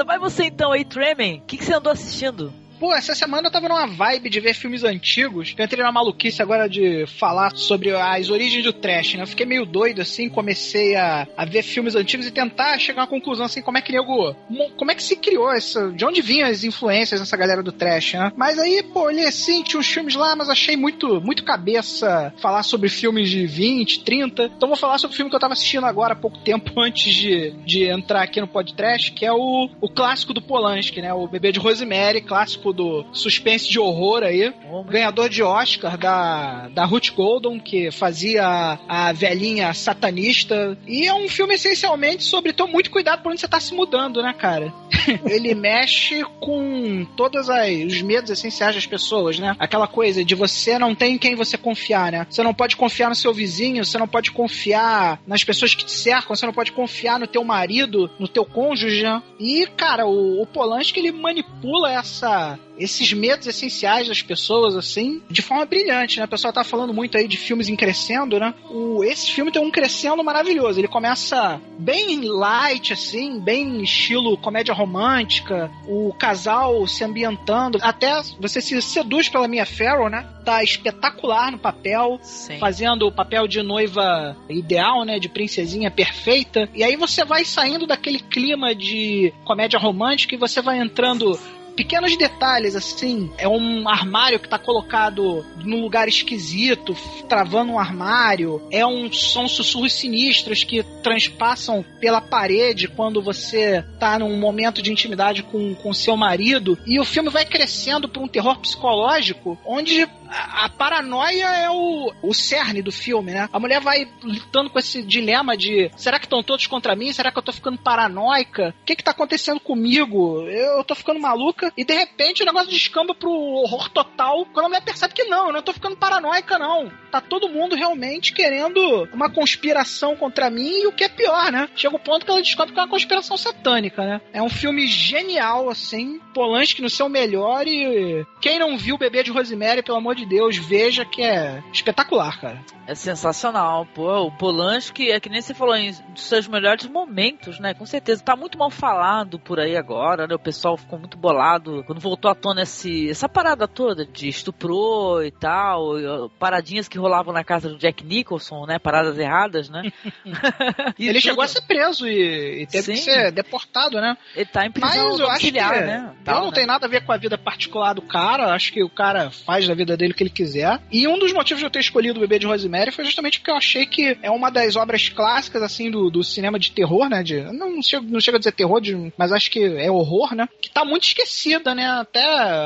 Beleza, 0.00 0.04
vai 0.04 0.18
você 0.18 0.44
então 0.44 0.72
aí, 0.72 0.84
Tremen. 0.84 1.38
O 1.38 1.42
que, 1.42 1.58
que 1.58 1.64
você 1.64 1.74
andou 1.74 1.92
assistindo? 1.92 2.52
Pô, 2.80 2.94
essa 2.94 3.14
semana 3.14 3.48
eu 3.48 3.52
tava 3.52 3.68
numa 3.68 3.86
vibe 3.86 4.30
de 4.30 4.40
ver 4.40 4.54
filmes 4.54 4.84
antigos. 4.84 5.54
Eu 5.56 5.62
entrei 5.66 5.84
na 5.84 5.92
maluquice 5.92 6.40
agora 6.40 6.66
de 6.66 7.04
falar 7.06 7.54
sobre 7.54 7.90
as 7.94 8.30
origens 8.30 8.64
do 8.64 8.72
trash, 8.72 9.16
né? 9.16 9.22
Eu 9.22 9.26
fiquei 9.26 9.44
meio 9.44 9.66
doido, 9.66 10.00
assim, 10.00 10.30
comecei 10.30 10.96
a, 10.96 11.28
a 11.36 11.44
ver 11.44 11.62
filmes 11.62 11.94
antigos 11.94 12.26
e 12.26 12.30
tentar 12.30 12.78
chegar 12.78 13.02
a 13.02 13.04
uma 13.04 13.10
conclusão, 13.10 13.44
assim, 13.44 13.60
como 13.60 13.76
é 13.76 13.82
que 13.82 13.92
nego... 13.92 14.34
Como 14.78 14.90
é 14.90 14.94
que 14.94 15.02
se 15.02 15.14
criou 15.14 15.52
essa... 15.52 15.92
De 15.92 16.06
onde 16.06 16.22
vinham 16.22 16.48
as 16.48 16.64
influências 16.64 17.20
nessa 17.20 17.36
galera 17.36 17.62
do 17.62 17.70
trash, 17.70 18.14
né? 18.14 18.32
Mas 18.34 18.58
aí, 18.58 18.82
pô, 18.82 19.02
olhei 19.02 19.26
assim, 19.26 19.62
tinha 19.62 19.78
uns 19.78 19.86
filmes 19.88 20.14
lá, 20.14 20.34
mas 20.34 20.48
achei 20.48 20.74
muito, 20.74 21.20
muito 21.20 21.44
cabeça 21.44 22.32
falar 22.40 22.62
sobre 22.62 22.88
filmes 22.88 23.28
de 23.28 23.44
20, 23.44 24.04
30. 24.04 24.44
Então 24.56 24.70
vou 24.70 24.78
falar 24.78 24.96
sobre 24.96 25.12
o 25.12 25.16
filme 25.18 25.28
que 25.28 25.36
eu 25.36 25.40
tava 25.40 25.52
assistindo 25.52 25.84
agora 25.84 26.14
há 26.14 26.16
pouco 26.16 26.38
tempo 26.38 26.72
antes 26.80 27.12
de, 27.12 27.50
de 27.66 27.84
entrar 27.84 28.22
aqui 28.22 28.40
no 28.40 28.48
podcast, 28.48 29.12
que 29.12 29.26
é 29.26 29.32
o, 29.32 29.68
o 29.82 29.88
clássico 29.90 30.32
do 30.32 30.40
Polanski, 30.40 31.02
né? 31.02 31.12
O 31.12 31.28
Bebê 31.28 31.52
de 31.52 31.58
Rosemary, 31.58 32.22
clássico 32.22 32.69
do 32.72 33.04
suspense 33.12 33.68
de 33.68 33.78
horror 33.78 34.22
aí. 34.22 34.52
Ganhador 34.88 35.28
de 35.28 35.42
Oscar 35.42 35.96
da, 35.96 36.68
da 36.68 36.84
Ruth 36.84 37.10
Goldon, 37.10 37.58
que 37.58 37.90
fazia 37.90 38.78
a, 38.88 39.12
velhinha 39.12 39.72
satanista. 39.74 40.76
E 40.86 41.06
é 41.06 41.14
um 41.14 41.28
filme 41.28 41.54
essencialmente 41.54 42.22
sobre 42.22 42.52
ter 42.52 42.64
muito 42.64 42.90
cuidado 42.90 43.22
por 43.22 43.32
onde 43.32 43.40
você 43.40 43.48
tá 43.48 43.60
se 43.60 43.74
mudando, 43.74 44.22
né, 44.22 44.32
cara? 44.32 44.72
Ele 45.26 45.54
mexe 45.54 46.22
com 46.40 47.06
todos 47.16 47.48
os 47.48 48.02
medos 48.02 48.30
essenciais 48.30 48.74
das 48.74 48.86
pessoas, 48.86 49.38
né? 49.38 49.54
Aquela 49.58 49.86
coisa 49.86 50.24
de 50.24 50.34
você 50.34 50.78
não 50.78 50.94
tem 50.94 51.14
em 51.14 51.18
quem 51.18 51.34
você 51.34 51.56
confiar, 51.56 52.12
né? 52.12 52.26
Você 52.28 52.42
não 52.42 52.54
pode 52.54 52.76
confiar 52.76 53.08
no 53.08 53.14
seu 53.14 53.32
vizinho, 53.32 53.84
você 53.84 53.98
não 53.98 54.08
pode 54.08 54.30
confiar 54.30 55.20
nas 55.26 55.44
pessoas 55.44 55.74
que 55.74 55.84
te 55.84 55.92
cercam, 55.92 56.36
você 56.36 56.46
não 56.46 56.52
pode 56.52 56.72
confiar 56.72 57.18
no 57.18 57.26
teu 57.26 57.44
marido, 57.44 58.10
no 58.18 58.28
teu 58.28 58.44
cônjuge. 58.44 59.02
né? 59.02 59.22
E, 59.38 59.66
cara, 59.76 60.06
o, 60.06 60.42
o 60.42 60.46
Polanski, 60.46 61.00
ele 61.00 61.12
manipula 61.12 61.92
essa 61.92 62.58
esses 62.80 63.12
medos 63.12 63.46
essenciais 63.46 64.08
das 64.08 64.22
pessoas, 64.22 64.74
assim, 64.74 65.22
de 65.30 65.42
forma 65.42 65.64
brilhante, 65.66 66.18
né? 66.18 66.24
A 66.24 66.28
pessoa 66.28 66.52
tá 66.52 66.64
falando 66.64 66.94
muito 66.94 67.16
aí 67.16 67.28
de 67.28 67.36
filmes 67.36 67.68
em 67.68 67.76
crescendo, 67.76 68.40
né? 68.40 68.54
O, 68.70 69.04
esse 69.04 69.30
filme 69.30 69.52
tem 69.52 69.62
um 69.62 69.70
crescendo 69.70 70.24
maravilhoso. 70.24 70.80
Ele 70.80 70.88
começa 70.88 71.60
bem 71.78 72.22
light, 72.24 72.94
assim, 72.94 73.38
bem 73.38 73.82
estilo 73.82 74.36
comédia 74.38 74.72
romântica, 74.72 75.70
o 75.86 76.12
casal 76.14 76.86
se 76.86 77.04
ambientando, 77.04 77.78
até 77.82 78.20
você 78.40 78.60
se 78.60 78.80
seduz 78.80 79.28
pela 79.28 79.46
Mia 79.46 79.66
Farrow, 79.66 80.08
né? 80.08 80.26
Tá 80.44 80.64
espetacular 80.64 81.52
no 81.52 81.58
papel, 81.58 82.18
Sim. 82.22 82.58
fazendo 82.58 83.06
o 83.06 83.12
papel 83.12 83.46
de 83.46 83.62
noiva 83.62 84.34
ideal, 84.48 85.04
né? 85.04 85.18
De 85.18 85.28
princesinha 85.28 85.90
perfeita. 85.90 86.68
E 86.74 86.82
aí 86.82 86.96
você 86.96 87.26
vai 87.26 87.44
saindo 87.44 87.86
daquele 87.86 88.20
clima 88.20 88.74
de 88.74 89.34
comédia 89.44 89.78
romântica 89.78 90.34
e 90.34 90.38
você 90.38 90.62
vai 90.62 90.78
entrando 90.78 91.38
pequenos 91.80 92.14
detalhes, 92.14 92.76
assim. 92.76 93.32
É 93.38 93.48
um 93.48 93.88
armário 93.88 94.38
que 94.38 94.46
tá 94.46 94.58
colocado 94.58 95.46
num 95.64 95.80
lugar 95.80 96.08
esquisito, 96.08 96.94
travando 97.26 97.72
um 97.72 97.78
armário. 97.78 98.60
É 98.70 98.84
um 98.84 99.10
são 99.10 99.48
sussurros 99.48 99.94
sinistros 99.94 100.62
que 100.62 100.82
transpassam 101.02 101.82
pela 101.98 102.20
parede 102.20 102.86
quando 102.86 103.22
você 103.22 103.82
tá 103.98 104.18
num 104.18 104.36
momento 104.36 104.82
de 104.82 104.92
intimidade 104.92 105.42
com, 105.42 105.74
com 105.74 105.94
seu 105.94 106.18
marido. 106.18 106.78
E 106.86 107.00
o 107.00 107.04
filme 107.04 107.30
vai 107.30 107.46
crescendo 107.46 108.10
para 108.10 108.22
um 108.22 108.28
terror 108.28 108.58
psicológico, 108.58 109.58
onde 109.64 110.06
a, 110.30 110.68
paranoia 110.68 111.46
é 111.56 111.70
o, 111.70 112.12
o 112.22 112.32
cerne 112.32 112.82
do 112.82 112.92
filme, 112.92 113.32
né? 113.32 113.48
A 113.52 113.58
mulher 113.58 113.80
vai 113.80 114.08
lutando 114.22 114.70
com 114.70 114.78
esse 114.78 115.02
dilema 115.02 115.56
de 115.56 115.90
será 115.96 116.18
que 116.18 116.26
estão 116.26 116.42
todos 116.42 116.66
contra 116.66 116.94
mim? 116.94 117.12
Será 117.12 117.30
que 117.30 117.38
eu 117.38 117.42
tô 117.42 117.52
ficando 117.52 117.78
paranoica? 117.78 118.74
O 118.80 118.84
que 118.84 118.96
que 118.96 119.04
tá 119.04 119.10
acontecendo 119.10 119.60
comigo? 119.60 120.42
Eu, 120.48 120.78
eu 120.78 120.84
tô 120.84 120.94
ficando 120.94 121.20
maluca? 121.20 121.72
E 121.76 121.84
de 121.84 121.94
repente 121.94 122.42
o 122.42 122.46
negócio 122.46 122.70
descamba 122.70 123.14
pro 123.14 123.30
horror 123.30 123.88
total 123.90 124.46
quando 124.46 124.66
a 124.66 124.68
mulher 124.68 124.82
percebe 124.82 125.14
que 125.14 125.24
não, 125.24 125.48
eu 125.48 125.52
não 125.52 125.62
tô 125.62 125.72
ficando 125.72 125.96
paranoica, 125.96 126.58
não. 126.58 126.90
Tá 127.10 127.20
todo 127.20 127.48
mundo 127.48 127.74
realmente 127.74 128.32
querendo 128.32 129.08
uma 129.12 129.28
conspiração 129.28 130.16
contra 130.16 130.48
mim 130.48 130.82
e 130.82 130.86
o 130.86 130.92
que 130.92 131.04
é 131.04 131.08
pior, 131.08 131.50
né? 131.50 131.68
Chega 131.74 131.96
o 131.96 131.98
ponto 131.98 132.24
que 132.24 132.30
ela 132.30 132.40
descobre 132.40 132.72
que 132.72 132.78
é 132.78 132.82
uma 132.82 132.88
conspiração 132.88 133.36
satânica, 133.36 134.04
né? 134.04 134.20
É 134.32 134.42
um 134.42 134.48
filme 134.48 134.86
genial, 134.86 135.68
assim, 135.68 136.20
Polanski 136.32 136.82
no 136.82 136.90
seu 136.90 137.08
melhor 137.08 137.66
e 137.66 138.24
quem 138.40 138.58
não 138.58 138.78
viu 138.78 138.94
o 138.94 138.98
Bebê 138.98 139.22
de 139.22 139.30
Rosemary, 139.30 139.82
pelo 139.82 139.98
amor 139.98 140.14
de 140.20 140.26
Deus, 140.26 140.56
veja 140.56 141.04
que 141.04 141.22
é 141.22 141.62
espetacular, 141.72 142.40
cara. 142.40 142.60
É 142.86 142.94
sensacional, 142.94 143.86
pô. 143.94 144.26
O 144.26 144.32
Polanski 144.32 145.10
é 145.12 145.20
que 145.20 145.28
nem 145.28 145.40
você 145.40 145.54
falou 145.54 145.76
em 145.76 145.92
dos 146.12 146.24
seus 146.24 146.48
melhores 146.48 146.86
momentos, 146.86 147.60
né? 147.60 147.72
Com 147.72 147.86
certeza. 147.86 148.22
Tá 148.22 148.34
muito 148.34 148.58
mal 148.58 148.70
falado 148.70 149.38
por 149.38 149.60
aí 149.60 149.76
agora, 149.76 150.26
né? 150.26 150.34
O 150.34 150.38
pessoal 150.40 150.76
ficou 150.76 150.98
muito 150.98 151.16
bolado 151.16 151.84
quando 151.86 152.00
voltou 152.00 152.28
à 152.30 152.34
tona 152.34 152.62
esse, 152.62 153.08
essa 153.08 153.28
parada 153.28 153.68
toda 153.68 154.04
de 154.04 154.28
estuprou 154.28 155.22
e 155.22 155.30
tal, 155.30 155.98
e, 155.98 156.28
paradinhas 156.38 156.88
que 156.88 156.98
rolavam 156.98 157.32
na 157.32 157.44
casa 157.44 157.68
do 157.68 157.78
Jack 157.78 158.04
Nicholson, 158.04 158.66
né? 158.66 158.78
Paradas 158.78 159.16
erradas, 159.18 159.68
né? 159.68 159.82
E 160.98 161.04
Ele 161.04 161.14
tudo- 161.14 161.22
chegou 161.22 161.44
a 161.44 161.48
ser 161.48 161.62
preso 161.62 162.06
e, 162.08 162.62
e 162.62 162.66
teve 162.66 162.82
Sim. 162.84 162.92
que 162.94 162.98
ser 162.98 163.30
deportado, 163.30 164.00
né? 164.00 164.16
Ele 164.34 164.46
tá 164.46 164.66
em 164.66 164.70
prisão 164.70 165.10
Mas 165.10 165.20
eu 165.20 165.30
acho 165.30 165.40
que 165.40 165.52
né? 165.52 166.12
Tal, 166.24 166.40
não 166.40 166.48
né? 166.48 166.54
tem 166.54 166.66
nada 166.66 166.86
a 166.86 166.88
ver 166.88 167.04
com 167.04 167.12
a 167.12 167.16
vida 167.16 167.38
particular 167.38 167.94
do 167.94 168.02
cara. 168.02 168.52
Acho 168.52 168.72
que 168.72 168.82
o 168.82 168.90
cara 168.90 169.30
faz 169.30 169.66
da 169.66 169.74
vida 169.74 169.96
dele 169.96 170.09
o 170.12 170.14
que 170.14 170.22
ele 170.22 170.30
quiser. 170.30 170.80
E 170.90 171.06
um 171.08 171.18
dos 171.18 171.32
motivos 171.32 171.60
de 171.60 171.66
eu 171.66 171.70
ter 171.70 171.80
escolhido 171.80 172.18
o 172.18 172.20
Bebê 172.20 172.38
de 172.38 172.46
Rosemary 172.46 172.90
foi 172.92 173.04
justamente 173.04 173.38
porque 173.38 173.50
eu 173.50 173.56
achei 173.56 173.86
que 173.86 174.16
é 174.22 174.30
uma 174.30 174.50
das 174.50 174.76
obras 174.76 175.08
clássicas, 175.08 175.62
assim, 175.62 175.90
do, 175.90 176.10
do 176.10 176.22
cinema 176.24 176.58
de 176.58 176.70
terror, 176.72 177.08
né? 177.08 177.22
De, 177.22 177.40
não, 177.52 177.82
chega, 177.82 178.04
não 178.06 178.20
chega 178.20 178.36
a 178.36 178.38
dizer 178.38 178.52
terror, 178.52 178.80
de- 178.80 179.12
mas 179.16 179.32
acho 179.32 179.50
que 179.50 179.62
é 179.62 179.90
horror, 179.90 180.34
né? 180.34 180.48
Que 180.60 180.70
tá 180.70 180.84
muito 180.84 181.04
esquecida, 181.06 181.74
né? 181.74 181.86
Até 181.86 182.24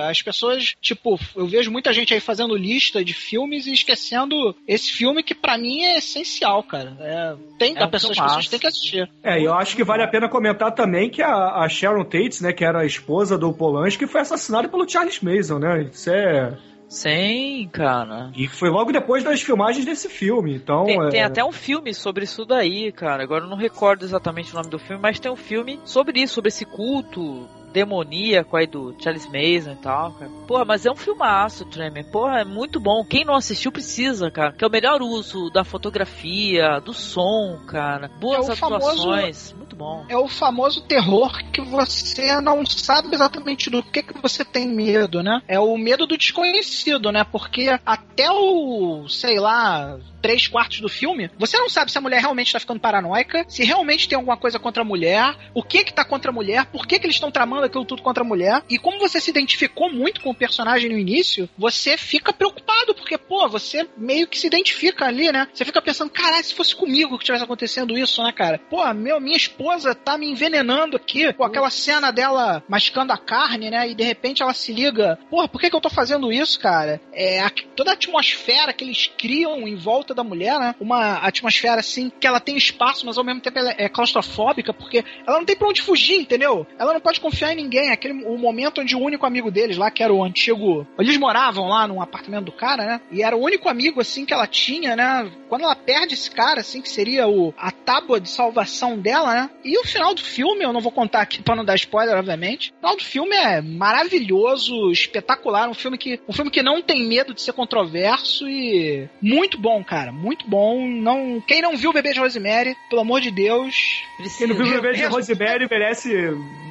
as 0.09 0.23
pessoas, 0.23 0.75
tipo, 0.81 1.19
eu 1.37 1.47
vejo 1.47 1.71
muita 1.71 1.93
gente 1.93 2.13
aí 2.15 2.21
fazendo 2.21 2.57
lista 2.57 3.05
de 3.05 3.13
filmes 3.15 3.67
e 3.67 3.73
esquecendo 3.73 4.55
esse 4.67 4.91
filme 4.93 5.23
que 5.23 5.35
pra 5.35 5.57
mim 5.59 5.83
é 5.83 5.99
essencial, 5.99 6.63
cara. 6.63 6.97
É, 7.01 7.35
tem, 7.59 7.77
É 7.77 7.83
a 7.83 7.87
um 7.87 7.91
pessoa, 7.91 8.13
as 8.13 8.19
pessoas 8.19 8.49
têm 8.49 8.59
que 8.59 8.67
assistir. 8.67 9.09
É, 9.23 9.41
e 9.41 9.45
eu 9.45 9.55
acho 9.55 9.77
que 9.77 9.85
vale 9.85 10.03
a 10.03 10.09
pena 10.09 10.29
comentar 10.29 10.73
também 10.73 11.11
que 11.11 11.23
a, 11.23 11.63
a 11.63 11.69
Sharon 11.69 12.05
Tate, 12.05 12.43
né, 12.43 12.53
que 12.53 12.65
era 12.65 12.81
a 12.81 12.87
esposa 12.87 13.37
do 13.39 13.53
Polanski, 13.53 14.07
foi 14.07 14.21
assassinada 14.21 14.69
pelo 14.69 14.89
Charles 14.89 15.21
Mason, 15.21 15.59
né? 15.59 15.89
Isso 15.93 16.11
é... 16.11 16.57
Sim, 16.89 17.69
cara. 17.73 18.31
E 18.37 18.47
foi 18.47 18.69
logo 18.69 18.93
depois 18.93 19.25
das 19.25 19.41
filmagens 19.41 19.85
desse 19.85 20.09
filme, 20.09 20.55
então... 20.55 20.85
Tem, 20.85 21.01
é... 21.01 21.09
tem 21.09 21.23
até 21.23 21.45
um 21.45 21.53
filme 21.53 21.93
sobre 21.95 22.25
isso 22.25 22.45
daí, 22.45 22.93
cara. 22.93 23.23
Agora 23.23 23.45
eu 23.45 23.49
não 23.49 23.57
recordo 23.57 24.05
exatamente 24.05 24.53
o 24.53 24.57
nome 24.57 24.71
do 24.71 24.79
filme, 24.79 25.03
mas 25.03 25.19
tem 25.19 25.31
um 25.31 25.37
filme 25.37 25.81
sobre 25.85 26.21
isso, 26.21 26.35
sobre 26.35 26.49
esse 26.49 26.65
culto 26.65 27.49
demoníaco 27.75 28.57
aí 28.57 28.67
do 28.67 28.95
Charles 28.99 29.27
Mason 29.27 29.73
e 29.73 29.77
tal, 29.83 30.13
cara. 30.13 30.31
Porra, 30.47 30.65
mas 30.65 30.87
é 30.87 30.91
um 30.91 30.97
filmaço, 30.97 31.65
Tremer. 31.67 32.09
Porra, 32.11 32.41
é 32.41 32.45
muito 32.45 32.79
bom. 32.81 33.05
Quem 33.05 33.25
não 33.25 33.35
assistiu 33.35 33.73
precisa, 33.73 34.31
cara. 34.31 34.53
Que 34.53 34.65
é 34.65 34.67
o 34.67 34.71
melhor 34.71 35.03
uso 35.03 35.51
da 35.51 35.65
fotografia, 35.65 36.81
do 36.81 36.93
som, 36.95 37.59
cara. 37.67 38.09
Boas 38.21 38.49
É 38.49 38.53
o 38.53 38.57
famoso- 38.57 38.87
atuações. 38.89 39.53
Muito 39.59 39.75
bom. 39.77 40.05
é 40.09 40.17
o 40.17 40.29
famoso 40.29 40.83
terror 40.83 41.37
que 41.53 41.61
você 41.61 42.41
não 42.41 42.65
sabe 42.65 43.13
exatamente 43.13 43.69
do 43.69 43.83
que, 43.83 44.03
que 44.03 44.21
você 44.23 44.45
tem 44.45 44.69
medo, 44.69 45.23
né? 45.23 45.43
É 45.49 45.59
o 45.59 45.77
medo 45.77 46.07
do 46.07 46.17
desconhecido, 46.17 47.11
né? 47.11 47.25
Porque 47.25 47.69
até 47.85 48.31
o, 48.31 49.09
sei 49.09 49.41
lá, 49.41 49.99
três 50.25 50.49
quartos 50.49 50.81
do 50.81 50.89
filme, 50.89 51.31
você 51.39 51.59
não 51.59 51.69
sabe 51.69 51.93
se 51.93 51.99
a 51.99 52.01
mulher 52.01 52.19
realmente 52.23 52.51
tá 52.51 52.59
ficando 52.59 52.81
paranoica, 52.81 53.45
se 53.47 53.63
realmente 53.63 54.09
tem 54.09 54.17
alguma 54.17 54.39
coisa 54.39 54.59
contra 54.59 54.81
a 54.81 54.85
mulher, 54.85 55.37
o 55.53 55.63
que 55.63 55.85
que 55.85 55.93
tá 55.93 56.03
contra 56.03 56.31
a 56.31 56.35
mulher, 56.35 56.65
por 56.65 56.87
que 56.87 56.99
que 56.99 57.05
eles 57.05 57.17
estão 57.17 57.31
tramando 57.31 57.67
aquilo 57.67 57.85
tudo 57.85 58.01
contra 58.01 58.25
a 58.25 58.27
mulher. 58.27 58.63
E 58.71 58.79
como 58.79 58.99
você 58.99 59.21
se 59.21 59.29
identificou 59.31 59.93
muito 59.93 60.23
com 60.23 60.31
o 60.31 60.35
personagem 60.35 60.89
no 60.91 60.99
início, 60.99 61.47
você 61.59 61.99
fica 61.99 62.33
preocupado, 62.33 62.95
porque, 62.95 63.19
pô, 63.19 63.47
você 63.51 63.87
meio 63.99 64.27
que 64.27 64.39
se 64.39 64.47
identifica 64.47 65.05
ali, 65.05 65.31
né? 65.31 65.47
Você 65.53 65.63
fica 65.63 65.83
pensando, 65.83 66.11
caralho, 66.11 66.43
se 66.43 66.55
fosse 66.55 66.75
comigo 66.75 67.19
que 67.19 67.25
tivesse 67.27 67.45
acontecendo 67.45 67.99
isso, 67.99 68.23
né, 68.23 68.33
cara? 68.33 68.59
Pô, 68.71 68.83
meu, 68.95 69.21
minha 69.21 69.37
esposa 69.37 69.95
tá 69.95 70.17
me 70.17 70.31
envenenando 70.31 70.97
aqui. 70.97 71.35
Pô, 71.35 71.45
aquela 71.45 71.69
cena 71.69 72.11
dela 72.11 72.63
mascando 72.67 73.13
a 73.13 73.19
carne, 73.19 73.69
né? 73.71 73.91
E 73.91 73.95
de 73.95 74.05
repente 74.05 74.43
ela 74.43 74.55
se 74.55 74.73
liga, 74.73 75.19
porra, 75.29 75.49
por 75.49 75.61
que 75.61 75.69
que 75.69 75.77
eu 75.77 75.83
tô 75.83 75.91
fazendo 75.91 76.33
isso, 76.33 76.59
cara? 76.59 76.99
É, 77.13 77.41
a- 77.43 77.53
toda 77.77 77.91
a 77.91 77.95
atmosfera 77.95 78.73
que 78.73 78.85
eles 78.85 79.07
criam 79.19 79.69
em 79.69 79.75
volta 79.77 80.14
da 80.15 80.25
mulher, 80.25 80.59
né? 80.59 80.75
Uma 80.81 81.19
atmosfera 81.19 81.81
assim, 81.81 82.11
que 82.21 82.27
ela 82.27 82.41
tem 82.41 82.57
espaço, 82.57 83.05
mas 83.07 83.19
ao 83.19 83.25
mesmo 83.25 83.41
tempo 83.41 83.59
ela 83.59 83.75
é 83.77 83.89
claustrofóbica, 83.89 84.73
porque 84.73 85.05
ela 85.27 85.39
não 85.39 85.45
tem 85.45 85.57
pra 85.57 85.69
onde 85.69 85.83
fugir, 85.83 86.21
entendeu? 86.21 86.67
Ela 86.79 86.95
não 86.95 87.01
pode 87.01 87.21
confiar 87.21 87.53
em 87.53 87.57
ninguém. 87.57 87.91
Aquele 87.91 88.25
o 88.25 88.39
momento 88.39 88.81
onde 88.81 88.97
o 88.97 89.01
único 89.01 89.27
amigo 89.27 89.51
deles 89.51 89.77
lá, 89.77 89.91
que 89.91 90.03
era 90.03 90.13
o 90.13 90.25
antigo. 90.25 90.87
Eles 90.99 91.17
moravam 91.17 91.69
lá 91.69 91.87
num 91.87 92.01
apartamento 92.01 92.47
do 92.47 92.53
cara, 92.53 92.85
né? 92.85 93.01
E 93.11 93.23
era 93.23 93.37
o 93.37 93.43
único 93.43 93.69
amigo, 93.69 94.01
assim, 94.01 94.25
que 94.25 94.33
ela 94.33 94.47
tinha, 94.47 94.97
né? 94.97 95.31
Quando 95.49 95.65
ela 95.65 95.77
perde 95.77 96.15
esse 96.15 96.31
cara, 96.31 96.61
assim, 96.61 96.81
que 96.81 96.89
seria 96.89 97.29
o, 97.29 97.55
a 97.57 97.71
tábua 97.71 98.21
de 98.21 98.29
salvação 98.29 98.99
dela, 98.99 99.35
né? 99.35 99.51
E 99.65 99.79
o 99.79 99.85
final 99.85 100.15
do 100.15 100.23
filme, 100.23 100.65
eu 100.65 100.73
não 100.73 100.81
vou 100.81 100.93
contar 100.93 101.21
aqui 101.21 101.43
pra 101.43 101.57
não 101.57 101.65
dar 101.65 101.75
spoiler, 101.77 102.17
obviamente. 102.17 102.73
O 102.73 102.77
final 102.77 102.97
do 102.97 103.05
filme 103.05 103.37
é 103.37 103.61
maravilhoso, 103.61 104.91
espetacular. 104.91 105.69
Um 105.69 105.75
filme 105.75 105.99
que, 105.99 106.21
um 106.29 106.33
filme 106.33 106.51
que 106.51 106.63
não 106.63 106.83
tem 106.83 107.07
medo 107.07 107.35
de 107.35 107.43
ser 107.43 107.53
controverso 107.53 108.49
e 108.49 109.09
muito 109.21 109.59
bom, 109.59 109.83
cara. 109.83 110.04
Muito 110.13 110.49
bom. 110.49 110.87
Não, 110.89 111.41
quem 111.47 111.61
não 111.63 111.77
viu 111.77 111.91
o 111.91 111.93
Bebê 111.93 112.13
de 112.13 112.21
Rosemary, 112.21 112.77
pelo 112.89 113.03
amor 113.03 113.21
de 113.21 113.31
Deus, 113.31 114.03
Quem 114.39 114.47
não 114.49 114.55
viu 114.57 114.65
o 114.67 114.69
Precisa. 114.69 114.81
bebê 114.83 114.97
de 114.97 115.05
Rosemary 115.07 115.69
merece, 115.71 116.15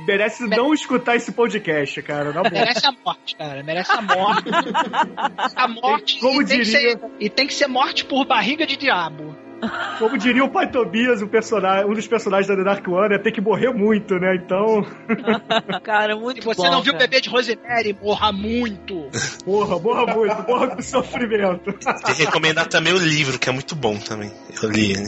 merece 0.08 0.48
não 0.48 0.74
escutar 0.74 1.16
esse 1.16 1.32
podcast, 1.32 2.02
cara. 2.02 2.32
Na 2.34 2.42
boa. 2.44 2.50
Merece 2.52 2.86
a 2.86 2.92
morte, 3.06 3.36
cara. 3.36 3.64
Merece 3.64 3.92
a 3.92 4.02
morte. 4.02 4.50
a 5.56 5.68
morte. 5.68 6.20
Como 6.20 6.42
e, 6.42 6.46
tem 6.46 6.60
que 6.60 6.66
diria- 6.66 6.92
ser, 6.92 7.00
e 7.20 7.30
tem 7.30 7.48
que 7.48 7.54
ser 7.54 7.68
morte 7.68 8.06
por 8.06 8.26
barriga 8.26 8.66
de 8.66 8.76
diabo. 8.78 9.36
Como 10.00 10.18
diria 10.18 10.44
o 10.44 10.50
pai 10.50 10.70
Tobias, 10.70 11.22
o 11.22 11.28
personagem, 11.28 11.90
um 11.90 11.94
dos 11.94 12.08
personagens 12.08 12.48
da 12.48 12.56
The 12.56 12.64
Dark 12.64 12.88
One, 12.88 13.16
é 13.16 13.20
ter 13.20 13.32
que 13.32 13.42
morrer 13.42 13.72
muito, 13.74 14.16
né? 14.16 14.36
Então, 14.36 14.86
Cara, 15.84 16.16
muito 16.16 16.42
Se 16.42 16.46
você 16.46 16.64
bom. 16.64 16.72
não 16.72 16.82
viu 16.82 16.94
o 16.94 16.98
bebê 16.98 17.22
de 17.22 17.30
Rosemary, 17.30 17.98
morra 18.02 18.32
muito. 18.32 19.08
porra, 19.46 19.80
morra 19.80 20.14
muito, 20.14 20.48
morra 20.48 20.68
com 20.76 20.82
sofrimento. 20.82 21.74
Tem 21.74 22.16
que 22.16 22.24
recomendar 22.24 22.68
também 22.68 22.94
o 22.94 22.98
livro, 22.98 23.40
que 23.40 23.50
é 23.50 23.52
muito 23.52 23.76
bom 23.76 23.98
também. 23.98 24.32
Eu 24.62 24.70
li. 24.70 24.94
né? 24.94 25.04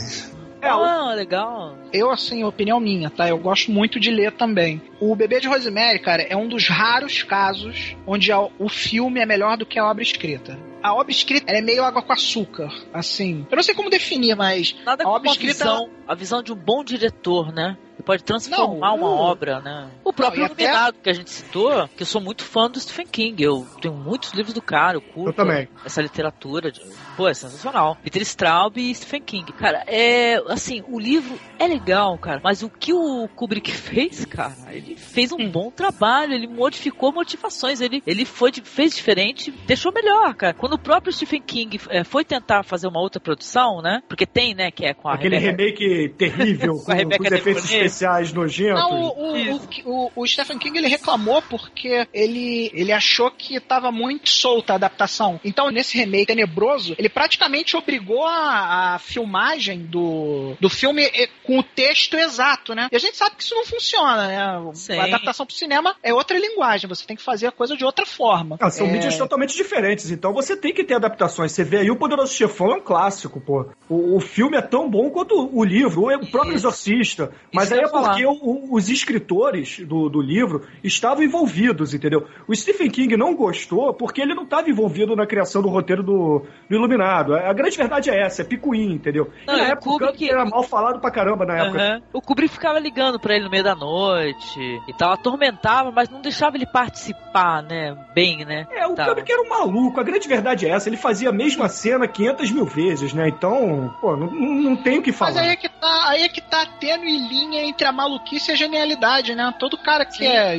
É, 0.61 0.67
é 0.69 1.15
legal. 1.15 1.77
Eu, 1.93 2.09
assim, 2.09 2.43
opinião 2.43 2.79
minha, 2.79 3.09
tá? 3.09 3.29
Eu 3.29 3.37
gosto 3.37 3.71
muito 3.71 3.99
de 3.99 4.09
ler 4.09 4.31
também. 4.31 4.81
O 4.99 5.15
Bebê 5.15 5.39
de 5.39 5.47
Rosemary, 5.47 5.99
cara, 5.99 6.23
é 6.23 6.35
um 6.35 6.47
dos 6.47 6.67
raros 6.67 7.21
casos 7.21 7.95
onde 8.07 8.31
o 8.33 8.67
filme 8.69 9.19
é 9.19 9.25
melhor 9.25 9.57
do 9.57 9.65
que 9.65 9.77
a 9.77 9.85
obra 9.85 10.01
escrita 10.01 10.57
a 10.85 10.93
obra 10.93 11.11
escrita 11.11 11.51
é 11.51 11.61
meio 11.61 11.83
água 11.83 12.03
com 12.03 12.13
açúcar, 12.13 12.71
assim. 12.93 13.47
Eu 13.49 13.55
não 13.55 13.63
sei 13.63 13.73
como 13.73 13.89
definir, 13.89 14.35
mas 14.35 14.75
Nada 14.85 15.03
a 15.03 15.09
obra 15.09 15.31
escrita 15.31 15.63
visão, 15.63 15.89
a 16.07 16.13
visão 16.13 16.43
de 16.43 16.53
um 16.53 16.55
bom 16.55 16.83
diretor, 16.83 17.51
né? 17.51 17.75
Pode 18.05 18.23
transformar 18.23 18.89
não, 18.89 18.97
uma 18.97 19.09
obra, 19.09 19.59
né? 19.59 19.89
O 20.03 20.13
próprio 20.13 20.41
não, 20.41 20.47
Iluminado 20.47 20.89
até... 20.89 21.01
que 21.01 21.09
a 21.09 21.13
gente 21.13 21.29
citou, 21.31 21.87
que 21.89 22.03
eu 22.03 22.07
sou 22.07 22.21
muito 22.21 22.43
fã 22.43 22.69
do 22.69 22.79
Stephen 22.79 23.07
King. 23.07 23.43
Eu 23.43 23.67
tenho 23.81 23.93
muitos 23.93 24.31
livros 24.33 24.53
do 24.53 24.61
cara, 24.61 24.97
eu 24.97 25.01
curto 25.01 25.29
eu 25.29 25.33
também. 25.33 25.67
essa 25.83 26.01
literatura. 26.01 26.71
De... 26.71 26.81
Pô, 27.17 27.27
é 27.27 27.33
sensacional. 27.33 27.97
Peter 28.03 28.21
Straub 28.21 28.77
e 28.77 28.93
Stephen 28.93 29.21
King. 29.21 29.51
Cara, 29.53 29.83
é 29.87 30.35
assim, 30.47 30.83
o 30.87 30.99
livro 30.99 31.37
é 31.57 31.67
legal, 31.67 32.17
cara, 32.17 32.39
mas 32.43 32.61
o 32.61 32.69
que 32.69 32.93
o 32.93 33.27
Kubrick 33.35 33.71
fez, 33.73 34.25
cara, 34.25 34.55
ele 34.69 34.95
fez 34.95 35.31
um 35.31 35.37
hum. 35.37 35.49
bom 35.49 35.71
trabalho, 35.71 36.33
ele 36.33 36.47
modificou 36.47 37.11
motivações, 37.11 37.81
ele, 37.81 38.03
ele 38.05 38.25
foi, 38.25 38.51
fez 38.51 38.95
diferente, 38.95 39.51
deixou 39.65 39.91
melhor, 39.91 40.33
cara. 40.35 40.53
Quando 40.53 40.73
o 40.73 40.79
próprio 40.79 41.11
Stephen 41.11 41.41
King 41.41 41.79
é, 41.89 42.03
foi 42.03 42.23
tentar 42.23 42.63
fazer 42.63 42.87
uma 42.87 42.99
outra 42.99 43.19
produção, 43.19 43.81
né? 43.81 44.01
Porque 44.07 44.25
tem, 44.25 44.53
né, 44.53 44.69
que 44.69 44.85
é 44.85 44.93
com 44.93 45.07
a 45.07 45.15
Aquele 45.15 45.37
Rebecca... 45.37 45.79
remake 45.83 46.13
terrível, 46.17 46.75
com, 46.85 46.85
com, 46.85 47.09
com 47.17 47.23
os 47.23 47.31
efeitos 47.31 47.65
especiais 47.95 48.33
nojentos. 48.33 48.81
Não, 48.81 49.01
o, 49.01 49.55
o, 49.55 50.05
o, 50.05 50.11
o, 50.15 50.27
Stephen 50.27 50.57
King 50.57 50.77
ele 50.77 50.87
reclamou 50.87 51.41
porque 51.43 52.07
ele, 52.13 52.69
ele 52.73 52.91
achou 52.91 53.31
que 53.31 53.55
estava 53.55 53.91
muito 53.91 54.29
solta 54.29 54.73
a 54.73 54.75
adaptação. 54.75 55.39
Então, 55.43 55.69
nesse 55.69 55.97
remake 55.97 56.27
tenebroso, 56.27 56.95
ele 56.97 57.09
praticamente 57.09 57.77
obrigou 57.77 58.25
a, 58.25 58.95
a 58.95 58.99
filmagem 58.99 59.79
do, 59.79 60.55
do 60.59 60.69
filme 60.69 61.09
com 61.43 61.59
o 61.59 61.63
texto 61.63 62.15
exato, 62.17 62.75
né? 62.75 62.89
E 62.91 62.95
a 62.95 62.99
gente 62.99 63.17
sabe 63.17 63.35
que 63.35 63.43
isso 63.43 63.55
não 63.55 63.65
funciona, 63.65 64.27
né? 64.27 64.71
Sim. 64.73 64.99
A 64.99 65.05
adaptação 65.05 65.45
pro 65.45 65.55
cinema 65.55 65.95
é 66.03 66.13
outra 66.13 66.37
linguagem, 66.37 66.89
você 66.89 67.05
tem 67.05 67.15
que 67.15 67.23
fazer 67.23 67.47
a 67.47 67.51
coisa 67.51 67.77
de 67.77 67.85
outra 67.85 68.05
forma. 68.05 68.57
Ah, 68.59 68.69
são 68.69 68.87
é... 68.87 68.91
mídias 68.91 69.17
totalmente 69.17 69.55
diferentes, 69.55 70.11
então 70.11 70.33
você 70.33 70.55
tem 70.55 70.73
que 70.73 70.83
ter 70.83 70.95
adaptações. 70.95 71.51
Você 71.51 71.63
vê 71.63 71.77
aí 71.77 71.91
o 71.91 71.95
Poderoso 71.95 72.33
Chefão 72.33 72.71
é 72.71 72.75
um 72.75 72.81
clássico, 72.81 73.39
pô. 73.39 73.67
O, 73.87 74.17
o 74.17 74.19
filme 74.19 74.57
é 74.57 74.61
tão 74.61 74.89
bom 74.89 75.09
quanto 75.09 75.49
o 75.53 75.63
livro, 75.63 76.07
o 76.07 76.31
próprio 76.31 76.55
isso. 76.55 76.65
Exorcista. 76.65 77.31
Mas 77.53 77.65
isso 77.65 77.75
aí 77.75 77.84
é 77.85 77.89
porque 77.89 78.25
o, 78.25 78.73
os 78.73 78.89
escritores 78.89 79.79
do, 79.79 80.09
do 80.09 80.21
livro 80.21 80.67
estavam 80.83 81.23
envolvidos, 81.23 81.93
entendeu? 81.93 82.27
O 82.47 82.55
Stephen 82.55 82.89
King 82.89 83.17
não 83.17 83.35
gostou 83.35 83.93
porque 83.93 84.21
ele 84.21 84.33
não 84.33 84.43
estava 84.43 84.69
envolvido 84.69 85.15
na 85.15 85.25
criação 85.25 85.61
do 85.61 85.69
roteiro 85.69 86.03
do, 86.03 86.45
do 86.69 86.75
Iluminado. 86.75 87.35
A, 87.35 87.53
grande 87.53 87.77
verdade 87.77 88.09
é 88.09 88.21
essa, 88.21 88.41
é 88.41 88.45
picuim, 88.45 88.93
entendeu? 88.93 89.29
Não, 89.47 89.55
e 89.55 89.57
na 89.57 89.67
época 89.69 89.89
Kubrick... 89.89 90.29
era 90.29 90.45
mal 90.45 90.63
falado 90.63 90.99
pra 90.99 91.11
caramba 91.11 91.45
na 91.45 91.57
época. 91.57 91.77
Uhum. 91.77 92.01
O 92.13 92.21
Kubrick 92.21 92.53
ficava 92.53 92.79
ligando 92.79 93.19
pra 93.19 93.35
ele 93.35 93.45
no 93.45 93.51
meio 93.51 93.63
da 93.63 93.75
noite 93.75 94.59
e 94.87 94.93
tal, 94.93 95.13
atormentava, 95.13 95.91
mas 95.91 96.09
não 96.09 96.21
deixava 96.21 96.55
ele 96.57 96.65
participar, 96.65 97.61
né? 97.63 97.95
Bem, 98.13 98.45
né? 98.45 98.67
É, 98.71 98.87
o 98.87 98.95
Kubrick 98.95 99.31
era 99.31 99.41
um 99.41 99.49
maluco. 99.49 99.99
A 99.99 100.03
grande 100.03 100.27
verdade 100.27 100.65
é 100.65 100.69
essa. 100.69 100.89
Ele 100.89 100.97
fazia 100.97 101.29
a 101.29 101.33
mesma 101.33 101.67
cena 101.67 102.07
500 102.07 102.51
mil 102.51 102.65
vezes, 102.65 103.13
né? 103.13 103.27
Então, 103.27 103.93
pô, 103.99 104.15
não, 104.15 104.31
não 104.31 104.75
tem 104.75 104.99
o 104.99 105.01
que 105.01 105.11
falar. 105.11 105.31
Mas 105.31 105.41
aí 105.41 105.49
é 105.49 105.55
que 105.55 105.69
tá, 105.69 106.09
aí 106.09 106.23
é 106.23 106.29
que 106.29 106.41
tá 106.41 106.65
tênue 106.79 107.17
linha 107.27 107.63
entre 107.63 107.74
a 107.83 107.91
maluquice 107.91 108.51
e 108.51 108.53
a 108.53 108.55
genialidade, 108.55 109.35
né? 109.35 109.53
Todo 109.59 109.77
cara 109.77 110.05
que 110.05 110.17
Sim. 110.17 110.27
é. 110.27 110.57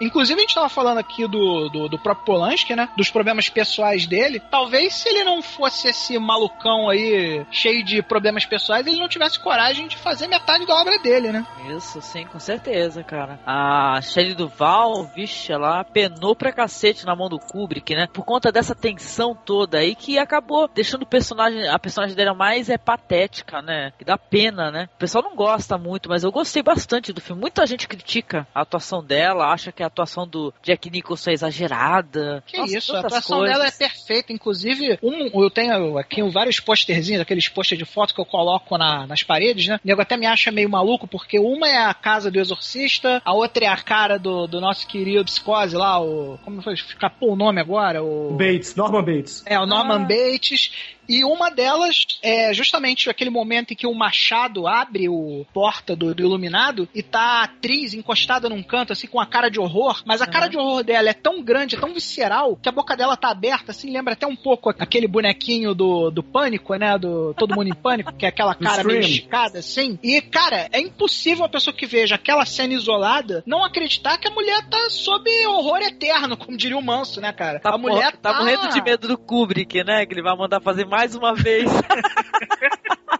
Inclusive, 0.00 0.38
a 0.38 0.42
gente 0.42 0.54
tava 0.54 0.68
falando 0.68 0.98
aqui 0.98 1.26
do, 1.26 1.68
do, 1.68 1.88
do, 1.88 1.98
próprio 1.98 2.26
Polanski, 2.26 2.74
né? 2.74 2.88
Dos 2.96 3.10
problemas 3.10 3.48
pessoais 3.48 4.06
dele. 4.06 4.40
Talvez 4.50 4.94
se 4.94 5.08
ele 5.08 5.24
não 5.24 5.40
fosse 5.40 5.88
esse 5.88 6.18
malucão 6.18 6.88
aí, 6.88 7.46
cheio 7.50 7.84
de 7.84 8.02
problemas 8.02 8.44
pessoais, 8.44 8.86
ele 8.86 9.00
não 9.00 9.08
tivesse 9.08 9.38
coragem 9.38 9.86
de 9.86 9.96
fazer 9.96 10.26
metade 10.26 10.66
da 10.66 10.74
obra 10.74 10.98
dele, 10.98 11.32
né? 11.32 11.46
Isso, 11.70 12.00
sim, 12.00 12.26
com 12.26 12.38
certeza, 12.38 13.02
cara. 13.02 13.38
A 13.46 14.00
Shelley 14.02 14.34
Duval, 14.34 15.04
vixe, 15.14 15.52
ela 15.52 15.84
penou 15.84 16.34
pra 16.34 16.52
cacete 16.52 17.06
na 17.06 17.14
mão 17.14 17.28
do 17.28 17.38
Kubrick, 17.38 17.94
né? 17.94 18.08
Por 18.12 18.24
conta 18.24 18.50
dessa 18.52 18.74
tensão 18.74 19.34
toda 19.34 19.78
aí 19.78 19.94
que 19.94 20.18
acabou 20.18 20.68
deixando 20.68 21.02
o 21.02 21.06
personagem, 21.06 21.68
a 21.68 21.78
personagem 21.78 22.16
dela 22.16 22.34
mais 22.34 22.68
é 22.68 22.78
patética, 22.78 23.62
né? 23.62 23.92
Que 23.98 24.04
dá 24.04 24.16
pena, 24.16 24.70
né? 24.70 24.88
O 24.94 24.98
pessoal 24.98 25.24
não 25.24 25.34
gosta 25.34 25.78
muito, 25.78 26.08
mas 26.08 26.24
eu 26.24 26.32
gostei 26.32 26.47
bastante 26.62 27.12
do 27.12 27.20
filme. 27.20 27.40
Muita 27.40 27.66
gente 27.66 27.86
critica 27.86 28.46
a 28.54 28.62
atuação 28.62 29.02
dela, 29.02 29.52
acha 29.52 29.72
que 29.72 29.82
a 29.82 29.86
atuação 29.86 30.26
do 30.26 30.52
Jack 30.62 30.90
Nicholson 30.90 31.30
é 31.30 31.32
exagerada. 31.34 32.42
Que 32.46 32.58
Nossa, 32.58 32.78
isso, 32.78 32.96
a 32.96 33.00
atuação 33.00 33.38
coisas. 33.38 33.56
dela 33.56 33.68
é 33.68 33.70
perfeita. 33.70 34.32
Inclusive, 34.32 34.98
um, 35.02 35.42
eu 35.42 35.50
tenho 35.50 35.98
aqui 35.98 36.22
vários 36.30 36.60
posterzinhos, 36.60 37.20
aqueles 37.20 37.48
posters 37.48 37.78
de 37.78 37.84
foto 37.84 38.14
que 38.14 38.20
eu 38.20 38.26
coloco 38.26 38.76
na, 38.76 39.06
nas 39.06 39.22
paredes, 39.22 39.66
né? 39.66 39.76
O 39.76 39.86
nego 39.86 40.00
até 40.00 40.16
me 40.16 40.26
acha 40.26 40.50
meio 40.50 40.68
maluco, 40.68 41.06
porque 41.06 41.38
uma 41.38 41.68
é 41.68 41.76
a 41.76 41.94
casa 41.94 42.30
do 42.30 42.38
exorcista, 42.38 43.22
a 43.24 43.34
outra 43.34 43.64
é 43.64 43.68
a 43.68 43.76
cara 43.76 44.18
do, 44.18 44.46
do 44.46 44.60
nosso 44.60 44.86
querido 44.86 45.24
psicose 45.24 45.76
lá, 45.76 46.00
o. 46.00 46.38
Como 46.44 46.62
foi? 46.62 46.74
Escapou 46.74 47.32
o 47.32 47.36
nome 47.36 47.60
agora? 47.60 48.02
O. 48.02 48.32
Bates, 48.32 48.74
Norman 48.74 49.04
Bates. 49.04 49.42
É, 49.46 49.58
o 49.58 49.66
Norman 49.66 50.02
ah. 50.02 50.06
Bates. 50.06 50.70
E 51.08 51.24
uma 51.24 51.50
delas 51.50 52.04
é 52.22 52.52
justamente 52.52 53.08
aquele 53.08 53.30
momento 53.30 53.72
em 53.72 53.76
que 53.76 53.86
o 53.86 53.94
Machado 53.94 54.66
abre 54.66 55.08
o 55.08 55.46
porta 55.54 55.96
do, 55.96 56.14
do 56.14 56.22
iluminado 56.22 56.88
e 56.94 57.02
tá 57.02 57.20
a 57.20 57.42
atriz 57.44 57.94
encostada 57.94 58.48
num 58.48 58.62
canto, 58.62 58.92
assim, 58.92 59.06
com 59.06 59.20
a 59.20 59.26
cara 59.26 59.48
de 59.48 59.58
horror, 59.58 60.02
mas 60.04 60.20
a 60.20 60.26
uhum. 60.26 60.30
cara 60.30 60.48
de 60.48 60.58
horror 60.58 60.84
dela 60.84 61.08
é 61.08 61.14
tão 61.14 61.42
grande, 61.42 61.76
é 61.76 61.80
tão 61.80 61.94
visceral, 61.94 62.56
que 62.56 62.68
a 62.68 62.72
boca 62.72 62.96
dela 62.96 63.16
tá 63.16 63.30
aberta, 63.30 63.70
assim, 63.70 63.90
lembra 63.90 64.12
até 64.12 64.26
um 64.26 64.36
pouco 64.36 64.70
aquele 64.70 65.08
bonequinho 65.08 65.74
do, 65.74 66.10
do 66.10 66.22
pânico, 66.22 66.74
né? 66.74 66.98
Do 66.98 67.32
Todo 67.34 67.54
Mundo 67.54 67.68
em 67.68 67.74
Pânico, 67.74 68.12
que 68.12 68.26
é 68.26 68.28
aquela 68.28 68.54
cara 68.54 68.84
meio 68.84 69.00
esticada, 69.00 69.60
assim. 69.60 69.98
E, 70.02 70.20
cara, 70.20 70.68
é 70.72 70.80
impossível 70.80 71.44
a 71.44 71.48
pessoa 71.48 71.74
que 71.74 71.86
veja 71.86 72.16
aquela 72.16 72.44
cena 72.44 72.74
isolada 72.74 73.42
não 73.46 73.64
acreditar 73.64 74.18
que 74.18 74.28
a 74.28 74.30
mulher 74.30 74.68
tá 74.68 74.90
sob 74.90 75.30
horror 75.46 75.78
eterno, 75.78 76.36
como 76.36 76.56
diria 76.56 76.76
o 76.76 76.82
Manso, 76.82 77.20
né, 77.20 77.32
cara? 77.32 77.60
Tá 77.60 77.70
a 77.70 77.78
mulher 77.78 78.12
tá... 78.16 78.32
tá 78.32 78.38
morrendo 78.38 78.68
de 78.68 78.82
medo 78.82 79.08
do 79.08 79.16
Kubrick, 79.16 79.82
né? 79.84 80.04
Que 80.04 80.14
ele 80.14 80.22
vai 80.22 80.36
mandar 80.36 80.60
fazer 80.60 80.84
mais 80.84 80.97
mais 80.98 81.14
uma 81.14 81.32
vez. 81.32 81.70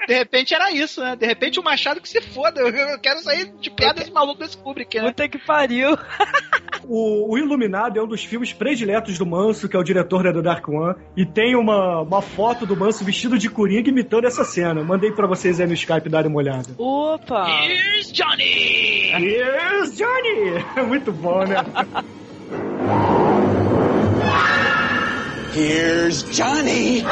De 0.08 0.14
repente 0.14 0.54
era 0.54 0.72
isso, 0.72 1.00
né? 1.02 1.14
De 1.14 1.26
repente 1.26 1.60
o 1.60 1.62
Machado 1.62 2.00
que 2.00 2.08
se 2.08 2.20
foda. 2.20 2.60
Eu 2.60 2.98
quero 2.98 3.20
sair 3.20 3.52
de 3.60 3.70
perto 3.70 3.98
desse 3.98 4.10
maluco 4.10 4.40
desse 4.40 4.56
Kubrick, 4.56 4.98
né? 4.98 5.08
Puta 5.08 5.28
que 5.28 5.38
pariu. 5.38 5.96
O, 6.90 7.34
o, 7.34 7.36
Iluminado 7.36 7.98
é 7.98 8.02
um 8.02 8.06
dos 8.06 8.24
filmes 8.24 8.50
prediletos 8.50 9.18
do 9.18 9.26
Manso, 9.26 9.68
que 9.68 9.76
é 9.76 9.78
o 9.78 9.82
diretor 9.82 10.22
da 10.22 10.32
The 10.32 10.40
Dark 10.40 10.66
One. 10.66 10.94
E 11.14 11.26
tem 11.26 11.54
uma, 11.54 12.00
uma 12.00 12.22
foto 12.22 12.64
do 12.64 12.74
Manso 12.74 13.04
vestido 13.04 13.36
de 13.36 13.50
coringa 13.50 13.90
imitando 13.90 14.26
essa 14.26 14.42
cena. 14.42 14.82
Mandei 14.82 15.12
pra 15.12 15.26
vocês 15.26 15.60
aí 15.60 15.66
no 15.66 15.74
Skype 15.74 16.08
darem 16.08 16.30
uma 16.30 16.38
olhada. 16.38 16.68
Opa! 16.78 17.46
Here's 17.46 18.10
Johnny! 18.10 19.10
Here's 19.10 19.94
Johnny! 19.98 20.64
Muito 20.88 21.12
bom, 21.12 21.44
né? 21.44 21.56
Here's 25.54 26.22
Johnny! 26.36 27.02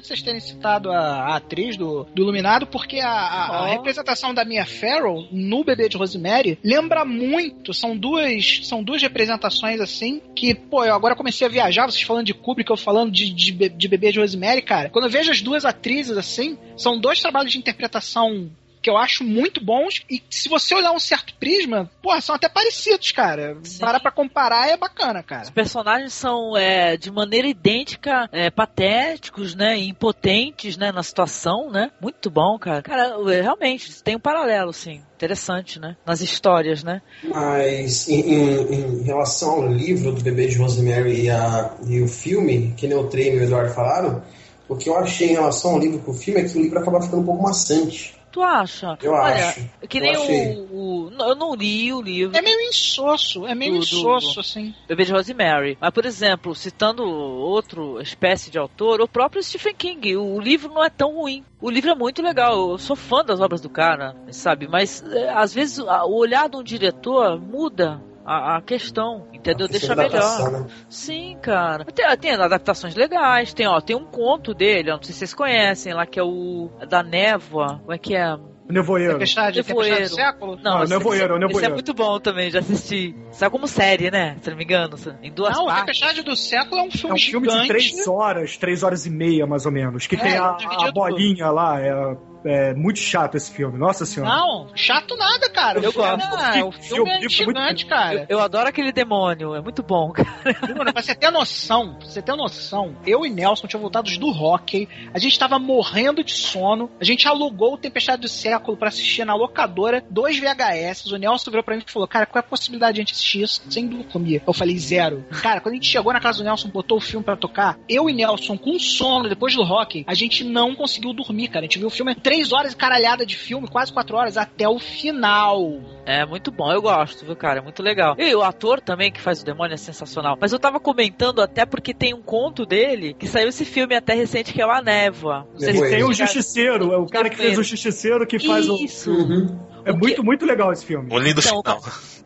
interessante 0.00 0.06
vocês 0.06 0.22
terem 0.22 0.40
citado 0.40 0.90
a, 0.90 0.98
a 0.98 1.36
atriz 1.36 1.76
do, 1.76 2.04
do 2.14 2.22
Iluminado, 2.22 2.66
porque 2.66 3.00
a, 3.00 3.10
a, 3.10 3.48
oh. 3.50 3.64
a, 3.64 3.68
representação 3.68 4.32
da 4.32 4.44
Mia 4.44 4.64
Farrow 4.64 5.26
no 5.30 5.64
Bebê 5.64 5.88
de 5.88 5.96
Rosemary 5.96 6.58
lembra 6.62 7.04
muito. 7.04 7.74
São 7.74 7.96
duas, 7.96 8.60
são 8.64 8.82
duas 8.82 9.02
representações 9.02 9.80
assim 9.80 10.20
que, 10.34 10.54
pô, 10.54 10.84
eu 10.84 10.94
agora 10.94 11.16
comecei 11.16 11.46
a 11.46 11.50
viajar, 11.50 11.86
vocês 11.86 12.02
falando 12.02 12.26
de 12.26 12.34
Kubrick, 12.34 12.70
eu 12.70 12.76
falando 12.76 13.10
de, 13.10 13.32
de, 13.32 13.68
de 13.68 13.88
Bebê 13.88 14.12
de 14.12 14.20
Rosemary, 14.20 14.62
cara. 14.62 14.90
Quando 14.90 15.04
eu 15.06 15.10
vejo 15.10 15.30
as 15.30 15.40
duas 15.40 15.64
atrizes 15.64 16.16
assim, 16.16 16.58
são 16.76 16.98
dois 16.98 17.20
trabalhos 17.20 17.52
de 17.52 17.58
interpretação 17.58 18.50
que 18.80 18.90
eu 18.90 18.96
acho 18.96 19.24
muito 19.24 19.64
bons. 19.64 20.02
E 20.08 20.22
se 20.30 20.48
você 20.48 20.74
olhar 20.74 20.92
um 20.92 20.98
certo 20.98 21.34
prisma, 21.34 21.90
porra, 22.02 22.20
são 22.20 22.34
até 22.34 22.48
parecidos, 22.48 23.12
cara. 23.12 23.56
Sim. 23.62 23.78
Para 23.78 24.00
pra 24.00 24.10
comparar 24.10 24.68
é 24.68 24.76
bacana, 24.76 25.22
cara. 25.22 25.42
Os 25.42 25.50
personagens 25.50 26.12
são 26.12 26.56
é, 26.56 26.96
de 26.96 27.10
maneira 27.10 27.46
idêntica, 27.46 28.28
é, 28.32 28.50
patéticos, 28.50 29.54
né? 29.54 29.76
Impotentes, 29.76 30.76
né? 30.76 30.92
Na 30.92 31.02
situação, 31.02 31.70
né? 31.70 31.90
Muito 32.00 32.30
bom, 32.30 32.58
cara. 32.58 32.82
Cara, 32.82 33.16
é, 33.32 33.40
realmente, 33.40 34.02
tem 34.02 34.16
um 34.16 34.20
paralelo, 34.20 34.72
sim. 34.72 35.02
Interessante, 35.14 35.78
né? 35.78 35.96
Nas 36.06 36.20
histórias, 36.22 36.82
né? 36.82 37.02
Mas 37.22 38.08
em, 38.08 38.20
em, 38.20 39.00
em 39.00 39.02
relação 39.02 39.50
ao 39.50 39.66
livro 39.68 40.12
do 40.12 40.22
Bebê 40.22 40.46
de 40.46 40.56
Rosemary 40.56 41.24
e, 41.24 41.30
a, 41.30 41.74
e 41.86 42.00
o 42.00 42.08
filme, 42.08 42.72
que 42.76 42.88
nem 42.88 42.96
o 42.96 43.06
Trem 43.08 43.34
e 43.34 43.38
o 43.40 43.42
Eduardo 43.42 43.74
falaram, 43.74 44.22
o 44.68 44.76
que 44.76 44.88
eu 44.88 44.96
achei 44.96 45.30
em 45.30 45.32
relação 45.32 45.72
ao 45.72 45.78
livro 45.78 45.98
com 45.98 46.12
o 46.12 46.14
filme 46.14 46.40
é 46.40 46.44
que 46.44 46.56
o 46.56 46.62
livro 46.62 46.78
acaba 46.78 47.02
ficando 47.02 47.22
um 47.22 47.26
pouco 47.26 47.42
maçante. 47.42 48.19
Tu 48.30 48.42
acha? 48.42 48.96
Eu 49.02 49.12
Olha, 49.12 49.48
acho. 49.48 49.68
Que 49.88 49.98
nem 49.98 50.16
o, 50.16 51.08
o, 51.08 51.12
Eu 51.18 51.34
não 51.34 51.54
li 51.54 51.92
o 51.92 52.00
livro. 52.00 52.36
É 52.36 52.40
meio 52.40 52.60
insosso, 52.60 53.46
é 53.46 53.54
meio 53.54 53.72
do, 53.72 53.78
insosso, 53.78 54.34
do, 54.34 54.40
assim. 54.40 54.74
Bebê 54.86 55.04
de 55.04 55.12
Rosemary. 55.12 55.76
Mas, 55.80 55.90
por 55.90 56.06
exemplo, 56.06 56.54
citando 56.54 57.04
outro 57.04 58.00
espécie 58.00 58.50
de 58.50 58.58
autor, 58.58 59.00
o 59.00 59.08
próprio 59.08 59.42
Stephen 59.42 59.74
King. 59.74 60.16
O 60.16 60.38
livro 60.40 60.72
não 60.72 60.84
é 60.84 60.90
tão 60.90 61.14
ruim. 61.14 61.44
O 61.60 61.70
livro 61.70 61.90
é 61.90 61.94
muito 61.94 62.22
legal. 62.22 62.70
Eu 62.70 62.78
sou 62.78 62.94
fã 62.94 63.24
das 63.24 63.40
obras 63.40 63.60
do 63.60 63.68
cara, 63.68 64.14
sabe? 64.30 64.68
Mas, 64.68 65.02
é, 65.12 65.30
às 65.30 65.52
vezes, 65.52 65.78
o 65.78 66.14
olhar 66.14 66.48
de 66.48 66.56
um 66.56 66.62
diretor 66.62 67.40
muda 67.40 68.00
a, 68.30 68.56
a 68.58 68.62
questão, 68.62 69.26
entendeu? 69.32 69.66
A 69.66 69.68
Deixa 69.68 69.94
melhor. 69.96 70.52
né? 70.52 70.66
Sim, 70.88 71.36
cara. 71.42 71.84
Tem, 71.84 72.04
tem 72.18 72.32
adaptações 72.32 72.94
legais, 72.94 73.52
tem, 73.52 73.66
ó, 73.66 73.80
tem 73.80 73.96
um 73.96 74.04
conto 74.04 74.54
dele, 74.54 74.90
eu 74.90 74.96
não 74.96 75.02
sei 75.02 75.12
se 75.12 75.18
vocês 75.20 75.34
conhecem, 75.34 75.92
lá 75.94 76.06
que 76.06 76.18
é 76.18 76.22
o 76.22 76.70
da 76.88 77.02
névoa. 77.02 77.78
Como 77.80 77.92
é 77.92 77.98
que 77.98 78.14
é? 78.14 78.36
Nevoeiro. 78.68 79.14
Tempestade, 79.14 79.64
tempestade 79.64 80.02
do 80.02 80.08
século? 80.14 80.56
Não, 80.62 80.78
Ah, 80.78 80.84
esse, 80.84 80.92
Nevoeiro, 80.92 81.24
esse, 81.34 81.40
Nevoeiro. 81.40 81.58
esse 81.58 81.66
é 81.66 81.74
muito 81.74 81.92
bom 81.92 82.20
também, 82.20 82.50
já 82.52 82.60
assisti. 82.60 83.16
Saiu 83.32 83.50
como 83.50 83.66
série, 83.66 84.12
né? 84.12 84.36
Se 84.42 84.48
não 84.48 84.56
me 84.56 84.62
engano, 84.62 84.96
em 85.24 85.32
duas 85.32 85.56
Não, 85.56 85.64
o 85.64 85.66
partes. 85.66 85.86
Tempestade 85.98 86.22
do 86.22 86.36
Século 86.36 86.80
é 86.80 86.84
um 86.84 86.86
É 86.86 86.90
filme 86.92 87.14
um 87.14 87.18
filme 87.18 87.48
gigante. 87.50 87.62
de 87.62 87.68
três 87.68 88.06
horas, 88.06 88.56
três 88.56 88.82
horas 88.84 89.06
e 89.06 89.10
meia, 89.10 89.44
mais 89.44 89.66
ou 89.66 89.72
menos. 89.72 90.06
Que 90.06 90.14
É, 90.14 90.18
tem 90.20 90.36
a, 90.36 90.52
dividido 90.52 90.84
a 90.88 90.92
bolinha 90.92 91.50
lá. 91.50 91.80
É, 91.80 92.16
é 92.44 92.74
muito 92.74 92.98
chato 92.98 93.36
esse 93.36 93.50
filme. 93.52 93.78
Nossa 93.78 94.04
senhora. 94.06 94.32
Não, 94.34 94.68
chato 94.74 95.16
nada, 95.16 95.48
cara. 95.50 95.78
Eu 95.80 95.92
gosto. 95.92 96.20
é- 96.56 96.64
o 96.64 96.72
filme 96.72 97.10
é 97.10 97.18
Eu- 97.18 97.22
eu- 97.22 97.28
gigante, 97.28 97.86
cara. 97.86 98.26
Eu 98.28 98.40
adoro 98.40 98.68
aquele 98.68 98.92
demônio, 98.92 99.54
é 99.54 99.60
muito 99.60 99.82
bom, 99.82 100.10
cara. 100.12 100.28
Mano, 100.76 100.92
pra 100.92 101.02
você 101.02 101.14
ter 101.14 101.30
noção, 101.30 101.94
pra 101.94 102.06
você 102.06 102.22
ter 102.22 102.34
noção, 102.34 102.96
eu 103.06 103.24
e 103.26 103.30
Nelson 103.30 103.66
tinha 103.66 103.80
voltados 103.80 104.16
do 104.18 104.28
hockey, 104.28 104.88
a 105.12 105.18
gente 105.18 105.38
tava 105.38 105.58
morrendo 105.58 106.22
de 106.24 106.32
sono, 106.32 106.90
a 107.00 107.04
gente 107.04 107.26
alugou 107.28 107.74
o 107.74 107.78
Tempestade 107.78 108.22
do 108.22 108.28
Século 108.28 108.76
pra 108.76 108.88
assistir 108.88 109.24
na 109.24 109.34
locadora, 109.34 110.02
dois 110.10 110.38
VHS, 110.38 111.06
o 111.12 111.16
Nelson 111.16 111.50
virou 111.50 111.64
pra 111.64 111.76
mim 111.76 111.82
e 111.86 111.90
falou, 111.92 112.08
cara, 112.08 112.26
qual 112.26 112.40
é 112.42 112.44
a 112.44 112.48
possibilidade 112.48 112.94
de 112.94 113.00
a 113.00 113.02
gente 113.02 113.12
assistir 113.14 113.42
isso 113.42 113.62
sem 113.70 113.86
dormir? 113.86 114.42
Eu 114.46 114.52
falei, 114.52 114.78
zero. 114.78 115.24
Cara, 115.42 115.60
quando 115.60 115.72
a 115.72 115.76
gente 115.76 115.86
chegou 115.88 116.12
na 116.12 116.20
casa 116.20 116.38
do 116.38 116.44
Nelson, 116.44 116.68
botou 116.68 116.98
o 116.98 117.00
filme 117.00 117.24
pra 117.24 117.36
tocar, 117.36 117.78
eu 117.88 118.08
e 118.08 118.12
Nelson, 118.12 118.56
com 118.56 118.78
sono, 118.78 119.28
depois 119.28 119.54
do 119.54 119.62
hockey, 119.62 120.04
a 120.06 120.14
gente 120.14 120.44
não 120.44 120.74
conseguiu 120.74 121.12
dormir, 121.12 121.48
cara. 121.48 121.60
A 121.60 121.68
gente 121.68 121.78
viu 121.78 121.88
o 121.88 121.90
filme 121.90 122.14
três 122.30 122.52
horas 122.52 122.74
e 122.74 122.76
caralhada 122.76 123.26
de 123.26 123.36
filme, 123.36 123.66
quase 123.66 123.92
quatro 123.92 124.16
horas, 124.16 124.36
até 124.36 124.68
o 124.68 124.78
final. 124.78 125.80
É 126.06 126.24
muito 126.24 126.52
bom, 126.52 126.70
eu 126.70 126.80
gosto, 126.80 127.26
viu, 127.26 127.34
cara? 127.34 127.58
É 127.58 127.62
muito 127.62 127.82
legal. 127.82 128.14
E 128.16 128.32
o 128.36 128.42
ator 128.42 128.80
também 128.80 129.10
que 129.10 129.20
faz 129.20 129.42
o 129.42 129.44
demônio 129.44 129.74
é 129.74 129.76
sensacional. 129.76 130.38
Mas 130.40 130.52
eu 130.52 130.58
tava 130.60 130.78
comentando 130.78 131.42
até 131.42 131.66
porque 131.66 131.92
tem 131.92 132.14
um 132.14 132.22
conto 132.22 132.64
dele 132.64 133.14
que 133.14 133.26
saiu 133.26 133.48
esse 133.48 133.64
filme 133.64 133.96
até 133.96 134.14
recente 134.14 134.52
que 134.52 134.62
é 134.62 134.66
o 134.66 134.70
A 134.70 134.80
Névoa. 134.80 135.44
Não 135.52 135.58
sei 135.58 135.74
se 135.74 135.90
tem 135.90 136.04
o 136.04 136.12
Justiceiro, 136.12 136.92
é 136.92 136.98
o 136.98 137.06
cara 137.06 137.28
que 137.28 137.36
fez 137.36 137.58
o 137.58 137.64
Justiceiro 137.64 138.24
que 138.24 138.38
faz 138.38 138.68
o. 138.68 138.76
Isso. 138.76 139.10
Uhum. 139.10 139.58
É 139.84 139.92
muito, 139.92 140.22
muito 140.24 140.44
legal 140.46 140.72
esse 140.72 140.84
filme. 140.84 141.12
Um 141.12 141.18
lindo 141.18 141.40
Então, 141.40 141.62
final. 141.62 141.80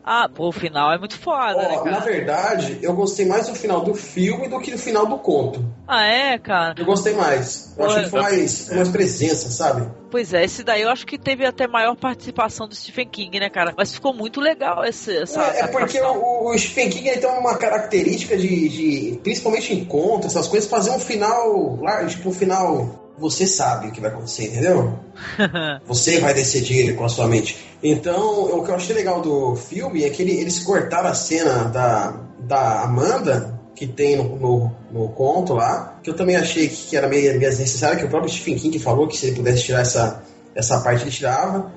Ah, 0.07 0.29
pô, 0.31 0.49
o 0.49 0.51
final 0.51 0.93
é 0.93 0.99
muito 0.99 1.17
foda, 1.17 1.55
né, 1.67 1.77
Ó, 1.79 1.83
na 1.83 1.91
cara? 1.93 2.05
verdade, 2.05 2.77
eu 2.83 2.93
gostei 2.93 3.25
mais 3.25 3.47
do 3.47 3.55
final 3.55 3.81
do 3.81 3.95
filme 3.95 4.47
do 4.47 4.59
que 4.59 4.69
do 4.69 4.77
final 4.77 5.07
do 5.07 5.17
conto. 5.17 5.65
Ah, 5.87 6.03
é, 6.05 6.37
cara? 6.37 6.75
Eu 6.77 6.85
gostei 6.85 7.13
mais. 7.15 7.73
Eu 7.75 7.85
achei 7.87 8.03
que 8.03 8.09
foi 8.11 8.21
mais, 8.21 8.67
foi 8.67 8.75
mais 8.75 8.89
presença, 8.89 9.49
sabe? 9.49 9.89
Pois 10.11 10.31
é, 10.31 10.43
esse 10.45 10.63
daí 10.63 10.83
eu 10.83 10.91
acho 10.91 11.07
que 11.07 11.17
teve 11.17 11.43
até 11.43 11.67
maior 11.67 11.95
participação 11.95 12.67
do 12.67 12.75
Stephen 12.75 13.07
King, 13.07 13.39
né, 13.39 13.49
cara? 13.49 13.73
Mas 13.75 13.93
ficou 13.95 14.13
muito 14.13 14.39
legal 14.39 14.85
esse, 14.85 15.17
essa. 15.17 15.41
É, 15.41 15.61
é 15.61 15.67
porque 15.67 15.97
adaptação. 15.97 16.21
o, 16.21 16.51
o 16.53 16.57
Stephen 16.59 16.89
King 16.91 17.09
ele 17.09 17.21
tem 17.21 17.29
uma 17.31 17.57
característica 17.57 18.37
de, 18.37 18.69
de, 18.69 19.19
principalmente 19.23 19.73
em 19.73 19.83
contos, 19.85 20.27
essas 20.27 20.47
coisas, 20.47 20.69
fazer 20.69 20.91
um 20.91 20.99
final, 20.99 21.79
tipo, 22.07 22.29
um 22.29 22.33
final. 22.33 23.04
Você 23.17 23.47
sabe 23.47 23.87
o 23.87 23.91
que 23.91 24.01
vai 24.01 24.09
acontecer, 24.11 24.47
entendeu? 24.47 24.93
Você 25.87 26.19
vai 26.19 26.33
decidir 26.33 26.95
com 26.95 27.05
a 27.05 27.09
sua 27.09 27.27
mente. 27.27 27.57
Então, 27.81 28.57
o 28.57 28.63
que 28.63 28.71
eu 28.71 28.75
achei 28.75 28.93
legal 28.95 29.21
do 29.21 29.55
filme 29.55 30.03
é 30.03 30.09
que 30.09 30.21
ele- 30.21 30.37
eles 30.39 30.59
cortaram 30.59 31.09
a 31.09 31.13
cena 31.13 31.63
da, 31.65 32.13
da 32.39 32.81
Amanda, 32.81 33.53
que 33.75 33.85
tem 33.87 34.15
no, 34.17 34.35
no, 34.37 34.71
no 34.91 35.09
conto 35.09 35.53
lá, 35.53 35.97
que 36.03 36.09
eu 36.09 36.13
também 36.15 36.35
achei 36.35 36.67
que, 36.67 36.75
que 36.87 36.97
era 36.97 37.07
meio, 37.07 37.23
meio 37.37 37.49
desnecessário, 37.49 37.99
que 37.99 38.05
o 38.05 38.09
próprio 38.09 38.31
Stephen 38.31 38.55
King 38.55 38.79
falou 38.79 39.07
que 39.07 39.15
se 39.17 39.27
ele 39.27 39.35
pudesse 39.35 39.63
tirar 39.63 39.81
essa, 39.81 40.23
essa 40.53 40.79
parte, 40.81 41.03
ele 41.03 41.11
tirava. 41.11 41.71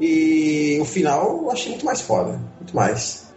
E 0.00 0.78
o 0.80 0.84
final 0.84 1.42
eu 1.42 1.50
achei 1.50 1.70
muito 1.70 1.84
mais 1.86 2.00
foda. 2.00 2.40
Muito 2.60 2.74
mais. 2.74 3.31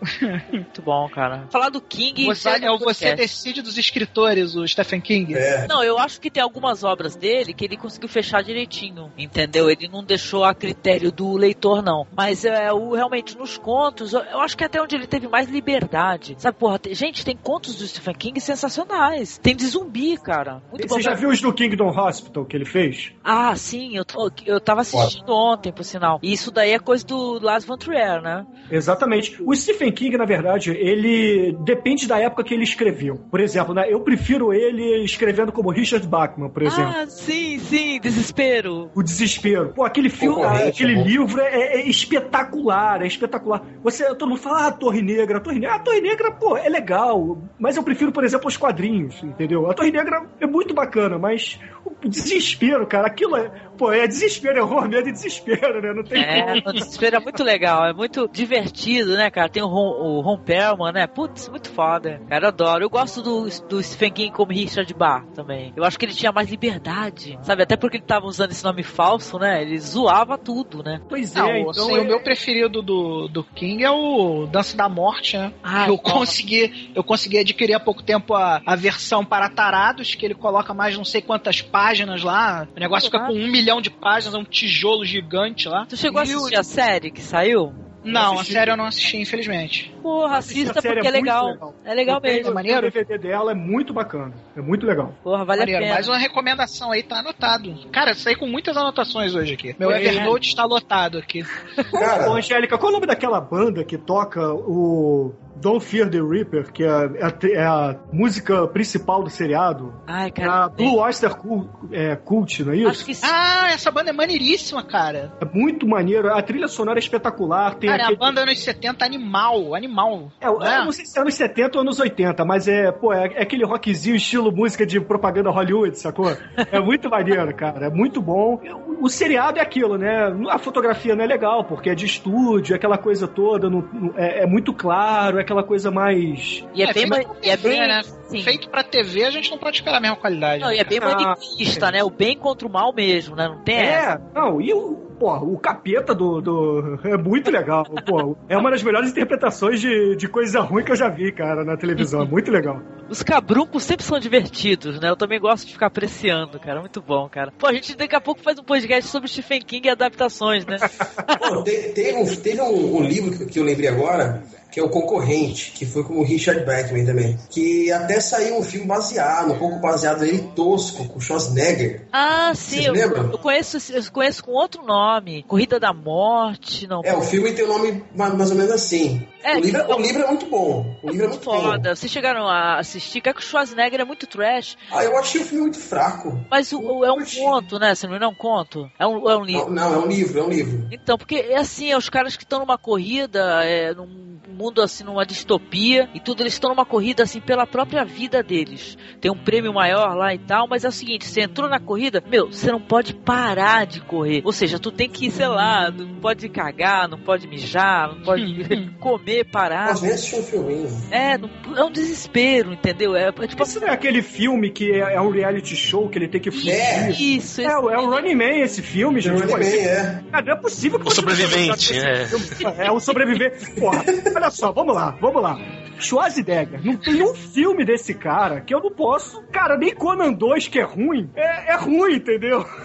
Muito 0.52 0.82
bom, 0.82 1.08
cara. 1.10 1.48
Falar 1.52 1.70
do 1.70 1.82
King. 1.82 2.26
Você, 2.26 2.50
vale 2.50 2.66
é 2.66 2.72
o 2.72 2.78
Você. 2.78 3.16
Decide 3.16 3.62
dos 3.62 3.78
escritores, 3.78 4.56
o 4.56 4.68
Stephen 4.68 5.02
King. 5.02 5.34
É. 5.36 5.68
Não, 5.68 5.84
eu 5.84 5.98
acho 5.98 6.20
que 6.20 6.30
tem 6.30 6.41
algumas 6.43 6.84
obras 6.84 7.16
dele 7.16 7.54
que 7.54 7.66
ele 7.66 7.78
conseguiu 7.78 8.10
fechar 8.10 8.43
direitinho, 8.43 9.12
entendeu? 9.18 9.70
Ele 9.70 9.88
não 9.88 10.04
deixou 10.04 10.43
a 10.43 10.54
critério 10.54 11.12
do 11.12 11.34
leitor, 11.38 11.82
não. 11.82 12.06
Mas 12.16 12.46
é 12.46 12.72
o 12.72 12.93
realmente 12.93 13.38
nos 13.38 13.58
contos, 13.58 14.14
eu, 14.14 14.22
eu 14.22 14.39
acho 14.41 14.56
que 14.58 14.64
até 14.64 14.82
onde 14.82 14.96
ele 14.96 15.08
teve 15.08 15.28
mais 15.28 15.50
liberdade. 15.50 16.36
Sabe, 16.38 16.58
porra, 16.58 16.80
tem- 16.80 16.93
gente, 16.96 17.24
tem 17.26 17.36
contos 17.36 17.76
do 17.76 17.88
Stephen 17.88 18.14
King 18.16 18.39
sensacionais. 18.41 19.38
Tem 19.38 19.56
de 19.56 19.66
zumbi, 19.68 20.18
cara. 20.18 20.62
Muito 20.70 20.88
bom. 20.88 20.96
Você 20.96 21.02
já 21.02 21.14
viu 21.14 21.30
os 21.30 21.41
do 21.41 21.54
Kingdom 21.54 21.89
Hospital 21.89 22.46
que 22.46 22.56
ele 22.56 22.66
fez? 22.66 23.12
Ah, 23.24 23.56
sim, 23.56 23.96
eu, 23.98 24.06
tô- 24.06 24.32
eu 24.46 24.60
tava 24.60 24.82
assistindo 24.82 25.30
ontem, 25.34 25.72
por 25.72 25.84
sinal. 25.84 26.20
E 26.22 26.34
isso 26.34 26.52
daí 26.52 26.72
é 26.72 26.80
coisa 26.80 27.06
do 27.06 27.39
Lars 27.41 27.66
von 27.66 27.78
Trier, 27.78 28.22
né? 28.22 28.46
Exatamente. 28.70 29.41
O 29.46 29.56
Stephen 29.56 29.85
King, 29.92 30.18
na 30.18 30.26
verdade, 30.26 30.72
ele 30.72 31.56
depende 31.64 32.08
da 32.08 32.20
época 32.20 32.44
que 32.44 32.54
ele 32.54 32.64
escreveu. 32.64 33.16
Por 33.30 33.40
exemplo, 33.40 33.74
né, 33.74 33.86
eu 33.90 34.00
prefiro 34.02 34.54
ele 34.54 35.04
escrevendo 35.04 35.52
como 35.52 35.70
Richard 35.72 36.08
Bachman, 36.08 36.50
por 36.50 36.64
exemplo. 36.64 36.94
Ah, 36.96 37.06
sim, 37.08 37.60
sim, 37.60 38.00
desespero. 38.00 38.90
O 38.96 39.04
Desespero. 39.04 39.74
Pô, 39.76 39.84
aquele 39.84 40.10
filme, 40.10 40.44
aquele 40.44 40.94
é 40.94 40.96
bom. 40.96 41.04
livro 41.04 41.42
é, 41.42 41.78
é 41.82 41.88
espetacular, 41.88 43.02
é 43.02 43.08
espetacular. 43.08 43.62
Você, 43.84 44.06
todo 44.16 44.30
mundo 44.30 44.42
fala, 44.42 44.68
ah, 44.68 44.72
Torre 44.72 45.02
Negra, 45.02 45.40
Torre 45.40 45.60
Negra. 45.60 45.76
A 45.76 45.80
Torre 45.80 46.02
Negra, 46.02 46.32
pô, 46.32 46.58
é 46.58 46.70
legal. 46.70 47.38
Mas 47.60 47.78
eu 47.78 47.84
prefiro, 47.84 48.12
por 48.12 48.24
exemplo, 48.24 48.48
os 48.48 48.58
quadrinhos, 48.58 49.22
entendeu? 49.24 49.70
A 49.70 49.74
Torre 49.74 49.92
Negra 49.92 50.26
é 50.40 50.48
muito 50.48 50.74
bacana, 50.74 51.18
mas 51.18 51.60
o 51.86 52.10
desespero, 52.10 52.86
cara, 52.88 53.08
aquilo 53.08 53.36
é. 53.36 53.52
Pô, 53.78 53.92
é 53.92 54.08
desespero, 54.08 54.58
é 54.60 54.64
horror, 54.64 54.88
medo 54.88 55.10
e 55.10 55.12
desespero, 55.12 55.82
né? 55.82 55.94
Não 55.94 56.04
tem 56.04 56.24
É, 56.24 56.62
como. 56.62 56.70
o 56.70 56.74
desespero 56.74 57.18
é 57.18 57.20
muito 57.20 57.44
legal, 57.44 57.86
é 57.86 57.94
muito 57.94 58.28
divertido, 58.32 59.16
né, 59.18 59.30
cara? 59.30 59.50
Tem 59.50 59.62
o 59.62 59.68
Ron, 59.76 59.89
o 60.17 60.21
Ron 60.21 60.38
Perlman, 60.38 60.91
né? 60.93 61.07
Putz, 61.07 61.49
muito 61.49 61.69
foda. 61.69 62.21
Cara, 62.30 62.45
eu 62.45 62.49
adoro. 62.49 62.84
Eu 62.84 62.89
gosto 62.89 63.21
do, 63.21 63.47
do 63.67 63.84
Stephen 63.84 64.11
King 64.11 64.32
como 64.32 64.51
Richard 64.51 64.91
Barr 64.93 65.26
também. 65.36 65.73
Eu 65.76 65.84
acho 65.84 65.97
que 65.99 66.05
ele 66.05 66.13
tinha 66.13 66.32
mais 66.32 66.49
liberdade, 66.49 67.38
sabe? 67.43 67.63
Até 67.63 67.76
porque 67.76 67.97
ele 67.97 68.03
tava 68.05 68.26
usando 68.26 68.51
esse 68.51 68.63
nome 68.63 68.84
falso, 68.84 69.38
né? 69.38 69.61
Ele 69.61 69.78
zoava 69.80 70.38
tudo, 70.38 70.84
né? 70.84 71.01
Pois 71.09 71.36
é, 71.36 71.39
Não, 71.39 71.55
então. 71.57 71.69
assim, 71.71 71.95
é- 71.97 72.01
o 72.01 72.05
meu 72.05 72.21
preferido 72.21 72.82
do, 72.82 73.28
do 73.28 73.43
King 73.43 73.84
é 73.84 73.91
o 73.91 74.45
Dança 74.47 74.78
da 74.78 74.88
Morte, 74.88 75.38
né? 75.38 75.53
Ah, 75.63 75.88
eu 75.88 75.95
nossa. 75.97 76.13
consegui, 76.13 76.91
eu 76.95 77.03
consegui 77.03 77.39
adquirir 77.39 77.73
há 77.73 77.80
pouco 77.80 78.01
tempo 78.03 78.34
a, 78.34 78.61
a 78.65 78.76
versão 78.76 79.26
para 79.26 79.49
tarados, 79.49 80.15
que 80.15 80.26
ele 80.26 80.36
coloca 80.36 80.73
mais 80.73 80.95
não 80.97 81.05
sei 81.05 81.21
quantas 81.21 81.61
páginas 81.61 82.23
lá. 82.23 82.67
O 82.76 82.80
negócio 82.80 83.09
fica 83.11 83.26
com 83.26 83.34
um 83.34 83.47
milhão 83.51 83.82
de 83.82 83.89
páginas, 83.89 84.34
é 84.36 84.38
um 84.38 84.43
tijolo 84.43 85.03
gigante 85.05 85.67
lá. 85.67 85.86
Tu 85.86 85.97
chegou 85.97 86.21
a 86.21 86.23
Viu? 86.23 86.38
assistir 86.39 86.55
a 86.57 86.63
série 86.63 87.11
que 87.11 87.21
saiu? 87.21 87.73
Não, 88.06 88.39
a 88.39 88.43
série 88.43 88.72
eu 88.72 88.78
não 88.78 88.86
assisti, 88.86 89.18
infelizmente. 89.18 89.91
Porra, 90.01 90.38
Assisti 90.38 90.60
a 90.60 90.64
assista 90.64 90.82
série, 90.82 90.95
porque 90.95 91.08
é 91.08 91.10
é 91.10 91.14
legal. 91.14 91.47
legal. 91.51 91.76
É 91.86 91.93
legal 91.93 92.16
Eu 92.18 92.22
tenho- 92.22 92.36
mesmo. 92.56 92.60
O 92.78 92.82
DVD 92.82 93.18
dela 93.18 93.51
é 93.51 93.56
muito 93.56 93.93
bacana. 93.93 94.34
É 94.56 94.62
muito 94.62 94.86
legal. 94.86 95.14
Porra, 95.24 95.43
vale 95.43 95.60
Maneiro, 95.62 95.80
a 95.80 95.84
pena. 95.84 95.93
mais 95.95 96.08
uma 96.08 96.18
recomendação 96.18 96.91
aí, 96.91 97.03
tá 97.03 97.20
anotado. 97.20 97.74
Cara, 97.91 98.12
eu 98.12 98.16
saí 98.16 98.36
com 98.36 98.47
muitas 98.47 98.76
anotações 98.78 99.36
hoje 99.36 99.53
aqui. 99.53 99.76
Meu 99.78 99.91
É. 99.91 100.01
Evernote 100.03 100.47
está 100.49 100.64
lotado 100.66 101.18
aqui. 101.18 101.43
Cara, 101.91 102.30
Ô, 102.30 102.36
Angélica, 102.36 102.78
qual 102.78 102.89
é 102.89 102.91
o 102.91 102.95
nome 102.95 103.08
daquela 103.08 103.41
banda 103.41 103.84
que 103.84 103.97
toca 103.97 104.41
o 104.53 105.34
Don't 105.58 105.84
Fear 105.84 106.10
the 106.10 106.20
Reaper, 106.22 106.72
que 106.72 106.84
é 106.84 106.89
a, 106.89 107.34
é 107.53 107.66
a 107.66 107.95
música 108.12 108.68
principal 108.68 109.24
do 109.24 109.30
seriado? 109.30 109.93
Ai, 110.06 110.28
É 110.28 110.32
cara. 110.32 110.66
a 110.66 110.70
Blue 110.70 110.99
Oyster 110.99 111.36
Cult, 111.36 111.70
é, 111.91 112.16
Cult, 112.16 112.64
não 112.64 112.74
é 112.74 112.78
isso? 112.78 112.89
Acho 112.89 113.06
que 113.06 113.16
sim. 113.16 113.26
Ah, 113.30 113.72
essa 113.72 113.89
banda 113.91 114.10
é 114.10 114.14
maneiríssima, 114.14 114.84
cara. 114.84 115.34
É 115.41 115.45
muito 115.45 115.88
maneiro. 115.88 116.34
A 116.34 116.41
trilha 116.41 116.68
sonora 116.68 116.97
é 116.97 117.01
espetacular. 117.01 117.76
Tem 117.76 117.89
Cara, 117.89 118.03
é 118.03 118.06
aquele... 118.06 118.18
a 118.18 118.26
banda 118.26 118.41
anos 118.41 118.60
70 118.60 119.03
animal, 119.06 119.74
animal. 119.76 120.32
É, 120.39 120.47
eu 120.47 120.60
né? 120.60 120.84
não 120.84 120.91
sei 120.91 121.06
se 121.06 121.18
é 121.18 121.22
anos 121.22 121.34
70 121.34 121.78
ou 121.78 121.82
anos 121.82 121.99
80, 121.99 122.45
mas 122.45 122.68
é, 122.68 122.91
pô, 122.91 123.14
é, 123.14 123.26
é 123.36 123.41
aquele 123.41 123.66
rockzinho 123.66 124.16
estilo 124.16 124.45
música 124.52 124.86
de 124.86 125.00
propaganda 125.00 125.50
Hollywood, 125.50 125.98
sacou? 125.98 126.36
É 126.72 126.80
muito 126.80 127.10
maneiro, 127.10 127.54
cara. 127.56 127.88
É 127.88 127.89
muito 127.89 128.22
bom. 128.22 128.60
O, 129.02 129.10
seriado 129.10 129.60
é 129.60 129.62
aquilo, 129.62 129.98
né? 129.98 130.34
A 130.50 130.58
fotografia 130.58 131.16
não 131.16 131.24
é 131.24 131.28
legal, 131.28 131.64
porque 131.64 131.89
é 131.89 131.96
de 131.96 132.06
estúdio, 132.06 132.76
aquela 132.76 132.98
coisa 132.98 133.28
toda, 133.28 133.70
não- 133.70 133.88
não- 133.93 134.14
é, 134.18 134.43
é 134.43 134.46
muito 134.46 134.74
claro, 134.74 135.38
é 135.38 135.41
aquela 135.41 135.64
coisa 135.64 135.91
mais. 135.91 136.66
E 136.74 136.82
é, 136.84 136.89
É, 136.89 136.93
bem. 136.93 137.28
E 137.43 137.50
é 137.50 137.58
bem. 137.58 137.80
né? 137.88 138.02
sim. 138.28 138.41
Feito 138.41 138.70
pra 138.70 138.84
TV, 138.84 139.24
a 139.26 139.30
gente 139.32 139.52
não 139.52 139.58
pode 139.58 139.78
esperar 139.78 139.98
a 139.98 140.02
mesma 140.02 140.16
qualidade. 140.18 140.62
Não, 140.64 140.72
e 140.72 140.80
é 140.80 140.84
bem 140.84 141.00
Ah, 141.02 141.06
maniquista, 141.14 141.91
né? 141.91 142.04
O 142.04 142.10
bem 142.10 142.38
contra 142.38 142.68
o 142.68 142.72
mal 142.72 142.93
mesmo, 142.93 143.36
né? 143.36 143.48
Não 143.48 143.62
tem 143.64 143.76
essa. 143.78 144.14
É, 144.14 144.39
não, 144.39 144.60
e 144.62 144.74
o, 144.74 145.05
pô, 145.20 145.36
o 145.38 145.57
capeta 145.57 146.13
do, 146.13 146.41
do. 146.41 146.99
É 147.05 147.18
muito 147.18 147.49
legal. 147.51 147.84
Pô, 148.05 148.36
é 148.49 148.57
uma 148.57 148.70
das 148.72 148.82
melhores 148.84 149.11
interpretações 149.11 149.80
de, 149.80 150.16
de 150.16 150.28
coisa 150.28 150.59
ruim 150.61 150.84
que 150.84 150.91
eu 150.91 150.95
já 150.95 151.09
vi, 151.09 151.32
cara, 151.32 151.63
na 151.63 151.78
televisão. 151.78 152.24
É 152.24 152.26
muito 152.28 152.51
legal. 152.51 152.82
Os 153.09 153.22
cabruncos 153.22 153.84
sempre 153.84 154.05
são 154.05 154.20
divertidos, 154.20 154.99
né? 154.99 155.09
Eu 155.09 155.16
também 155.16 155.39
gosto 155.39 155.68
de 155.68 155.74
ficar 155.74 155.88
apreciando, 155.88 156.59
cara. 156.59 156.80
Muito 156.80 157.01
bom, 157.01 157.30
cara. 157.30 157.51
Pô, 157.57 157.68
a 157.68 157.74
gente 157.74 157.95
daqui 157.95 158.16
a 158.16 158.22
pouco 158.22 158.41
faz 158.41 158.57
um 158.57 158.63
podcast 158.63 159.09
sobre 159.11 159.28
Stephen 159.30 159.61
King 159.61 159.88
e 159.88 159.91
adaptações, 159.91 160.66
né? 160.66 160.78
Pô, 161.39 161.63
te- 161.63 161.91
teve 161.93 162.18
um, 162.18 162.26
teve 162.26 162.61
um, 162.61 162.97
um 162.97 163.03
livro 163.03 163.45
que 163.45 163.59
eu 163.59 163.63
lembrei 163.63 163.88
agora, 163.89 164.43
que 164.76 164.80
é 164.82 164.84
o 164.84 164.89
Concorrente, 164.89 165.71
que 165.71 165.86
foi 165.86 166.03
com 166.03 166.15
o 166.19 166.21
Richard 166.26 166.65
Bachman 166.65 167.05
também. 167.05 167.39
Que 167.49 167.89
até 167.93 168.19
saiu 168.19 168.57
um 168.57 168.61
filme 168.61 168.86
baseado, 168.86 169.53
um 169.53 169.57
pouco 169.57 169.80
baseado 169.80 170.19
nele, 170.19 170.49
tosco, 170.53 171.07
com 171.07 171.17
o 171.17 171.21
Schwarzenegger. 171.21 172.05
Ah, 172.11 172.51
sim. 172.53 172.82
Vocês 172.82 172.86
Eu, 172.88 172.91
lembram? 172.93 173.32
eu 173.32 173.38
conheço, 173.38 173.78
eu 173.93 174.03
conheço 174.11 174.43
com 174.43 174.51
outro 174.51 174.84
nome. 174.84 175.43
Corrida 175.43 175.80
da 175.80 175.93
Morte, 175.93 176.88
não. 176.88 177.01
É, 177.05 177.15
o 177.15 177.21
filme 177.21 177.53
tem 177.53 177.63
o 177.63 177.69
nome 177.69 178.03
ma- 178.13 178.32
mais 178.32 178.51
ou 178.51 178.57
menos 178.57 178.69
assim. 178.73 179.26
É, 179.41 179.55
o, 179.55 179.61
livro, 179.61 179.82
então- 179.82 179.97
o 179.97 180.01
livro 180.01 180.23
é 180.23 180.28
muito 180.28 180.45
bom. 180.47 180.97
O 181.01 181.09
livro 181.09 181.26
é 181.28 181.30
muito 181.30 181.45
bom. 181.45 181.61
Foda. 181.61 181.95
Vocês 181.95 182.11
chegaram 182.11 182.45
a 182.45 182.78
assistir, 182.78 183.21
que 183.21 183.30
o 183.30 183.41
Schwarzenegger 183.41 184.01
é 184.01 184.03
muito 184.03 184.28
trash. 184.28 184.76
Ah, 184.91 185.05
eu 185.05 185.17
achei 185.17 185.39
o 185.39 185.45
filme 185.45 185.61
muito 185.61 185.80
fraco. 185.80 186.38
Mas 186.51 186.73
o, 186.73 186.82
o- 186.82 187.05
é 187.05 187.11
um 187.13 187.23
conto, 187.23 187.80
né? 187.80 187.95
Se 187.95 188.07
não 188.07 188.15
é 188.17 188.28
um 188.28 188.36
conto. 188.36 188.91
É 188.99 189.07
um, 189.07 189.30
é 189.30 189.38
um 189.38 189.43
livro. 189.45 189.71
Não, 189.71 189.89
não, 189.89 190.01
é 190.01 190.05
um 190.05 190.07
livro, 190.09 190.38
é 190.39 190.43
um 190.43 190.49
livro. 190.49 190.86
Então, 190.91 191.17
porque 191.17 191.36
é 191.36 191.57
assim, 191.57 191.91
é 191.91 191.97
os 191.97 192.09
caras 192.09 192.36
que 192.36 192.43
estão 192.43 192.59
numa 192.59 192.78
corrida, 192.78 193.63
é, 193.63 193.93
num 193.93 194.36
mundo 194.66 194.82
assim, 194.82 195.03
numa 195.03 195.26
distopia, 195.26 196.09
e 196.13 196.20
tudo, 196.20 196.41
eles 196.41 196.53
estão 196.53 196.70
numa 196.72 196.86
corrida 196.86 197.24
assim 197.24 197.39
pela 197.39 197.66
própria 197.68 198.03
vida 198.03 198.41
deles. 198.43 198.97
Tem 199.22 199.32
um 199.32 199.38
prêmio 199.38 199.74
maior 199.74 200.16
lá 200.16 200.34
e 200.34 200.39
tal, 200.39 200.68
mas 200.68 200.84
é 200.84 200.88
o 200.88 200.91
seguinte, 200.91 201.26
você 201.26 201.41
entrou 201.41 201.70
na 201.70 201.80
corrida, 201.80 202.24
meu, 202.28 202.51
você 202.51 202.72
não 202.72 202.82
pode 202.82 203.13
parar 203.13 203.86
de 203.86 204.01
correr. 204.01 204.41
Ou 204.43 204.51
seja, 204.51 204.80
tu 204.80 204.91
tem 204.91 205.09
que, 205.09 205.30
sei 205.32 205.47
lá, 205.47 205.89
não 205.91 206.16
pode 206.16 206.49
cagar, 206.49 207.07
não 207.07 207.18
pode 207.20 207.47
mijar, 207.47 208.13
não 208.16 208.22
pode 208.24 208.45
comer, 208.99 209.45
parar. 209.45 209.93
Nem 210.01 210.11
assisti 210.11 210.36
um 210.36 210.43
filminho. 210.43 210.89
É, 211.11 211.38
não- 211.38 211.49
é 211.76 211.84
um 211.84 211.91
desespero, 211.91 212.74
entendeu? 212.74 213.16
É, 213.16 213.28
é 213.30 213.47
tipo 213.47 213.63
Isso 213.63 213.80
não 213.80 213.88
é 213.88 213.91
aquele 213.91 214.22
filme 214.22 214.70
que 214.72 214.91
é, 214.91 215.16
é 215.16 215.22
um 215.22 215.30
reality 215.30 215.76
show 215.76 216.09
que 216.09 216.18
ele 216.18 216.28
tem 216.28 216.41
que 216.41 216.51
fugir? 216.51 216.72
É. 216.72 217.11
Isso, 217.11 217.61
É, 217.61 217.78
o- 217.78 217.89
é 217.89 217.97
o 217.97 218.09
Running 218.09 218.36
Man 218.36 218.55
esse 218.63 218.82
filme, 218.82 219.22
gente. 219.22 219.39
Running 219.41 219.53
Man, 219.53 219.59
esse- 219.59 219.80
é. 219.80 220.24
Cara, 220.32 220.45
não 220.45 220.53
é 220.53 220.55
possível 220.55 220.99
que 220.99 221.05
O 221.05 221.09
você 221.09 221.16
sobrevivente, 221.18 221.93
é. 221.97 222.24
esse 222.24 222.38
filme. 222.55 222.76
É 222.78 222.91
o 222.91 222.99
sobrevivente. 222.99 223.72
Porra, 223.80 224.03
olha 224.36 224.45
só, 224.50 224.72
vamos 224.72 224.96
lá, 224.96 225.16
vamos 225.22 225.41
lá. 225.41 225.58
Schwarzenegger, 226.00 226.86
não 226.86 226.98
tem 226.98 227.24
um 227.24 227.34
filme 227.34 227.86
desse 227.86 228.14
cara 228.14 228.62
que 228.62 228.74
eu 228.74 228.82
não 228.82 228.91
posso. 228.91 229.41
Cara, 229.52 229.78
nem 229.78 229.93
Conan 229.96 230.34
2, 230.34 230.68
que 230.68 230.80
é 230.80 230.84
ruim. 230.84 231.30
É, 231.36 231.74
é 231.74 231.76
ruim, 231.78 232.16
entendeu? 232.16 232.66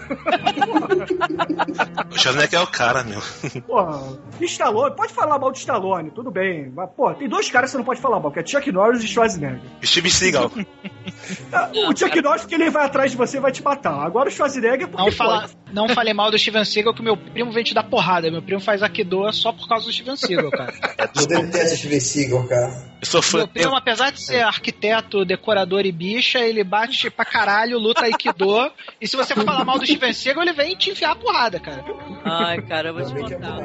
O 2.11 2.17
Schwarzenegger 2.17 2.59
é 2.59 2.63
o 2.63 2.67
cara, 2.67 3.03
meu. 3.03 3.21
Porra, 3.63 4.17
Stallone, 4.41 4.95
pode 4.95 5.13
falar 5.13 5.39
mal 5.39 5.51
de 5.51 5.59
Stallone, 5.59 6.11
tudo 6.11 6.31
bem. 6.31 6.71
Mas, 6.73 6.89
pô, 6.95 7.13
tem 7.13 7.27
dois 7.27 7.49
caras 7.49 7.69
que 7.69 7.71
você 7.71 7.77
não 7.77 7.85
pode 7.85 8.01
falar 8.01 8.19
mal, 8.19 8.31
que 8.31 8.39
é 8.39 8.45
Chuck 8.45 8.71
Norris 8.71 9.03
e 9.03 9.07
Schwarzenegger. 9.07 9.61
Steve 9.83 10.09
Seagal. 10.09 10.51
o 11.87 11.97
Chuck 11.97 12.21
Norris, 12.21 12.41
porque 12.41 12.55
ele 12.55 12.69
vai 12.69 12.85
atrás 12.85 13.11
de 13.11 13.17
você 13.17 13.37
e 13.37 13.39
vai 13.39 13.51
te 13.51 13.63
matar. 13.63 14.05
Agora 14.05 14.29
o 14.29 14.31
Schwarzenegger, 14.31 14.87
porque 14.87 15.03
Não, 15.03 15.11
fala, 15.11 15.49
não 15.71 15.89
falei 15.89 16.13
mal 16.13 16.31
do 16.31 16.37
Steven 16.37 16.65
Seagal, 16.65 16.93
que 16.93 17.01
meu 17.01 17.17
primo 17.17 17.51
vem 17.51 17.63
te 17.63 17.73
dar 17.73 17.83
porrada. 17.83 18.29
Meu 18.31 18.41
primo 18.41 18.59
faz 18.59 18.83
Akidoa 18.83 19.31
só 19.31 19.51
por 19.51 19.67
causa 19.67 19.85
do 19.85 19.93
Steven 19.93 20.15
Seagal, 20.15 20.51
cara. 20.51 20.73
Eu 20.97 21.50
detesto 21.51 21.77
Steven 21.77 21.99
Seagal, 21.99 22.47
cara. 22.47 22.91
Eu 23.01 23.07
sou 23.07 23.21
fã. 23.21 23.37
Meu 23.39 23.47
primo, 23.47 23.75
apesar 23.75 24.11
de 24.11 24.21
ser 24.21 24.41
arquiteto, 24.41 25.25
decorador 25.25 25.85
e 25.85 25.91
bicha, 25.91 26.39
ele 26.39 26.63
bate 26.63 27.09
pra 27.09 27.25
caralho, 27.25 27.79
luta 27.79 28.05
Aikido. 28.05 28.71
e 28.99 29.07
se 29.07 29.17
você 29.17 29.33
for 29.33 29.43
falar 29.43 29.65
mal 29.65 29.79
do 29.79 29.85
Steven 29.85 30.13
Seagal, 30.13 30.43
ele 30.43 30.53
vem 30.53 30.75
te 30.75 30.91
enfiar 30.91 31.11
a 31.11 31.15
porrada, 31.15 31.59
cara. 31.59 31.83
Ai, 32.23 32.61
cara, 32.61 32.89
eu 32.89 32.93
vou 32.93 33.03
te 33.05 33.13
contar. 33.13 33.57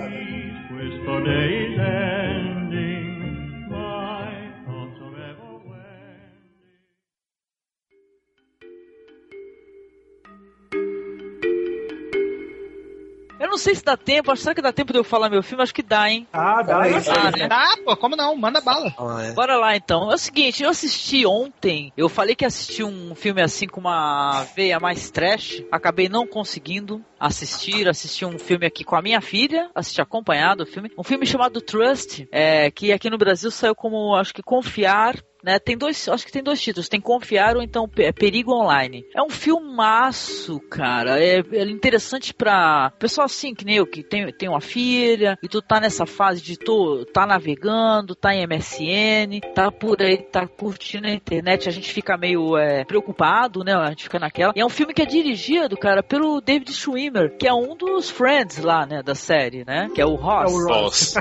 Eu 13.46 13.50
não 13.50 13.58
sei 13.58 13.76
se 13.76 13.84
dá 13.84 13.96
tempo, 13.96 14.32
acho 14.32 14.42
será 14.42 14.56
que 14.56 14.60
dá 14.60 14.72
tempo 14.72 14.92
de 14.92 14.98
eu 14.98 15.04
falar 15.04 15.30
meu 15.30 15.40
filme? 15.40 15.62
Acho 15.62 15.72
que 15.72 15.82
dá, 15.82 16.10
hein? 16.10 16.26
Ah, 16.32 16.62
dá. 16.62 16.78
Ah, 16.78 17.30
né? 17.30 17.46
Tá, 17.46 17.76
pô, 17.84 17.96
como 17.96 18.16
não? 18.16 18.34
Manda 18.34 18.60
bala. 18.60 18.92
Ah, 18.98 19.22
é. 19.22 19.32
Bora 19.34 19.56
lá 19.56 19.76
então. 19.76 20.10
É 20.10 20.16
o 20.16 20.18
seguinte, 20.18 20.64
eu 20.64 20.68
assisti 20.68 21.24
ontem, 21.24 21.92
eu 21.96 22.08
falei 22.08 22.34
que 22.34 22.44
assisti 22.44 22.82
um 22.82 23.14
filme 23.14 23.40
assim 23.40 23.68
com 23.68 23.78
uma 23.78 24.44
veia 24.56 24.80
mais 24.80 25.10
trash, 25.12 25.62
acabei 25.70 26.08
não 26.08 26.26
conseguindo 26.26 27.04
assistir, 27.20 27.88
assisti 27.88 28.24
um 28.24 28.36
filme 28.36 28.66
aqui 28.66 28.82
com 28.82 28.96
a 28.96 29.00
minha 29.00 29.20
filha, 29.20 29.70
assisti 29.76 30.02
acompanhado 30.02 30.64
o 30.64 30.66
filme, 30.66 30.90
um 30.98 31.04
filme 31.04 31.24
chamado 31.24 31.60
Trust, 31.60 32.28
é, 32.32 32.68
que 32.72 32.92
aqui 32.92 33.08
no 33.08 33.16
Brasil 33.16 33.52
saiu 33.52 33.76
como, 33.76 34.16
acho 34.16 34.34
que 34.34 34.42
Confiar, 34.42 35.22
né? 35.46 35.58
Tem 35.60 35.78
dois, 35.78 36.08
acho 36.08 36.26
que 36.26 36.32
tem 36.32 36.42
dois 36.42 36.60
títulos, 36.60 36.88
tem 36.88 37.00
Confiar 37.00 37.56
ou 37.56 37.62
então 37.62 37.88
Pe- 37.88 38.12
Perigo 38.12 38.52
Online. 38.52 39.04
É 39.14 39.22
um 39.22 39.30
filmaço, 39.30 40.58
cara. 40.68 41.22
É, 41.22 41.38
é 41.52 41.62
interessante 41.70 42.34
pra 42.34 42.90
pessoal 42.98 43.26
assim 43.26 43.54
que 43.54 43.64
nem 43.64 43.76
eu 43.76 43.86
que 43.86 44.02
tem, 44.02 44.32
tem 44.32 44.48
uma 44.48 44.60
filha 44.60 45.38
e 45.42 45.48
tu 45.48 45.62
tá 45.62 45.78
nessa 45.80 46.04
fase 46.04 46.42
de 46.42 46.56
tu 46.58 47.04
tá 47.12 47.24
navegando, 47.26 48.14
tá 48.16 48.34
em 48.34 48.44
MSN, 48.46 49.40
tá 49.54 49.70
por 49.70 50.02
aí, 50.02 50.18
tá 50.18 50.46
curtindo 50.48 51.06
a 51.06 51.10
internet, 51.12 51.68
a 51.68 51.72
gente 51.72 51.92
fica 51.92 52.16
meio 52.16 52.56
é, 52.56 52.84
preocupado, 52.84 53.62
né? 53.62 53.74
A 53.74 53.90
gente 53.90 54.02
fica 54.04 54.18
naquela. 54.18 54.52
E 54.56 54.60
é 54.60 54.66
um 54.66 54.70
filme 54.70 54.92
que 54.92 55.02
é 55.02 55.06
dirigido, 55.06 55.76
cara, 55.76 56.02
pelo 56.02 56.40
David 56.40 56.72
Schwimmer, 56.72 57.36
que 57.36 57.46
é 57.46 57.54
um 57.54 57.76
dos 57.76 58.10
friends 58.10 58.58
lá, 58.58 58.84
né, 58.84 59.02
da 59.02 59.14
série, 59.14 59.64
né? 59.64 59.88
Que 59.94 60.00
é 60.00 60.06
o 60.06 60.14
Ross. 60.16 60.50
É 60.50 60.54
o 60.54 60.66
Ross. 60.66 61.14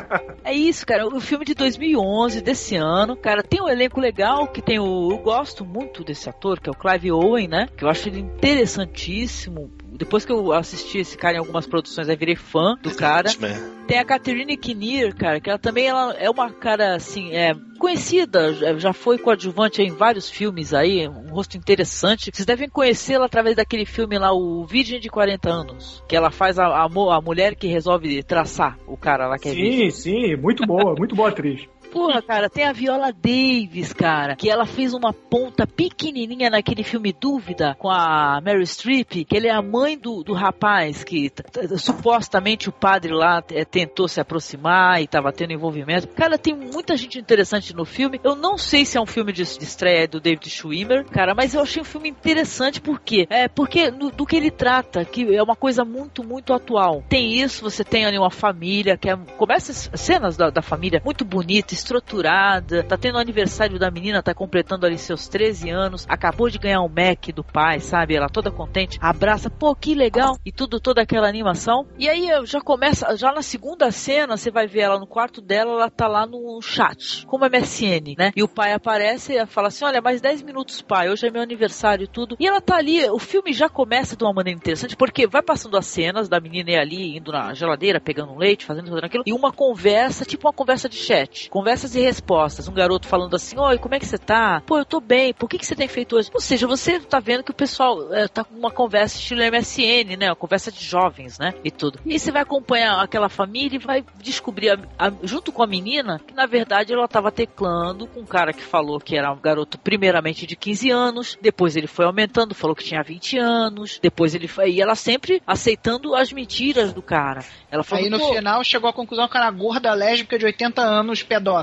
É 0.43 0.53
isso, 0.53 0.85
cara. 0.85 1.05
O 1.07 1.19
filme 1.19 1.45
de 1.45 1.53
2011, 1.53 2.41
desse 2.41 2.75
ano. 2.75 3.15
Cara, 3.15 3.43
tem 3.43 3.61
um 3.61 3.69
elenco 3.69 3.99
legal 3.99 4.14
que 4.53 4.61
tem 4.61 4.79
o. 4.79 5.11
Eu 5.11 5.17
gosto 5.17 5.65
muito 5.65 6.03
desse 6.03 6.29
ator, 6.29 6.59
que 6.59 6.69
é 6.69 6.71
o 6.71 6.75
Clive 6.75 7.11
Owen, 7.11 7.47
né? 7.47 7.67
Que 7.75 7.83
eu 7.83 7.89
acho 7.89 8.07
ele 8.09 8.19
interessantíssimo. 8.19 9.71
Depois 9.91 10.25
que 10.25 10.31
eu 10.31 10.51
assisti 10.51 10.97
esse 10.99 11.17
cara 11.17 11.35
em 11.35 11.39
algumas 11.39 11.65
produções, 11.65 12.09
eu 12.09 12.17
virei 12.17 12.35
fã 12.35 12.75
do 12.81 12.93
cara. 12.95 13.29
Man. 13.39 13.75
Tem 13.87 13.97
a 13.99 14.03
Catherine 14.03 14.57
Kinnear, 14.57 15.15
cara, 15.15 15.39
que 15.39 15.49
ela 15.49 15.59
também 15.59 15.87
ela 15.87 16.13
é 16.15 16.29
uma 16.29 16.49
cara 16.51 16.95
assim, 16.95 17.31
é 17.33 17.53
conhecida, 17.77 18.51
já- 18.79 18.93
foi 18.93 19.17
coadjuvante 19.17 19.81
em 19.81 19.91
vários 19.91 20.27
filmes 20.29 20.73
aí, 20.73 21.07
um 21.07 21.29
rosto 21.29 21.55
interessante. 21.55 22.31
Vocês 22.33 22.45
devem 22.47 22.67
conhecê-la 22.67 23.25
através 23.27 23.55
daquele 23.55 23.85
filme 23.85 24.17
lá, 24.17 24.33
o 24.33 24.65
Virgem 24.65 24.99
de 24.99 25.07
40 25.07 25.49
anos, 25.49 26.03
que 26.09 26.15
ela 26.15 26.31
faz 26.31 26.57
a, 26.57 26.65
a, 26.65 26.83
a 26.85 27.21
mulher 27.21 27.53
que 27.55 27.67
resolve 27.67 28.23
traçar 28.23 28.77
o 28.87 28.97
cara 28.97 29.27
lá 29.27 29.37
que 29.37 29.49
é 29.49 29.53
virgem. 29.53 29.91
Sim, 29.91 30.01
sim, 30.29 30.35
muito 30.35 30.65
boa, 30.65 30.95
muito 30.95 31.15
boa 31.15 31.29
atriz. 31.29 31.61
Porra, 31.95 32.21
cara, 32.21 32.49
tem 32.49 32.65
a 32.65 32.73
Viola 32.73 33.13
Davis, 33.13 33.93
cara, 33.93 34.35
que 34.35 34.49
ela 34.49 34.65
fez 34.65 34.93
uma 34.93 35.13
ponta 35.13 35.65
pequenininha 35.65 36.49
naquele 36.49 36.83
filme 36.83 37.13
Dúvida 37.17 37.73
com 37.79 37.89
a 37.89 38.41
Mary 38.43 38.67
Streep, 38.67 39.23
que 39.23 39.37
ele 39.37 39.47
é 39.47 39.51
a 39.53 39.61
mãe 39.61 39.97
do, 39.97 40.21
do 40.21 40.33
rapaz 40.33 41.05
que 41.05 41.31
supostamente 41.77 42.67
o 42.67 42.71
padre 42.73 43.13
lá 43.13 43.41
eh, 43.49 43.63
tentou 43.63 44.09
se 44.09 44.19
aproximar 44.19 45.01
e 45.01 45.07
tava 45.07 45.31
tendo 45.31 45.53
envolvimento. 45.53 46.09
Cara, 46.09 46.37
tem 46.37 46.53
muita 46.53 46.97
gente 46.97 47.17
interessante 47.17 47.73
no 47.73 47.85
filme. 47.85 48.19
Eu 48.25 48.35
não 48.35 48.57
sei 48.57 48.83
se 48.85 48.97
é 48.97 49.01
um 49.01 49.05
filme 49.05 49.31
de, 49.31 49.43
de 49.43 49.63
estreia 49.63 50.05
do 50.05 50.19
David 50.19 50.49
Schwimmer, 50.49 51.05
cara, 51.05 51.33
mas 51.33 51.53
eu 51.53 51.61
achei 51.61 51.81
um 51.81 51.85
filme 51.85 52.09
interessante 52.09 52.81
por 52.81 52.99
quê? 52.99 53.25
É, 53.29 53.47
porque 53.47 53.89
no- 53.89 54.11
do 54.11 54.25
que 54.25 54.35
ele 54.35 54.51
trata, 54.51 55.05
que 55.05 55.33
é 55.33 55.41
uma 55.41 55.55
coisa 55.55 55.85
muito, 55.85 56.25
muito 56.25 56.51
atual. 56.53 57.05
Tem 57.07 57.41
isso, 57.41 57.63
você 57.63 57.85
tem 57.85 58.05
ali 58.05 58.17
uma 58.17 58.29
família, 58.31 58.97
que 58.97 59.09
é, 59.09 59.15
começa 59.37 59.71
as 59.71 60.01
cenas 60.01 60.35
da, 60.35 60.49
da 60.49 60.61
família 60.61 61.01
muito 61.05 61.23
bonita, 61.23 61.73
estruturada, 61.85 62.83
tá 62.83 62.97
tendo 62.97 63.15
o 63.15 63.19
aniversário 63.19 63.77
da 63.77 63.91
menina, 63.91 64.23
tá 64.23 64.33
completando 64.33 64.85
ali 64.85 64.97
seus 64.97 65.27
13 65.27 65.69
anos, 65.69 66.05
acabou 66.09 66.49
de 66.49 66.57
ganhar 66.57 66.81
um 66.81 66.89
Mac 66.89 67.27
do 67.33 67.43
pai, 67.43 67.79
sabe? 67.79 68.15
Ela 68.15 68.27
toda 68.27 68.51
contente, 68.51 68.97
abraça, 68.99 69.49
pô, 69.49 69.75
que 69.75 69.93
legal, 69.93 70.37
e 70.43 70.51
tudo, 70.51 70.79
toda 70.79 71.01
aquela 71.01 71.27
animação. 71.27 71.85
E 71.97 72.09
aí 72.09 72.27
já 72.45 72.59
começa, 72.59 73.15
já 73.15 73.31
na 73.31 73.41
segunda 73.41 73.91
cena, 73.91 74.35
você 74.35 74.49
vai 74.49 74.65
ver 74.65 74.81
ela 74.81 74.99
no 74.99 75.07
quarto 75.07 75.41
dela, 75.41 75.71
ela 75.71 75.89
tá 75.89 76.07
lá 76.07 76.25
no 76.25 76.59
chat, 76.61 77.25
como 77.27 77.45
MSN, 77.45 78.15
né? 78.17 78.31
E 78.35 78.41
o 78.41 78.47
pai 78.47 78.73
aparece 78.73 79.33
e 79.33 79.45
fala 79.45 79.67
assim: 79.67 79.85
Olha, 79.85 80.01
mais 80.01 80.21
10 80.21 80.41
minutos, 80.41 80.81
pai, 80.81 81.09
hoje 81.09 81.27
é 81.27 81.31
meu 81.31 81.41
aniversário 81.41 82.05
e 82.05 82.07
tudo. 82.07 82.35
E 82.39 82.47
ela 82.47 82.59
tá 82.59 82.77
ali, 82.77 83.07
o 83.09 83.19
filme 83.19 83.53
já 83.53 83.69
começa 83.69 84.15
de 84.15 84.23
uma 84.23 84.33
maneira 84.33 84.57
interessante, 84.57 84.95
porque 84.95 85.27
vai 85.27 85.43
passando 85.43 85.77
as 85.77 85.85
cenas 85.85 86.27
da 86.27 86.39
menina 86.39 86.79
ali, 86.79 87.17
indo 87.17 87.31
na 87.31 87.53
geladeira, 87.53 87.99
pegando 87.99 88.31
um 88.31 88.37
leite, 88.37 88.65
fazendo, 88.65 88.89
fazendo 88.89 89.05
aquilo, 89.05 89.23
e 89.25 89.33
uma 89.33 89.51
conversa, 89.51 90.25
tipo 90.25 90.47
uma 90.47 90.53
conversa 90.53 90.89
de 90.89 90.95
chat. 90.95 91.49
Conversas 91.75 91.95
e 91.95 91.99
respostas. 92.01 92.67
Um 92.69 92.73
garoto 92.73 93.05
falando 93.05 93.35
assim: 93.35 93.59
Oi, 93.59 93.77
como 93.77 93.93
é 93.95 93.99
que 93.99 94.05
você 94.05 94.17
tá? 94.17 94.61
Pô, 94.65 94.77
eu 94.77 94.85
tô 94.85 95.01
bem, 95.01 95.33
por 95.33 95.49
que, 95.49 95.57
que 95.57 95.65
você 95.65 95.75
tem 95.75 95.89
feito 95.89 96.15
hoje? 96.15 96.29
Ou 96.33 96.39
seja, 96.39 96.65
você 96.65 97.01
tá 97.01 97.19
vendo 97.19 97.43
que 97.43 97.51
o 97.51 97.53
pessoal 97.53 98.13
é, 98.13 98.29
tá 98.29 98.45
com 98.45 98.55
uma 98.57 98.71
conversa 98.71 99.17
estilo 99.17 99.41
MSN, 99.41 100.15
né? 100.17 100.29
Uma 100.29 100.37
conversa 100.37 100.71
de 100.71 100.81
jovens, 100.81 101.37
né? 101.37 101.53
E 101.65 101.69
tudo. 101.71 101.99
E 102.05 102.13
aí 102.13 102.19
você 102.19 102.31
vai 102.31 102.43
acompanhar 102.43 103.01
aquela 103.03 103.27
família 103.27 103.75
e 103.75 103.79
vai 103.79 104.05
descobrir, 104.21 104.69
a- 104.69 104.79
a- 104.97 105.11
junto 105.23 105.51
com 105.51 105.61
a 105.63 105.67
menina, 105.67 106.21
que 106.25 106.33
na 106.33 106.45
verdade 106.45 106.93
ela 106.93 107.09
tava 107.09 107.29
teclando 107.29 108.07
com 108.07 108.21
um 108.21 108.25
cara 108.25 108.53
que 108.53 108.63
falou 108.63 108.97
que 108.97 109.17
era 109.17 109.33
um 109.33 109.39
garoto 109.41 109.77
primeiramente 109.77 110.47
de 110.47 110.55
15 110.55 110.89
anos, 110.91 111.37
depois 111.41 111.75
ele 111.75 111.87
foi 111.87 112.05
aumentando, 112.05 112.55
falou 112.55 112.73
que 112.73 112.85
tinha 112.85 113.03
20 113.03 113.37
anos, 113.37 113.99
depois 114.01 114.33
ele 114.33 114.47
foi. 114.47 114.71
E 114.71 114.81
ela 114.81 114.95
sempre 114.95 115.41
aceitando 115.45 116.15
as 116.15 116.31
mentiras 116.31 116.93
do 116.93 117.01
cara. 117.01 117.43
Ela 117.69 117.83
falou, 117.83 118.05
Aí 118.05 118.09
no 118.09 118.17
"Pô, 118.19 118.33
final 118.33 118.63
chegou 118.63 118.89
à 118.89 118.93
conclusão 118.93 119.27
que 119.27 119.35
era 119.35 119.51
gorda 119.51 119.93
lésbica 119.93 120.39
de 120.39 120.45
80 120.45 120.81
anos, 120.81 121.21
pedófila. 121.21 121.54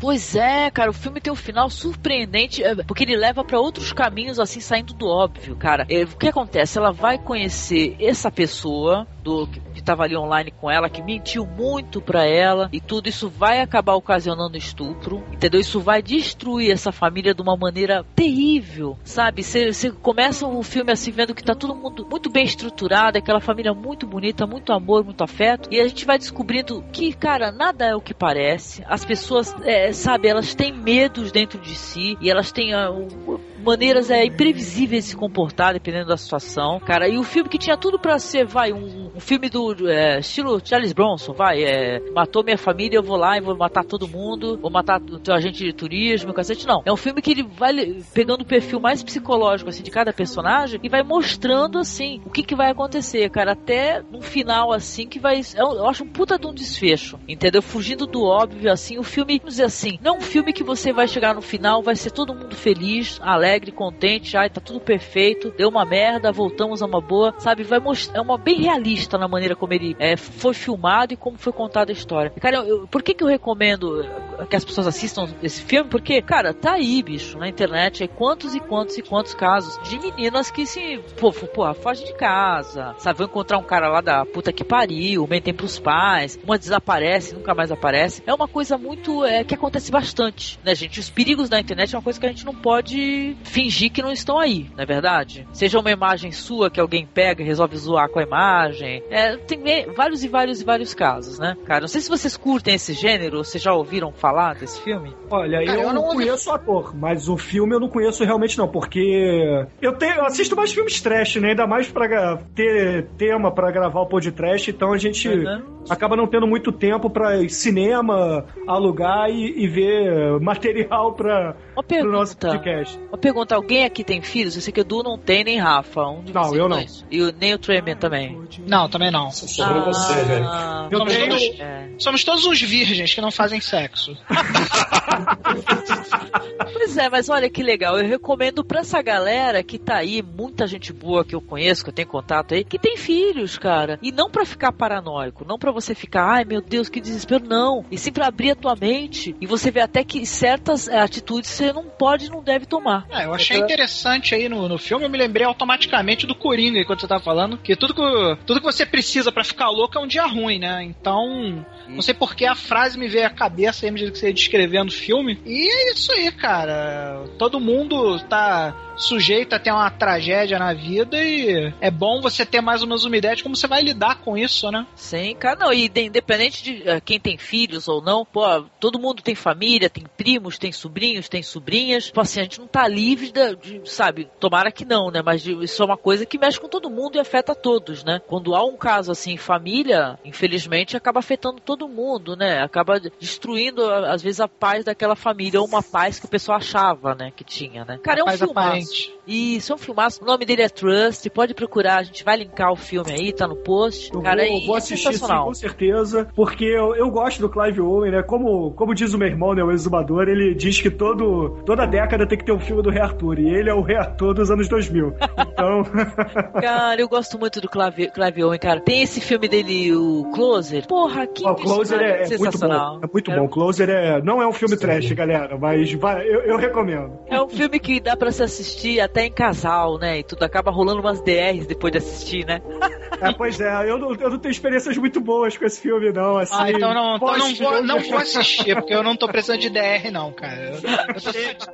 Pois 0.00 0.34
é, 0.34 0.70
cara, 0.70 0.90
o 0.90 0.94
filme 0.94 1.20
tem 1.20 1.32
um 1.32 1.36
final 1.36 1.70
surpreendente, 1.70 2.62
é, 2.62 2.74
porque 2.84 3.04
ele 3.04 3.16
leva 3.16 3.44
pra 3.44 3.58
outros 3.58 3.92
caminhos, 3.92 4.38
assim, 4.38 4.60
saindo 4.60 4.94
do 4.94 5.06
óbvio, 5.06 5.56
cara. 5.56 5.86
É, 5.88 6.02
o 6.04 6.16
que 6.16 6.28
acontece? 6.28 6.78
Ela 6.78 6.92
vai 6.92 7.18
conhecer 7.18 7.96
essa 8.00 8.30
pessoa, 8.30 9.06
que 9.46 9.60
estava 9.78 10.04
ali 10.04 10.16
online 10.16 10.50
com 10.50 10.70
ela, 10.70 10.88
que 10.88 11.02
mentiu 11.02 11.46
muito 11.46 12.00
pra 12.00 12.24
ela 12.24 12.68
e 12.72 12.80
tudo 12.80 13.08
isso 13.08 13.28
vai 13.28 13.60
acabar 13.60 13.94
ocasionando 13.94 14.56
estupro, 14.56 15.22
entendeu? 15.32 15.60
Isso 15.60 15.80
vai 15.80 16.02
destruir 16.02 16.70
essa 16.70 16.92
família 16.92 17.34
de 17.34 17.42
uma 17.42 17.56
maneira 17.56 18.04
terrível, 18.14 18.98
sabe? 19.04 19.42
Você 19.42 19.90
começa 20.02 20.46
o 20.46 20.62
filme 20.62 20.92
assim 20.92 21.10
vendo 21.10 21.34
que 21.34 21.44
tá 21.44 21.54
todo 21.54 21.74
mundo 21.74 22.06
muito 22.08 22.30
bem 22.30 22.44
estruturado, 22.44 23.18
aquela 23.18 23.40
família 23.40 23.72
muito 23.72 24.06
bonita, 24.06 24.46
muito 24.46 24.72
amor, 24.72 25.04
muito 25.04 25.22
afeto, 25.22 25.68
e 25.72 25.80
a 25.80 25.86
gente 25.86 26.04
vai 26.04 26.18
descobrindo 26.18 26.84
que, 26.92 27.12
cara, 27.12 27.52
nada 27.52 27.86
é 27.86 27.94
o 27.94 28.00
que 28.00 28.14
parece. 28.14 28.82
As 28.86 29.04
pessoas, 29.04 29.54
é, 29.62 29.92
sabe, 29.92 30.28
elas 30.28 30.54
têm 30.54 30.72
medos 30.72 31.32
dentro 31.32 31.58
de 31.58 31.74
si 31.74 32.16
e 32.20 32.30
elas 32.30 32.52
têm 32.52 32.74
uh, 32.74 33.40
maneiras 33.62 34.10
é, 34.10 34.24
imprevisíveis 34.24 35.04
de 35.04 35.10
se 35.10 35.16
comportar 35.16 35.72
dependendo 35.72 36.08
da 36.08 36.16
situação, 36.16 36.80
cara. 36.80 37.08
E 37.08 37.18
o 37.18 37.22
filme 37.22 37.48
que 37.48 37.58
tinha 37.58 37.76
tudo 37.76 37.98
para 37.98 38.18
ser, 38.18 38.46
vai, 38.46 38.72
um, 38.72 39.10
um 39.18 39.20
filme 39.20 39.50
do 39.50 39.90
é, 39.90 40.20
estilo 40.20 40.60
Charles 40.64 40.92
Bronson, 40.92 41.32
vai, 41.32 41.64
é, 41.64 41.98
matou 42.12 42.44
minha 42.44 42.56
família, 42.56 42.98
eu 42.98 43.02
vou 43.02 43.16
lá 43.16 43.36
e 43.36 43.40
vou 43.40 43.56
matar 43.56 43.84
todo 43.84 44.06
mundo, 44.06 44.56
vou 44.56 44.70
matar 44.70 45.00
o 45.00 45.18
teu 45.18 45.34
agente 45.34 45.64
de 45.64 45.72
turismo, 45.72 46.32
cacete. 46.32 46.64
Não, 46.64 46.82
é 46.86 46.92
um 46.92 46.96
filme 46.96 47.20
que 47.20 47.32
ele 47.32 47.42
vai 47.42 47.72
pegando 48.14 48.42
o 48.42 48.46
perfil 48.46 48.78
mais 48.78 49.02
psicológico 49.02 49.70
assim 49.70 49.82
de 49.82 49.90
cada 49.90 50.12
personagem 50.12 50.78
e 50.84 50.88
vai 50.88 51.02
mostrando 51.02 51.80
assim 51.80 52.22
o 52.24 52.30
que, 52.30 52.44
que 52.44 52.54
vai 52.54 52.70
acontecer, 52.70 53.28
cara, 53.28 53.52
até 53.52 54.00
no 54.08 54.22
final 54.22 54.72
assim 54.72 55.08
que 55.08 55.18
vai, 55.18 55.40
eu, 55.56 55.66
eu 55.72 55.88
acho 55.88 56.04
um 56.04 56.08
puta 56.08 56.38
de 56.38 56.46
um 56.46 56.54
desfecho, 56.54 57.18
entendeu? 57.26 57.60
Fugindo 57.60 58.06
do 58.06 58.22
óbvio 58.22 58.70
assim, 58.70 58.98
o 58.98 59.02
filme, 59.02 59.38
vamos 59.38 59.54
dizer 59.54 59.64
assim, 59.64 59.98
não 60.00 60.14
é 60.14 60.18
um 60.18 60.20
filme 60.20 60.52
que 60.52 60.62
você 60.62 60.92
vai 60.92 61.08
chegar 61.08 61.34
no 61.34 61.42
final, 61.42 61.82
vai 61.82 61.96
ser 61.96 62.12
todo 62.12 62.32
mundo 62.32 62.54
feliz, 62.54 63.18
alegre, 63.20 63.72
contente, 63.72 64.36
ai, 64.36 64.48
tá 64.48 64.60
tudo 64.60 64.78
perfeito, 64.78 65.52
deu 65.58 65.68
uma 65.68 65.84
merda, 65.84 66.30
voltamos 66.30 66.82
a 66.82 66.86
uma 66.86 67.00
boa, 67.00 67.34
sabe? 67.38 67.64
Vai 67.64 67.80
mostrar, 67.80 68.18
é 68.18 68.22
uma 68.22 68.38
bem 68.38 68.60
realista 68.60 68.97
na 69.18 69.28
maneira 69.28 69.54
como 69.54 69.72
ele 69.72 69.96
é, 69.98 70.16
foi 70.16 70.54
filmado 70.54 71.12
e 71.12 71.16
como 71.16 71.38
foi 71.38 71.52
contada 71.52 71.92
a 71.92 71.94
história. 71.94 72.30
Cara, 72.40 72.58
eu, 72.58 72.86
por 72.88 73.02
que 73.02 73.14
que 73.14 73.22
eu 73.22 73.28
recomendo 73.28 74.04
que 74.48 74.56
as 74.56 74.64
pessoas 74.64 74.86
assistam 74.86 75.28
esse 75.42 75.62
filme? 75.62 75.90
Porque, 75.90 76.20
cara, 76.22 76.54
tá 76.54 76.72
aí, 76.72 77.02
bicho, 77.02 77.38
na 77.38 77.48
internet, 77.48 78.02
aí 78.02 78.08
quantos 78.08 78.54
e 78.54 78.60
quantos 78.60 78.96
e 78.98 79.02
quantos 79.02 79.34
casos 79.34 79.78
de 79.88 79.98
meninas 79.98 80.50
que 80.50 80.66
se, 80.66 81.00
pô, 81.18 81.32
porra, 81.32 81.74
fogem 81.74 82.06
de 82.06 82.14
casa, 82.14 82.94
sabe? 82.98 83.18
Vão 83.18 83.26
encontrar 83.26 83.58
um 83.58 83.62
cara 83.62 83.88
lá 83.88 84.00
da 84.00 84.24
puta 84.24 84.52
que 84.52 84.64
pariu, 84.64 85.26
mentem 85.26 85.54
pros 85.54 85.78
pais, 85.78 86.38
uma 86.44 86.58
desaparece, 86.58 87.34
nunca 87.34 87.54
mais 87.54 87.70
aparece. 87.70 88.22
É 88.26 88.32
uma 88.32 88.48
coisa 88.48 88.78
muito, 88.78 89.24
é, 89.24 89.44
que 89.44 89.54
acontece 89.54 89.90
bastante, 89.90 90.58
né, 90.64 90.74
gente? 90.74 91.00
Os 91.00 91.10
perigos 91.10 91.48
da 91.48 91.60
internet 91.60 91.94
é 91.94 91.98
uma 91.98 92.04
coisa 92.04 92.18
que 92.18 92.26
a 92.26 92.30
gente 92.30 92.44
não 92.44 92.54
pode 92.54 93.36
fingir 93.44 93.90
que 93.90 94.02
não 94.02 94.12
estão 94.12 94.38
aí, 94.38 94.70
não 94.76 94.82
é 94.82 94.86
verdade? 94.86 95.46
Seja 95.52 95.78
uma 95.78 95.90
imagem 95.90 96.32
sua 96.32 96.70
que 96.70 96.80
alguém 96.80 97.06
pega 97.06 97.42
e 97.42 97.46
resolve 97.46 97.76
zoar 97.76 98.08
com 98.08 98.18
a 98.18 98.22
imagem. 98.22 98.87
É, 99.10 99.36
tem 99.36 99.60
vários 99.94 100.24
e 100.24 100.28
vários 100.28 100.60
e 100.60 100.64
vários 100.64 100.94
casos, 100.94 101.38
né? 101.38 101.56
Cara, 101.64 101.82
não 101.82 101.88
sei 101.88 102.00
se 102.00 102.08
vocês 102.08 102.36
curtem 102.36 102.74
esse 102.74 102.92
gênero, 102.92 103.38
ou 103.38 103.44
vocês 103.44 103.62
já 103.62 103.72
ouviram 103.72 104.12
falar 104.12 104.54
desse 104.54 104.80
filme? 104.82 105.14
Olha, 105.30 105.64
Cara, 105.64 105.78
eu, 105.78 105.88
eu, 105.88 105.92
não 105.92 106.02
conheço 106.04 106.50
o 106.50 106.54
ator, 106.54 106.96
mas 106.96 107.28
o 107.28 107.36
filme 107.36 107.74
eu 107.74 107.80
não 107.80 107.88
conheço 107.88 108.24
realmente 108.24 108.56
não, 108.56 108.68
porque 108.68 109.66
eu, 109.80 109.92
tenho, 109.94 110.16
eu 110.16 110.26
assisto 110.26 110.56
mais 110.56 110.72
filmes 110.72 111.00
trash, 111.00 111.36
né? 111.36 111.50
Ainda 111.50 111.66
mais 111.66 111.88
pra 111.88 112.38
ter 112.54 113.06
tema 113.16 113.52
pra 113.52 113.70
gravar 113.70 114.00
o 114.00 114.06
podcast, 114.06 114.70
então 114.70 114.92
a 114.92 114.98
gente 114.98 115.28
uhum. 115.28 115.84
acaba 115.88 116.16
não 116.16 116.26
tendo 116.26 116.46
muito 116.46 116.72
tempo 116.72 117.10
pra 117.10 117.46
cinema, 117.48 118.46
alugar 118.66 119.30
e, 119.30 119.64
e 119.64 119.68
ver 119.68 120.40
material 120.40 121.12
pra, 121.12 121.54
uma 121.78 121.82
pergunta, 121.82 122.10
pro 122.10 122.18
nosso 122.18 122.36
podcast. 122.36 123.00
Uma 123.08 123.18
pergunta, 123.18 123.54
alguém 123.54 123.84
aqui 123.84 124.02
tem 124.02 124.20
filhos? 124.20 124.56
Eu 124.56 124.62
sei 124.62 124.72
que 124.72 124.80
o 124.80 124.84
Du 124.84 125.02
não 125.02 125.16
tem, 125.16 125.44
nem 125.44 125.58
Rafa. 125.58 126.06
Um 126.08 126.22
de 126.22 126.34
não, 126.34 126.54
eu 126.54 126.68
não. 126.68 126.84
E 127.10 127.22
o, 127.22 127.32
nem 127.32 127.54
o 127.54 127.58
Tremen 127.58 127.96
também. 127.96 128.36
Não, 128.66 128.77
também 128.86 129.10
não. 129.10 129.30
Sobre 129.30 129.78
ah, 129.78 129.84
você, 129.84 130.12
velho. 130.24 130.44
Eu 130.90 130.98
somos, 130.98 131.14
tenho... 131.14 131.28
todos, 131.28 131.60
é. 131.60 131.88
somos 131.98 132.24
todos 132.24 132.44
uns 132.44 132.60
virgens 132.60 133.14
que 133.14 133.20
não 133.22 133.30
fazem 133.30 133.62
sexo. 133.62 134.14
pois 136.72 136.96
é, 136.98 137.08
mas 137.08 137.30
olha 137.30 137.48
que 137.48 137.62
legal. 137.62 137.98
Eu 137.98 138.06
recomendo 138.06 138.64
pra 138.64 138.80
essa 138.80 139.00
galera 139.00 139.62
que 139.62 139.78
tá 139.78 139.96
aí, 139.96 140.22
muita 140.22 140.66
gente 140.66 140.92
boa 140.92 141.24
que 141.24 141.34
eu 141.34 141.40
conheço, 141.40 141.82
que 141.82 141.90
eu 141.90 141.94
tenho 141.94 142.08
contato 142.08 142.54
aí, 142.54 142.64
que 142.64 142.78
tem 142.78 142.96
filhos, 142.96 143.56
cara. 143.56 143.98
E 144.02 144.12
não 144.12 144.30
pra 144.30 144.44
ficar 144.44 144.72
paranoico, 144.72 145.44
não 145.46 145.58
pra 145.58 145.72
você 145.72 145.94
ficar, 145.94 146.24
ai 146.24 146.44
meu 146.44 146.60
Deus, 146.60 146.88
que 146.88 147.00
desespero, 147.00 147.44
não. 147.44 147.84
E 147.90 147.96
sim 147.96 148.12
pra 148.12 148.26
abrir 148.26 148.50
a 148.50 148.56
tua 148.56 148.76
mente 148.76 149.34
e 149.40 149.46
você 149.46 149.70
ver 149.70 149.80
até 149.80 150.04
que 150.04 150.26
certas 150.26 150.88
é, 150.88 150.98
atitudes 150.98 151.50
você 151.50 151.72
não 151.72 151.84
pode 151.84 152.30
não 152.30 152.42
deve 152.42 152.66
tomar. 152.66 153.06
É, 153.10 153.24
eu 153.24 153.34
achei 153.34 153.58
interessante 153.58 154.34
aí 154.34 154.48
no, 154.48 154.68
no 154.68 154.78
filme, 154.78 155.04
eu 155.04 155.10
me 155.10 155.18
lembrei 155.18 155.46
automaticamente 155.46 156.26
do 156.26 156.34
Coringa 156.34 156.80
enquanto 156.80 157.00
você 157.00 157.08
tá 157.08 157.20
falando, 157.20 157.58
que 157.58 157.76
tudo 157.76 157.94
que, 157.94 158.44
tudo 158.44 158.60
que 158.60 158.66
você 158.72 158.84
precisa 158.84 159.32
para 159.32 159.44
ficar 159.44 159.70
louco 159.70 159.96
é 159.96 160.00
um 160.00 160.06
dia 160.06 160.26
ruim, 160.26 160.58
né? 160.58 160.82
Então, 160.84 161.64
não 161.88 162.02
sei 162.02 162.14
porque 162.14 162.44
a 162.44 162.54
frase 162.54 162.98
me 162.98 163.08
veio 163.08 163.26
à 163.26 163.30
cabeça 163.30 163.84
aí, 163.84 163.90
à 163.90 163.92
medida 163.92 164.10
que 164.10 164.18
você 164.18 164.28
ia 164.28 164.34
descrevendo 164.34 164.90
o 164.90 164.94
filme. 164.94 165.40
E 165.44 165.68
é 165.68 165.92
isso 165.92 166.12
aí, 166.12 166.30
cara. 166.32 167.24
Todo 167.38 167.60
mundo 167.60 168.18
tá 168.28 168.74
sujeito 168.98 169.54
a 169.54 169.58
ter 169.58 169.70
uma 169.70 169.90
tragédia 169.90 170.58
na 170.58 170.74
vida 170.74 171.22
e 171.22 171.72
é 171.80 171.90
bom 171.90 172.20
você 172.20 172.44
ter 172.44 172.60
mais 172.60 172.82
ou 172.82 172.88
menos 172.88 173.04
uma 173.04 173.16
ideia 173.16 173.36
de 173.36 173.42
como 173.42 173.56
você 173.56 173.68
vai 173.68 173.80
lidar 173.80 174.16
com 174.16 174.36
isso, 174.36 174.70
né? 174.70 174.86
Sim, 174.96 175.34
cara, 175.36 175.56
não, 175.56 175.72
e 175.72 175.86
independente 175.86 176.62
de 176.62 176.82
uh, 176.82 177.00
quem 177.04 177.20
tem 177.20 177.38
filhos 177.38 177.88
ou 177.88 178.02
não, 178.02 178.24
pô, 178.24 178.42
todo 178.80 178.98
mundo 178.98 179.22
tem 179.22 179.34
família, 179.34 179.88
tem 179.88 180.04
primos, 180.16 180.58
tem 180.58 180.72
sobrinhos, 180.72 181.28
tem 181.28 181.42
sobrinhas, 181.42 182.10
pô, 182.10 182.20
assim, 182.20 182.40
a 182.40 182.42
gente 182.42 182.58
não 182.58 182.66
tá 182.66 182.88
livre 182.88 183.30
de, 183.30 183.56
de 183.56 183.90
sabe, 183.90 184.28
tomara 184.40 184.72
que 184.72 184.84
não, 184.84 185.10
né, 185.10 185.22
mas 185.24 185.42
de, 185.42 185.52
isso 185.62 185.80
é 185.80 185.86
uma 185.86 185.96
coisa 185.96 186.26
que 186.26 186.38
mexe 186.38 186.60
com 186.60 186.68
todo 186.68 186.90
mundo 186.90 187.16
e 187.16 187.20
afeta 187.20 187.54
todos, 187.54 188.02
né? 188.02 188.20
Quando 188.26 188.54
há 188.58 188.64
um 188.64 188.76
caso 188.76 189.12
assim 189.12 189.32
em 189.32 189.36
família, 189.36 190.18
infelizmente 190.24 190.96
acaba 190.96 191.20
afetando 191.20 191.60
todo 191.60 191.88
mundo, 191.88 192.36
né? 192.36 192.62
Acaba 192.62 193.00
destruindo 193.00 193.88
às 193.88 194.22
vezes 194.22 194.40
a 194.40 194.48
paz 194.48 194.84
daquela 194.84 195.14
família 195.14 195.60
ou 195.60 195.66
uma 195.66 195.82
paz 195.82 196.18
que 196.18 196.26
o 196.26 196.28
pessoal 196.28 196.58
achava, 196.58 197.14
né, 197.14 197.32
que 197.34 197.44
tinha, 197.44 197.84
né? 197.84 197.98
Cara, 198.02 198.20
é 198.20 198.24
um 198.24 198.36
filmaço. 198.36 199.12
Isso, 199.26 199.72
é 199.72 199.74
um 199.74 199.78
filmaço. 199.78 200.22
O 200.22 200.26
nome 200.26 200.44
dele 200.44 200.62
é 200.62 200.68
Trust. 200.68 201.28
Pode 201.30 201.54
procurar, 201.54 201.98
a 201.98 202.02
gente 202.02 202.24
vai 202.24 202.38
linkar 202.38 202.72
o 202.72 202.76
filme 202.76 203.12
aí, 203.12 203.32
tá 203.32 203.46
no 203.46 203.56
post. 203.56 204.12
Eu 204.12 204.22
Cara, 204.22 204.44
vou, 204.46 204.58
é 204.58 204.66
vou 204.66 204.76
assistir 204.76 205.14
sim, 205.14 205.26
com 205.26 205.54
certeza, 205.54 206.28
porque 206.34 206.64
eu, 206.64 206.94
eu 206.96 207.10
gosto 207.10 207.40
do 207.40 207.50
Clive 207.50 207.80
Owen, 207.80 208.12
né? 208.12 208.22
Como, 208.22 208.72
como 208.72 208.94
diz 208.94 209.12
o 209.12 209.18
meu 209.18 209.28
irmão, 209.28 209.54
né, 209.54 209.62
o 209.62 209.70
exumador, 209.70 210.28
ele 210.28 210.54
diz 210.54 210.80
que 210.80 210.90
todo, 210.90 211.62
toda 211.64 211.86
década 211.86 212.26
tem 212.26 212.38
que 212.38 212.44
ter 212.44 212.52
um 212.52 212.60
filme 212.60 212.82
do 212.82 212.90
Rei 212.90 213.02
Arthur, 213.02 213.38
e 213.38 213.48
ele 213.48 213.70
é 213.70 213.74
o 213.74 213.82
Rei 213.82 213.96
Arthur 213.96 214.34
dos 214.34 214.50
anos 214.50 214.68
2000. 214.68 215.14
Então... 215.52 215.82
cara, 216.60 217.00
eu 217.00 217.08
gosto 217.08 217.38
muito 217.38 217.60
do 217.60 217.68
Clive, 217.68 218.10
Clive 218.10 218.44
Cara. 218.56 218.80
Tem 218.80 219.02
esse 219.02 219.20
filme 219.20 219.48
dele, 219.48 219.94
o 219.94 220.30
Closer. 220.32 220.86
Porra, 220.86 221.26
que 221.26 221.44
O 221.44 221.54
Closer 221.54 222.00
é, 222.00 222.22
é 222.22 222.38
muito 222.38 222.58
bom. 222.58 223.00
É 223.02 223.08
muito 223.12 223.30
bom. 223.32 223.48
Closer 223.48 223.90
é, 223.90 224.22
não 224.22 224.40
é 224.40 224.46
um 224.46 224.52
filme 224.52 224.76
trash, 224.76 225.10
galera, 225.12 225.58
mas 225.58 225.92
vai, 225.94 226.26
eu, 226.26 226.40
eu 226.42 226.56
recomendo. 226.56 227.18
É 227.26 227.40
um 227.42 227.48
filme 227.48 227.78
que 227.80 228.00
dá 228.00 228.16
pra 228.16 228.30
se 228.30 228.42
assistir 228.42 228.68
assistir 228.78 229.00
até 229.00 229.26
em 229.26 229.32
casal, 229.32 229.98
né? 229.98 230.18
E 230.18 230.22
tudo 230.22 230.42
acaba 230.44 230.70
rolando 230.70 231.00
umas 231.00 231.20
DRs 231.22 231.66
depois 231.66 231.92
de 231.92 231.98
assistir, 231.98 232.46
né? 232.46 232.60
É, 233.20 233.32
pois 233.32 233.60
é, 233.60 233.90
eu 233.90 233.98
não, 233.98 234.14
eu 234.14 234.30
não 234.30 234.38
tenho 234.38 234.52
experiências 234.52 234.96
muito 234.96 235.20
boas 235.20 235.56
com 235.56 235.64
esse 235.64 235.80
filme, 235.80 236.12
não. 236.12 236.38
Assim, 236.38 236.54
ah, 236.56 236.70
então 236.70 236.94
não, 236.94 237.16
então 237.16 237.36
não, 237.36 237.54
vou, 237.56 237.82
não 237.82 238.00
vou 238.00 238.16
assistir, 238.16 238.76
porque 238.76 238.94
eu 238.94 239.02
não 239.02 239.16
tô 239.16 239.26
precisando 239.26 239.58
de 239.58 239.70
DR, 239.70 240.12
não, 240.12 240.30
cara. 240.30 240.56
Eu, 240.56 240.74
eu 240.74 241.14
tô 241.14 241.18
satisfeito. 241.18 241.66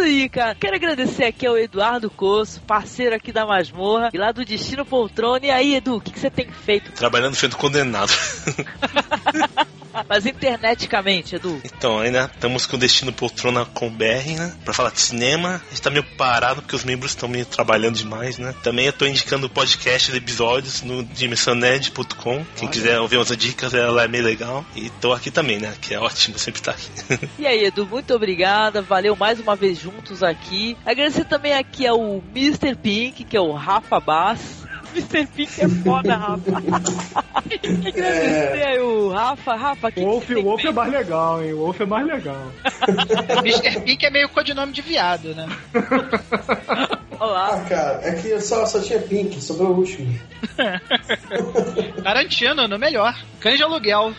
Isso 0.00 0.02
aí, 0.02 0.28
cara. 0.28 0.54
Quero 0.54 0.76
agradecer 0.76 1.24
aqui 1.24 1.46
ao 1.46 1.58
Eduardo 1.58 2.10
Coço, 2.10 2.60
parceiro 2.62 3.14
aqui 3.14 3.32
da 3.32 3.46
Masmorra, 3.46 4.10
e 4.12 4.18
lá 4.18 4.32
do 4.32 4.44
Destino 4.44 4.84
Poltrona. 4.84 5.44
E 5.44 5.50
aí, 5.50 5.74
Edu, 5.74 5.96
o 5.96 6.00
que, 6.00 6.12
que 6.12 6.18
você 6.18 6.30
tem 6.30 6.50
feito? 6.50 6.92
Trabalhando 6.92 7.34
sendo 7.34 7.56
condenado. 7.56 8.10
Mas 10.08 10.26
interneticamente, 10.26 11.36
Edu. 11.36 11.60
Então, 11.64 11.98
ainda 11.98 12.30
estamos 12.32 12.66
com 12.66 12.76
o 12.76 12.78
Destino 12.78 13.12
Poltrona 13.12 13.64
com 13.64 13.90
BR, 13.90 14.36
né? 14.36 14.54
Pra 14.64 14.74
falar 14.74 14.90
de 14.90 15.00
cinema. 15.00 15.62
A 15.66 15.70
gente 15.70 15.82
tá 15.82 15.90
meio 15.90 16.04
parado 16.16 16.62
porque 16.62 16.76
os 16.76 16.84
membros 16.84 17.12
estão 17.12 17.28
meio 17.28 17.46
trabalhando 17.46 17.96
demais, 17.96 18.38
né? 18.38 18.54
Também 18.62 18.86
eu 18.86 18.92
tô 18.92 19.06
indicando 19.06 19.48
podcast 19.48 20.14
episódios 20.14 20.82
no 20.82 21.04
dimensãonerd.com. 21.04 22.44
Quem 22.56 22.68
Olha. 22.68 22.68
quiser 22.68 23.00
ouvir 23.00 23.16
umas 23.16 23.36
dicas, 23.36 23.74
ela 23.74 24.04
é 24.04 24.08
meio 24.08 24.24
legal. 24.24 24.64
E 24.74 24.90
tô 24.90 25.12
aqui 25.12 25.30
também, 25.30 25.58
né? 25.58 25.74
Que 25.80 25.94
é 25.94 25.98
ótimo 25.98 26.38
sempre 26.38 26.60
estar 26.60 26.72
aqui. 26.72 26.90
e 27.38 27.46
aí, 27.46 27.64
Edu, 27.64 27.86
muito 27.86 28.14
obrigada. 28.14 28.82
Valeu 28.82 29.16
mais 29.16 29.40
uma 29.40 29.56
vez 29.56 29.78
juntos 29.78 30.22
aqui. 30.22 30.76
Agradecer 30.84 31.24
também 31.24 31.54
aqui 31.54 31.86
ao 31.86 32.22
Mr. 32.34 32.74
Pink, 32.74 33.24
que 33.24 33.36
é 33.36 33.40
o 33.40 33.52
Rafa 33.52 34.00
Bass. 34.00 34.69
Mr. 34.94 35.26
Pink 35.26 35.60
é 35.60 35.68
foda, 35.68 36.16
Rafa. 36.16 36.50
Agradecer 37.88 38.58
é... 38.58 38.82
o 38.82 39.08
Rafa. 39.10 39.54
Rafa, 39.54 39.92
que 39.92 40.00
o 40.00 40.04
Wolf, 40.04 40.30
o 40.30 40.42
Wolf 40.42 40.64
é 40.64 40.72
mais 40.72 40.92
legal, 40.92 41.42
hein? 41.42 41.52
O 41.52 41.58
Wolf 41.58 41.80
é 41.80 41.86
mais 41.86 42.06
legal. 42.06 42.52
Mr. 43.44 43.80
Pink 43.80 44.06
é 44.06 44.10
meio 44.10 44.28
codinome 44.28 44.72
de 44.72 44.82
viado, 44.82 45.34
né? 45.34 45.48
Olá. 47.18 47.50
Ah, 47.52 47.68
cara, 47.68 48.00
é 48.02 48.14
que 48.14 48.40
só, 48.40 48.64
só 48.66 48.80
tinha 48.80 48.98
Pink, 48.98 49.40
sobrou 49.42 49.72
o 49.72 49.78
último. 49.78 50.18
Garantindo, 52.02 52.66
no 52.66 52.78
melhor. 52.78 53.14
Cães 53.40 53.58
de 53.58 53.62
aluguel. 53.62 54.14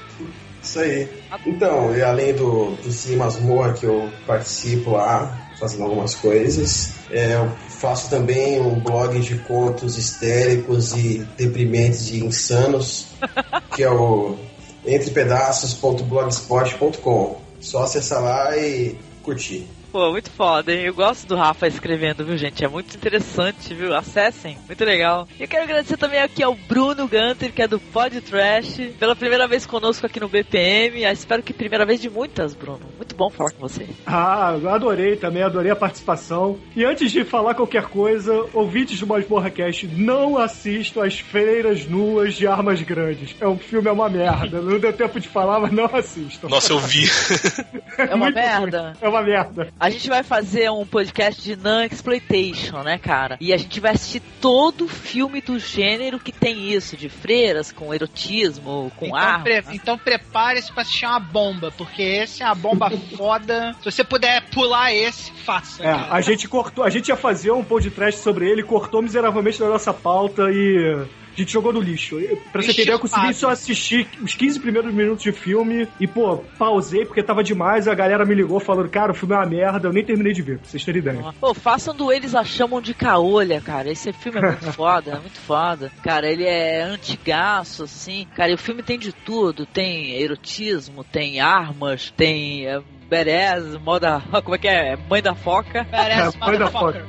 Isso 0.61 0.79
aí. 0.79 1.09
Então, 1.45 1.95
e 1.95 2.01
além 2.03 2.33
do, 2.33 2.75
do 2.75 2.91
Cine 2.91 3.15
Masmorra 3.15 3.73
que 3.73 3.85
eu 3.85 4.11
participo 4.27 4.91
lá, 4.91 5.49
fazendo 5.59 5.83
algumas 5.83 6.13
coisas, 6.13 6.93
é, 7.09 7.35
eu 7.35 7.51
faço 7.81 8.09
também 8.11 8.61
um 8.61 8.79
blog 8.79 9.19
de 9.19 9.39
contos 9.39 9.97
histéricos 9.97 10.93
e 10.93 11.25
deprimentes 11.35 12.11
e 12.11 12.23
insanos, 12.23 13.07
que 13.75 13.81
é 13.81 13.89
o 13.89 14.37
entrepedaços.blogspot.com. 14.85 17.41
Só 17.59 17.81
acessar 17.83 18.21
lá 18.21 18.55
e 18.55 18.95
curtir. 19.23 19.67
Pô, 19.91 20.11
muito 20.11 20.29
foda, 20.31 20.71
hein? 20.71 20.85
Eu 20.85 20.93
gosto 20.93 21.27
do 21.27 21.35
Rafa 21.35 21.67
escrevendo, 21.67 22.23
viu, 22.23 22.37
gente? 22.37 22.63
É 22.63 22.67
muito 22.67 22.95
interessante, 22.95 23.73
viu? 23.73 23.93
Acessem, 23.93 24.57
muito 24.65 24.85
legal. 24.85 25.27
E 25.37 25.43
eu 25.43 25.49
quero 25.49 25.63
agradecer 25.63 25.97
também 25.97 26.21
aqui 26.21 26.41
ao 26.41 26.55
Bruno 26.55 27.09
Gunter, 27.09 27.51
que 27.51 27.61
é 27.61 27.67
do 27.67 27.77
Pod 27.77 28.21
Trash, 28.21 28.79
pela 28.97 29.17
primeira 29.17 29.49
vez 29.49 29.65
conosco 29.65 30.05
aqui 30.05 30.17
no 30.17 30.29
BPM. 30.29 31.03
Ah, 31.03 31.11
espero 31.11 31.43
que 31.43 31.51
primeira 31.51 31.85
vez 31.85 31.99
de 31.99 32.09
muitas, 32.09 32.55
Bruno. 32.55 32.79
Muito 32.95 33.10
bom 33.21 33.29
falar 33.29 33.51
com 33.51 33.59
você. 33.59 33.87
Ah, 34.05 34.57
eu 34.61 34.69
adorei 34.69 35.15
também, 35.15 35.43
adorei 35.43 35.71
a 35.71 35.75
participação. 35.75 36.57
E 36.75 36.83
antes 36.83 37.11
de 37.11 37.23
falar 37.23 37.53
qualquer 37.53 37.83
coisa, 37.83 38.33
ouvintes 38.53 38.99
do 38.99 39.05
Masmorra 39.07 39.49
Cast, 39.51 39.85
não 39.87 40.37
assistam 40.37 41.03
as 41.05 41.19
Feiras 41.19 41.85
Nuas 41.85 42.33
de 42.35 42.47
Armas 42.47 42.81
Grandes. 42.81 43.35
É 43.39 43.47
um 43.47 43.57
filme, 43.57 43.87
é 43.87 43.91
uma 43.91 44.09
merda. 44.09 44.59
Não 44.61 44.79
deu 44.79 44.91
tempo 44.93 45.19
de 45.19 45.27
falar, 45.27 45.59
mas 45.59 45.71
não 45.71 45.85
assistam. 45.85 46.47
Nossa, 46.49 46.73
eu 46.73 46.79
vi. 46.79 47.03
É 47.97 48.15
uma 48.15 48.25
Muito 48.25 48.35
merda. 48.35 48.93
É 49.01 49.07
uma 49.09 49.21
merda. 49.21 49.67
A 49.79 49.89
gente 49.89 50.07
vai 50.09 50.23
fazer 50.23 50.71
um 50.71 50.85
podcast 50.85 51.41
de 51.43 51.55
non-exploitation, 51.57 52.81
né, 52.83 52.97
cara? 52.97 53.37
E 53.39 53.53
a 53.53 53.57
gente 53.57 53.79
vai 53.79 53.91
assistir 53.91 54.21
todo 54.39 54.87
filme 54.87 55.41
do 55.41 55.59
gênero 55.59 56.17
que 56.17 56.31
tem 56.31 56.71
isso, 56.73 56.95
de 56.97 57.09
freiras, 57.09 57.71
com 57.71 57.93
erotismo, 57.93 58.91
com 58.95 59.07
Então, 59.07 59.17
armas. 59.17 59.43
pre- 59.43 59.63
então 59.75 59.97
prepare-se 59.97 60.71
pra 60.71 60.81
assistir 60.83 61.05
uma 61.05 61.19
bomba, 61.19 61.71
porque 61.77 62.01
esse 62.01 62.41
é 62.41 62.45
uma 62.45 62.55
bomba 62.55 62.89
foda. 63.15 63.75
Se 63.79 63.91
você 63.91 64.03
puder 64.03 64.49
pular 64.49 64.93
esse, 64.93 65.31
faça. 65.31 65.83
É, 65.83 65.91
a 65.91 66.21
gente 66.21 66.47
cortou, 66.47 66.83
a 66.83 66.89
gente 66.89 67.09
ia 67.09 67.15
fazer 67.15 67.51
um 67.51 67.63
podcast 67.63 68.21
sobre 68.21 68.49
ele, 68.49 68.63
cortou 68.63 69.01
miseravelmente 69.01 69.59
da 69.59 69.67
nossa 69.67 69.93
pauta 69.93 70.49
e 70.51 71.05
a 71.31 71.41
gente 71.41 71.53
jogou 71.53 71.71
no 71.71 71.79
lixo. 71.79 72.17
Pra 72.51 72.61
você 72.61 72.71
entender, 72.71 72.91
eu 72.91 72.99
consegui 72.99 73.33
só 73.33 73.49
assistir 73.49 74.07
os 74.21 74.35
15 74.35 74.59
primeiros 74.59 74.93
minutos 74.93 75.23
de 75.23 75.31
filme 75.31 75.87
e, 75.99 76.05
pô, 76.05 76.39
pausei 76.57 77.05
porque 77.05 77.23
tava 77.23 77.43
demais. 77.43 77.87
A 77.87 77.95
galera 77.95 78.25
me 78.25 78.35
ligou 78.35 78.59
falando, 78.59 78.89
cara, 78.89 79.11
o 79.11 79.15
filme 79.15 79.33
é 79.33 79.37
uma 79.37 79.45
merda, 79.45 79.87
eu 79.87 79.93
nem 79.93 80.03
terminei 80.03 80.33
de 80.33 80.41
ver, 80.41 80.59
pra 80.59 80.67
vocês 80.67 80.83
terem 80.83 80.99
ideia. 80.99 81.33
Pô, 81.39 81.53
façam 81.53 81.95
do 81.95 82.11
Eles 82.11 82.35
a 82.35 82.43
Chamam 82.43 82.81
de 82.81 82.93
Caolha, 82.93 83.61
cara. 83.61 83.89
Esse 83.89 84.11
filme 84.11 84.39
é 84.39 84.41
muito 84.41 84.71
foda, 84.73 85.11
é 85.11 85.19
muito 85.19 85.39
foda. 85.39 85.91
Cara, 86.03 86.29
ele 86.29 86.43
é 86.43 86.81
antigaço, 86.83 87.83
assim. 87.83 88.27
Cara, 88.35 88.51
e 88.51 88.55
o 88.55 88.57
filme 88.57 88.83
tem 88.83 88.99
de 88.99 89.13
tudo. 89.13 89.65
Tem 89.65 90.11
erotismo, 90.21 91.03
tem 91.03 91.39
armas, 91.39 92.13
tem 92.15 92.67
é, 92.67 92.81
badass, 93.11 93.77
moda... 93.83 94.21
Como 94.43 94.55
é 94.55 94.57
que 94.57 94.67
é? 94.67 94.95
Mãe 95.09 95.21
da 95.21 95.35
foca. 95.35 95.85
Parece 95.91 96.37
É, 96.37 96.39
mãe 96.39 96.57
da 96.57 96.71
motherfucker. 96.71 97.05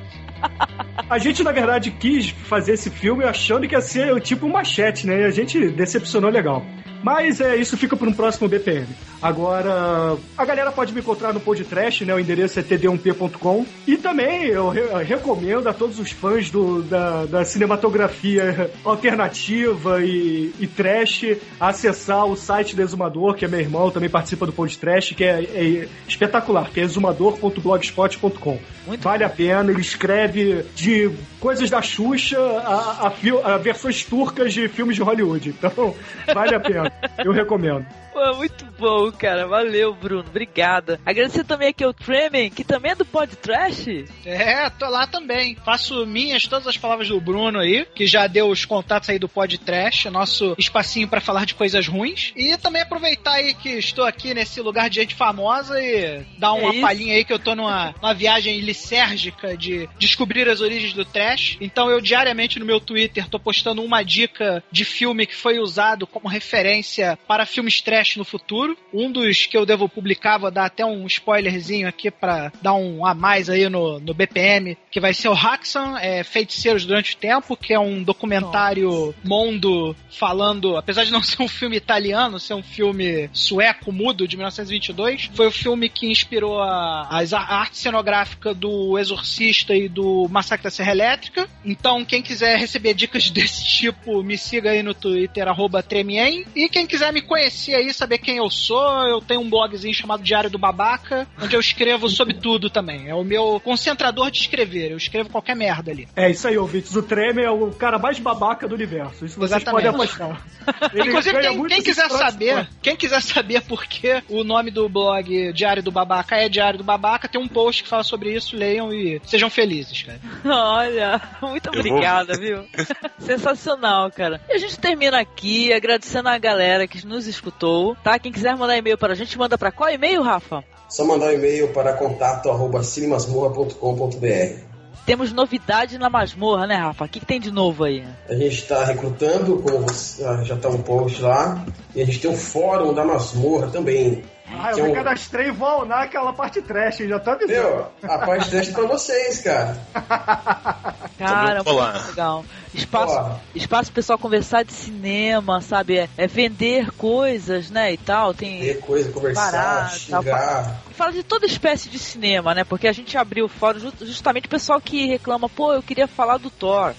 A 1.09 1.19
gente, 1.19 1.43
na 1.43 1.53
verdade, 1.53 1.91
quis 1.91 2.31
fazer 2.31 2.73
esse 2.75 2.89
filme 2.91 3.25
achando 3.25 3.67
que 3.69 3.75
ia 3.75 3.81
ser 3.81 4.21
tipo 4.21 4.47
um 4.47 4.51
machete, 4.51 5.07
né? 5.07 5.21
E 5.21 5.25
a 5.25 5.31
gente 5.31 5.69
decepcionou 5.71 6.31
legal. 6.31 6.65
Mas 7.03 7.41
é, 7.41 7.57
isso 7.57 7.77
fica 7.77 7.97
para 7.97 8.09
um 8.09 8.13
próximo 8.13 8.49
BPM. 8.49 8.87
Agora, 9.21 10.17
a 10.39 10.45
galera 10.45 10.71
pode 10.71 10.95
me 10.95 11.01
encontrar 11.01 11.33
no 11.33 11.41
podcast, 11.41 12.05
né? 12.05 12.15
O 12.15 12.19
endereço 12.21 12.61
é 12.61 12.63
td1p.com. 12.63 13.67
E 13.89 13.97
também 13.97 14.45
eu 14.47 14.69
re- 14.69 15.03
recomendo 15.03 15.69
a 15.69 15.73
todos 15.73 15.99
os 15.99 16.13
fãs 16.13 16.49
do, 16.49 16.81
da, 16.83 17.25
da 17.27 17.45
cinematografia 17.45 18.71
alternativa 18.85 20.01
e, 20.05 20.55
e 20.61 20.67
trash 20.69 21.37
acessar 21.59 22.25
o 22.25 22.37
site 22.37 22.77
do 22.77 22.83
Exumador, 22.83 23.35
que 23.35 23.45
é 23.45 23.49
meu 23.49 23.59
irmão, 23.61 23.91
também 23.91 24.09
participa 24.09 24.47
do 24.47 24.53
podcast, 24.53 25.13
que 25.13 25.25
é, 25.25 25.43
é 25.43 25.89
espetacular, 26.07 26.71
que 26.71 26.81
é 26.81 26.85
exumador.blogspot.com. 26.85 28.59
Vale 29.01 29.25
a 29.25 29.29
pena, 29.29 29.71
ele 29.73 29.81
escreve 29.81 30.32
de 30.33 31.11
coisas 31.41 31.71
da 31.71 31.83
Xuxa 31.83 32.39
a, 32.39 33.09
a, 33.09 33.55
a 33.55 33.59
versões 33.59 34.05
turcas 34.05 34.53
de 34.53 34.69
filmes 34.69 34.97
de 34.97 35.03
Hollywood. 35.03 35.51
Então, 35.51 35.95
vale 36.35 36.55
a 36.55 36.61
pena. 36.61 36.93
Eu 37.25 37.33
recomendo. 37.33 37.87
Pô, 38.13 38.35
muito 38.37 38.52
bom, 38.83 39.13
cara. 39.13 39.47
Valeu, 39.47 39.95
Bruno. 39.95 40.25
Obrigada. 40.29 41.01
Agradecer 41.07 41.45
também 41.45 41.69
aqui 41.69 41.85
ao 41.85 41.95
Tremen, 41.95 42.51
que 42.51 42.65
também 42.65 42.91
é 42.91 42.95
do 42.97 43.07
Pod 43.07 43.35
Trash. 43.37 43.87
É, 44.27 44.69
tô 44.71 44.89
lá 44.89 45.07
também. 45.07 45.57
Faço 45.65 46.05
minhas 46.05 46.49
todas 46.49 46.67
as 46.67 46.77
palavras 46.77 47.09
do 47.09 47.21
Bruno 47.21 47.61
aí, 47.61 47.87
que 47.95 48.09
já 48.09 48.27
deu 48.27 48.49
os 48.49 48.65
contatos 48.65 49.09
aí 49.09 49.21
do 49.21 49.29
Pod 49.29 49.57
Trash, 49.59 50.07
nosso 50.07 50.57
espacinho 50.59 51.07
pra 51.07 51.21
falar 51.21 51.47
de 51.47 51.55
coisas 51.55 51.87
ruins. 51.87 52.33
E 52.35 52.57
também 52.59 52.83
aproveitar 52.83 53.35
aí 53.35 53.55
que 53.55 53.69
estou 53.71 54.05
aqui 54.05 54.35
nesse 54.35 54.61
lugar 54.61 54.91
de 54.91 54.97
gente 54.97 55.15
famosa 55.15 55.81
e 55.81 56.25
dar 56.39 56.53
uma 56.55 56.75
É 56.75 56.81
palhinha 56.81 57.15
aí 57.15 57.25
que 57.25 57.33
eu 57.33 57.39
tô 57.39 57.55
numa, 57.55 57.95
numa 58.03 58.15
viagem 58.15 58.59
licérgica 58.61 59.57
de 59.57 59.89
descobrir 59.97 60.49
as 60.49 60.61
origens 60.61 60.93
do 60.93 61.05
trash. 61.05 61.57
Então 61.61 61.89
eu 61.89 62.01
diariamente 62.01 62.59
no 62.59 62.67
meu 62.67 62.81
Twitter 62.81 63.29
tô 63.29 63.39
postando 63.39 63.83
uma 63.83 64.03
dica 64.03 64.63
de 64.73 64.85
filme 64.85 65.25
que 65.27 65.37
foi 65.37 65.61
usado 65.61 66.05
como 66.05 66.27
referência 66.27 67.17
para 67.29 67.47
filmes 67.47 67.81
trash 67.81 68.17
no 68.17 68.25
futuro. 68.25 68.72
Um 68.93 69.11
dos 69.11 69.47
que 69.47 69.57
eu 69.57 69.67
devo 69.67 69.89
publicar, 69.89 70.39
vou 70.39 70.51
dar 70.51 70.67
até 70.67 70.85
um 70.85 71.07
spoilerzinho 71.07 71.89
aqui 71.89 72.11
pra 72.11 72.53
dar 72.61 72.75
um 72.75 73.05
a 73.05 73.15
mais 73.15 73.49
aí 73.49 73.69
no, 73.69 73.99
no 73.99 74.15
BPM, 74.15 74.77
que 74.91 75.01
vai 75.01 75.15
ser 75.15 75.29
o 75.29 75.35
Haxan, 75.35 75.99
é, 75.99 76.23
Feiticeiros 76.23 76.85
Durante 76.85 77.15
o 77.15 77.19
Tempo, 77.19 77.57
que 77.57 77.73
é 77.73 77.79
um 77.79 78.03
documentário 78.03 79.15
mundo 79.25 79.97
falando, 80.11 80.77
apesar 80.77 81.05
de 81.05 81.13
não 81.13 81.23
ser 81.23 81.43
um 81.43 81.49
filme 81.49 81.77
italiano, 81.77 82.39
ser 82.39 82.55
um 82.55 82.63
filme 82.63 83.31
sueco 83.33 83.93
mudo 83.93 84.27
de 84.27 84.37
1922, 84.37 85.31
foi 85.35 85.47
o 85.47 85.53
filme 85.53 85.89
que 85.89 86.07
inspirou 86.11 86.61
a, 86.61 87.09
a 87.11 87.55
arte 87.55 87.79
cenográfica 87.79 88.55
do 88.55 88.99
Exorcista 88.99 89.75
e 89.75 89.89
do 89.89 90.29
Massacre 90.29 90.65
da 90.65 90.71
Serra 90.71 90.93
Elétrica. 90.93 91.49
Então, 91.65 92.05
quem 92.05 92.23
quiser 92.23 92.59
receber 92.59 92.95
dicas 92.95 93.29
desse 93.31 93.65
tipo, 93.65 94.23
me 94.23 94.37
siga 94.37 94.71
aí 94.71 94.83
no 94.83 94.95
Twitter, 94.95 95.49
arroba 95.49 95.83
Tremien. 95.83 96.45
E 96.55 96.69
quem 96.69 96.87
quiser 96.87 97.13
me 97.13 97.23
conhecer 97.23 97.75
aí, 97.75 97.93
saber 97.93 98.19
quem 98.19 98.37
eu 98.37 98.51
sou, 98.51 98.62
eu 98.71 99.21
tenho 99.21 99.41
um 99.41 99.51
blogzinho 99.51 99.95
chamado 99.95 100.23
Diário 100.23 100.51
do 100.51 100.59
Babaca, 100.59 101.27
onde 101.41 101.55
eu 101.55 101.61
escrevo 101.61 102.09
sobre 102.09 102.35
tudo 102.35 102.71
também. 102.71 103.09
É 103.09 103.15
o 103.15 103.25
meu 103.25 103.61
concentrador 103.61 104.31
de 104.31 104.39
escrever, 104.39 104.91
eu 104.91 104.97
escrevo 104.97 105.31
qualquer 105.31 105.57
merda 105.57 105.91
ali. 105.91 106.09
É 106.15 106.31
isso 106.31 106.47
aí, 106.47 106.57
ouvintes. 106.57 106.95
O 106.95 107.03
Treme 107.03 107.43
é 107.43 107.51
o 107.51 107.71
cara 107.73 107.99
mais 107.99 108.19
babaca 108.19 108.69
do 108.69 108.75
universo. 108.75 109.25
Isso 109.25 109.39
vocês 109.39 109.63
Exatamente. 109.63 109.85
podem 109.85 110.01
apostar. 110.01 110.47
Ele 110.93 111.09
Inclusive, 111.09 111.41
ganha 111.41 111.51
quem, 111.51 111.67
quem 111.67 111.83
quiser 111.83 112.11
saber, 112.11 112.69
quem 112.81 112.97
quiser 112.97 113.23
saber 113.23 113.63
por 113.63 113.87
que 113.87 114.23
o 114.29 114.45
nome 114.45 114.71
do 114.71 114.89
blog 114.89 115.53
Diário 115.53 115.83
do 115.83 115.91
Babaca 115.91 116.37
é 116.37 116.49
Diário 116.49 116.79
do 116.79 116.85
Babaca, 116.85 117.29
tem 117.29 117.41
um 117.41 117.49
post 117.49 117.83
que 117.83 117.89
fala 117.89 118.05
sobre 118.05 118.35
isso, 118.35 118.57
leiam 118.57 118.93
e 118.93 119.21
sejam 119.25 119.51
felizes, 119.51 120.03
cara. 120.03 120.21
Olha, 120.45 121.21
muito 121.41 121.69
obrigada, 121.69 122.35
viu? 122.39 122.65
Sensacional, 123.19 124.11
cara. 124.11 124.41
E 124.49 124.53
a 124.53 124.59
gente 124.59 124.79
termina 124.79 125.21
aqui 125.21 125.73
agradecendo 125.73 126.29
a 126.29 126.39
galera 126.39 126.87
que 126.87 127.05
nos 127.07 127.27
escutou, 127.27 127.97
tá? 127.97 128.19
Quem 128.19 128.33
quiser 128.33 128.52
mandar 128.57 128.77
e-mail 128.77 128.97
para 128.99 129.13
a 129.13 129.17
gente, 129.17 129.37
manda 129.39 129.57
para 129.59 129.71
qual 129.73 129.91
e-mail, 129.91 130.23
Rafa? 130.23 130.63
Só 130.89 131.05
mandar 131.05 131.27
um 131.27 131.33
e-mail 131.33 131.69
para 131.73 131.93
contato@cinemasmorra.com.br. 131.95 134.73
Temos 135.05 135.33
novidade 135.33 135.99
na 135.99 136.09
masmorra, 136.09 136.65
né, 136.67 136.77
Rafa? 136.77 137.07
O 137.07 137.09
que, 137.09 137.19
que 137.19 137.27
tem 137.27 137.41
de 137.41 137.51
novo 137.51 137.83
aí? 137.85 138.05
A 138.29 138.35
gente 138.35 138.59
está 138.59 138.85
recrutando, 138.85 139.57
como 139.59 139.79
você- 139.81 140.23
já 140.45 140.55
está 140.55 140.69
um 140.69 140.81
post 140.81 141.21
lá, 141.23 141.65
e 141.95 142.01
a 142.01 142.07
gente 142.07 142.21
tem 142.21 142.31
um 142.31 142.37
fórum 142.37 142.95
da 142.95 143.05
masmorra 143.05 143.67
também. 143.69 144.23
Ah, 144.61 144.71
eu 144.73 144.79
é 144.79 144.83
me 144.83 144.91
um- 144.91 144.95
cadastrei 144.95 145.49
e 145.49 145.51
vou 145.51 145.69
aunar 145.69 146.03
aquela 146.05 146.33
parte 146.33 146.61
trash, 146.63 146.99
já 146.99 147.19
tá 147.19 147.33
avisando. 147.33 147.53
Meu, 147.61 147.87
a 148.11 148.19
parte 148.19 148.51
teste 148.51 148.73
é 148.73 148.75
pra 148.75 148.87
vocês, 148.87 149.41
cara. 149.41 149.77
Cara, 151.19 151.63
muito 151.63 152.07
legal. 152.09 152.45
Espaço, 152.75 153.41
espaço 153.55 153.85
pro 153.93 153.97
pessoal 153.97 154.19
conversar 154.19 154.65
de 154.65 154.73
cinema, 154.73 155.61
sabe? 155.61 155.99
É, 155.99 156.09
é 156.17 156.27
vender 156.27 156.91
coisas, 156.93 157.71
né, 157.71 157.93
e 157.93 157.97
tal. 157.97 158.35
Tem 158.35 158.61
Ter 158.61 158.81
coisa, 158.81 159.13
conversar, 159.13 159.51
Parada, 159.53 159.89
xingar. 159.91 160.81
Fala 160.97 161.13
de 161.13 161.23
toda 161.23 161.47
espécie 161.47 161.89
de 161.89 161.99
cinema, 161.99 162.55
né? 162.55 162.65
Porque 162.65 162.89
a 162.89 162.93
gente 162.93 163.17
abriu 163.17 163.45
o 163.45 163.49
fórum 163.49 163.79
ju- 163.79 163.93
justamente 164.01 164.47
o 164.47 164.51
pessoal 164.51 164.81
que 164.81 165.07
reclama, 165.07 165.49
pô, 165.49 165.73
eu 165.73 165.83
queria 165.83 166.09
falar 166.09 166.39
do 166.39 166.51
Thor. 166.51 166.93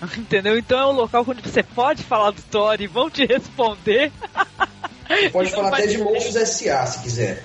Entendeu? 0.16 0.56
Então 0.56 0.78
é 0.78 0.86
um 0.86 0.92
local 0.92 1.24
onde 1.28 1.42
você 1.42 1.62
pode 1.62 2.02
falar 2.04 2.30
do 2.30 2.40
Thor 2.42 2.80
e 2.80 2.86
vão 2.86 3.10
te 3.10 3.26
responder. 3.26 4.12
Pode 5.32 5.48
Então 5.50 5.62
falar 5.62 5.76
até 5.76 5.86
de 5.86 5.98
Monstros 5.98 6.36
S.A. 6.36 6.86
se 6.86 7.02
quiser. 7.02 7.44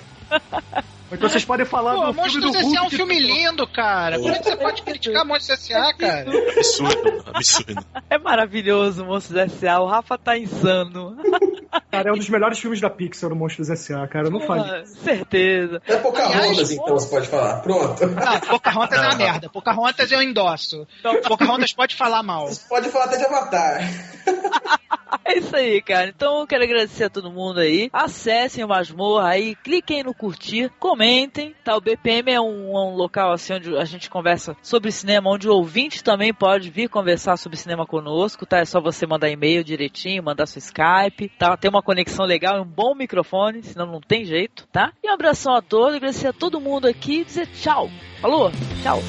Então 1.12 1.28
vocês 1.28 1.44
podem 1.44 1.64
falar 1.64 1.94
Pô, 1.94 2.00
do 2.06 2.14
filme 2.14 2.20
Monstros 2.22 2.52
do 2.52 2.56
S.A. 2.58 2.66
é 2.66 2.80
um 2.80 2.82
Hulk. 2.84 2.96
filme 2.96 3.18
lindo, 3.20 3.66
cara. 3.68 4.18
Como 4.18 4.30
é 4.32 4.38
que 4.38 4.44
você 4.44 4.56
pode 4.56 4.82
criticar 4.84 5.24
Monstros 5.24 5.60
S.A., 5.60 5.92
cara? 5.94 6.30
Absurdo, 6.50 7.24
absurdo. 7.26 7.86
É 8.10 8.18
maravilhoso, 8.18 9.04
Monstros 9.04 9.38
S.A. 9.38 9.80
O 9.80 9.86
Rafa 9.86 10.18
tá 10.18 10.36
insano. 10.36 11.16
Cara, 11.90 12.10
é 12.10 12.12
um 12.12 12.16
dos 12.16 12.28
melhores 12.28 12.58
filmes 12.58 12.80
da 12.80 12.90
Pixar, 12.90 13.32
o 13.32 13.36
Monstros 13.36 13.70
S.A., 13.70 14.06
cara. 14.06 14.30
Não 14.30 14.40
fale. 14.40 14.62
Ah, 14.62 14.84
certeza. 14.86 15.80
É 15.86 15.96
Pocahontas, 15.96 16.40
Aliás, 16.40 16.70
então, 16.70 16.98
você 16.98 17.08
pode 17.08 17.28
falar. 17.28 17.60
Pronto. 17.60 18.06
Não, 18.06 18.40
Pocahontas 18.40 18.98
é 18.98 19.06
uma 19.06 19.16
merda. 19.16 19.48
Pocahontas 19.48 20.12
eu 20.12 20.22
endosso. 20.22 20.86
Pocahontas 21.26 21.72
pode 21.72 21.96
falar 21.96 22.22
mal. 22.22 22.48
Você 22.48 22.68
pode 22.68 22.88
falar 22.90 23.06
até 23.06 23.16
de 23.18 23.24
Avatar. 23.24 23.80
É 25.24 25.38
isso 25.38 25.56
aí, 25.56 25.80
cara. 25.80 26.08
Então 26.08 26.40
eu 26.40 26.46
quero 26.46 26.64
agradecer 26.64 27.04
a 27.04 27.10
todo 27.10 27.30
mundo 27.30 27.60
aí. 27.60 27.88
Acessem 27.92 28.62
o 28.62 28.68
Masmorra 28.68 29.28
aí, 29.28 29.54
cliquem 29.54 30.02
no 30.02 30.12
curtir, 30.12 30.70
comentem. 30.78 31.54
Tá? 31.64 31.76
O 31.76 31.80
BPM 31.80 32.30
é 32.30 32.40
um, 32.40 32.76
é 32.76 32.80
um 32.80 32.94
local 32.94 33.32
assim 33.32 33.54
onde 33.54 33.76
a 33.76 33.84
gente 33.84 34.10
conversa 34.10 34.56
sobre 34.62 34.92
cinema, 34.92 35.30
onde 35.30 35.48
o 35.48 35.54
ouvinte 35.54 36.04
também 36.04 36.32
pode 36.32 36.70
vir 36.70 36.88
conversar 36.88 37.36
sobre 37.36 37.56
cinema 37.56 37.86
conosco, 37.86 38.44
tá? 38.44 38.58
É 38.58 38.64
só 38.64 38.80
você 38.80 39.06
mandar 39.06 39.30
e-mail 39.30 39.64
direitinho, 39.64 40.22
mandar 40.22 40.46
seu 40.46 40.58
Skype, 40.58 41.30
tá? 41.38 41.56
Tem 41.64 41.70
uma 41.70 41.82
conexão 41.82 42.26
legal 42.26 42.58
e 42.58 42.60
um 42.60 42.66
bom 42.66 42.94
microfone, 42.94 43.62
senão 43.62 43.86
não 43.86 43.98
tem 43.98 44.26
jeito, 44.26 44.68
tá? 44.70 44.92
E 45.02 45.08
um 45.08 45.14
abração 45.14 45.54
a 45.54 45.62
todos, 45.62 45.94
agradecer 45.96 46.26
a 46.26 46.32
todo 46.34 46.60
mundo 46.60 46.86
aqui 46.86 47.20
e 47.20 47.24
dizer 47.24 47.46
tchau. 47.46 47.88
Falou? 48.20 48.52
Tchau. 48.82 49.00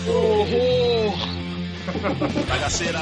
Bagaceira. 2.47 2.99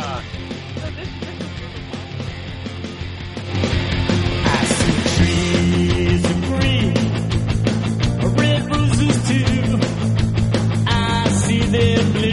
I 10.88 11.30
see 11.30 11.60
them 11.68 12.12
blue 12.14 12.33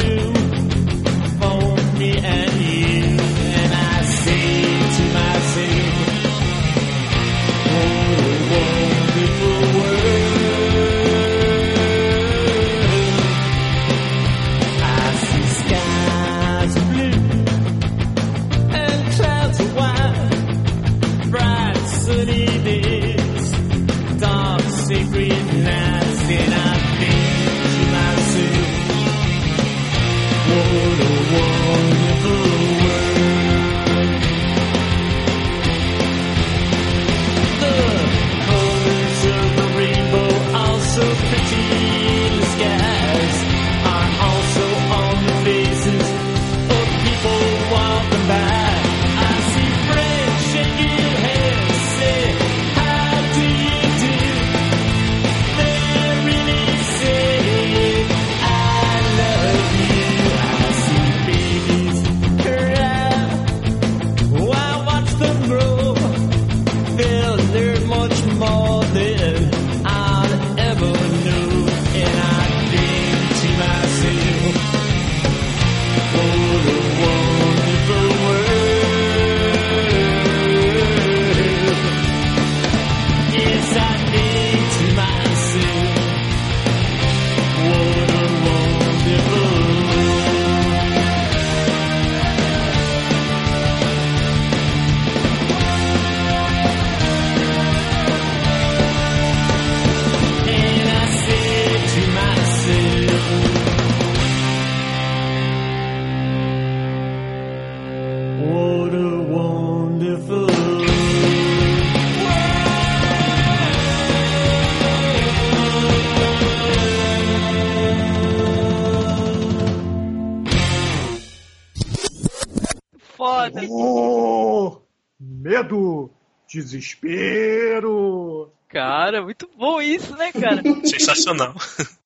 desespero. 126.71 128.53
Cara, 128.69 129.23
muito 129.23 129.49
bom 129.57 129.83
isso, 129.83 130.17
né, 130.17 130.31
cara? 130.33 130.63
Sensacional. 130.87 131.55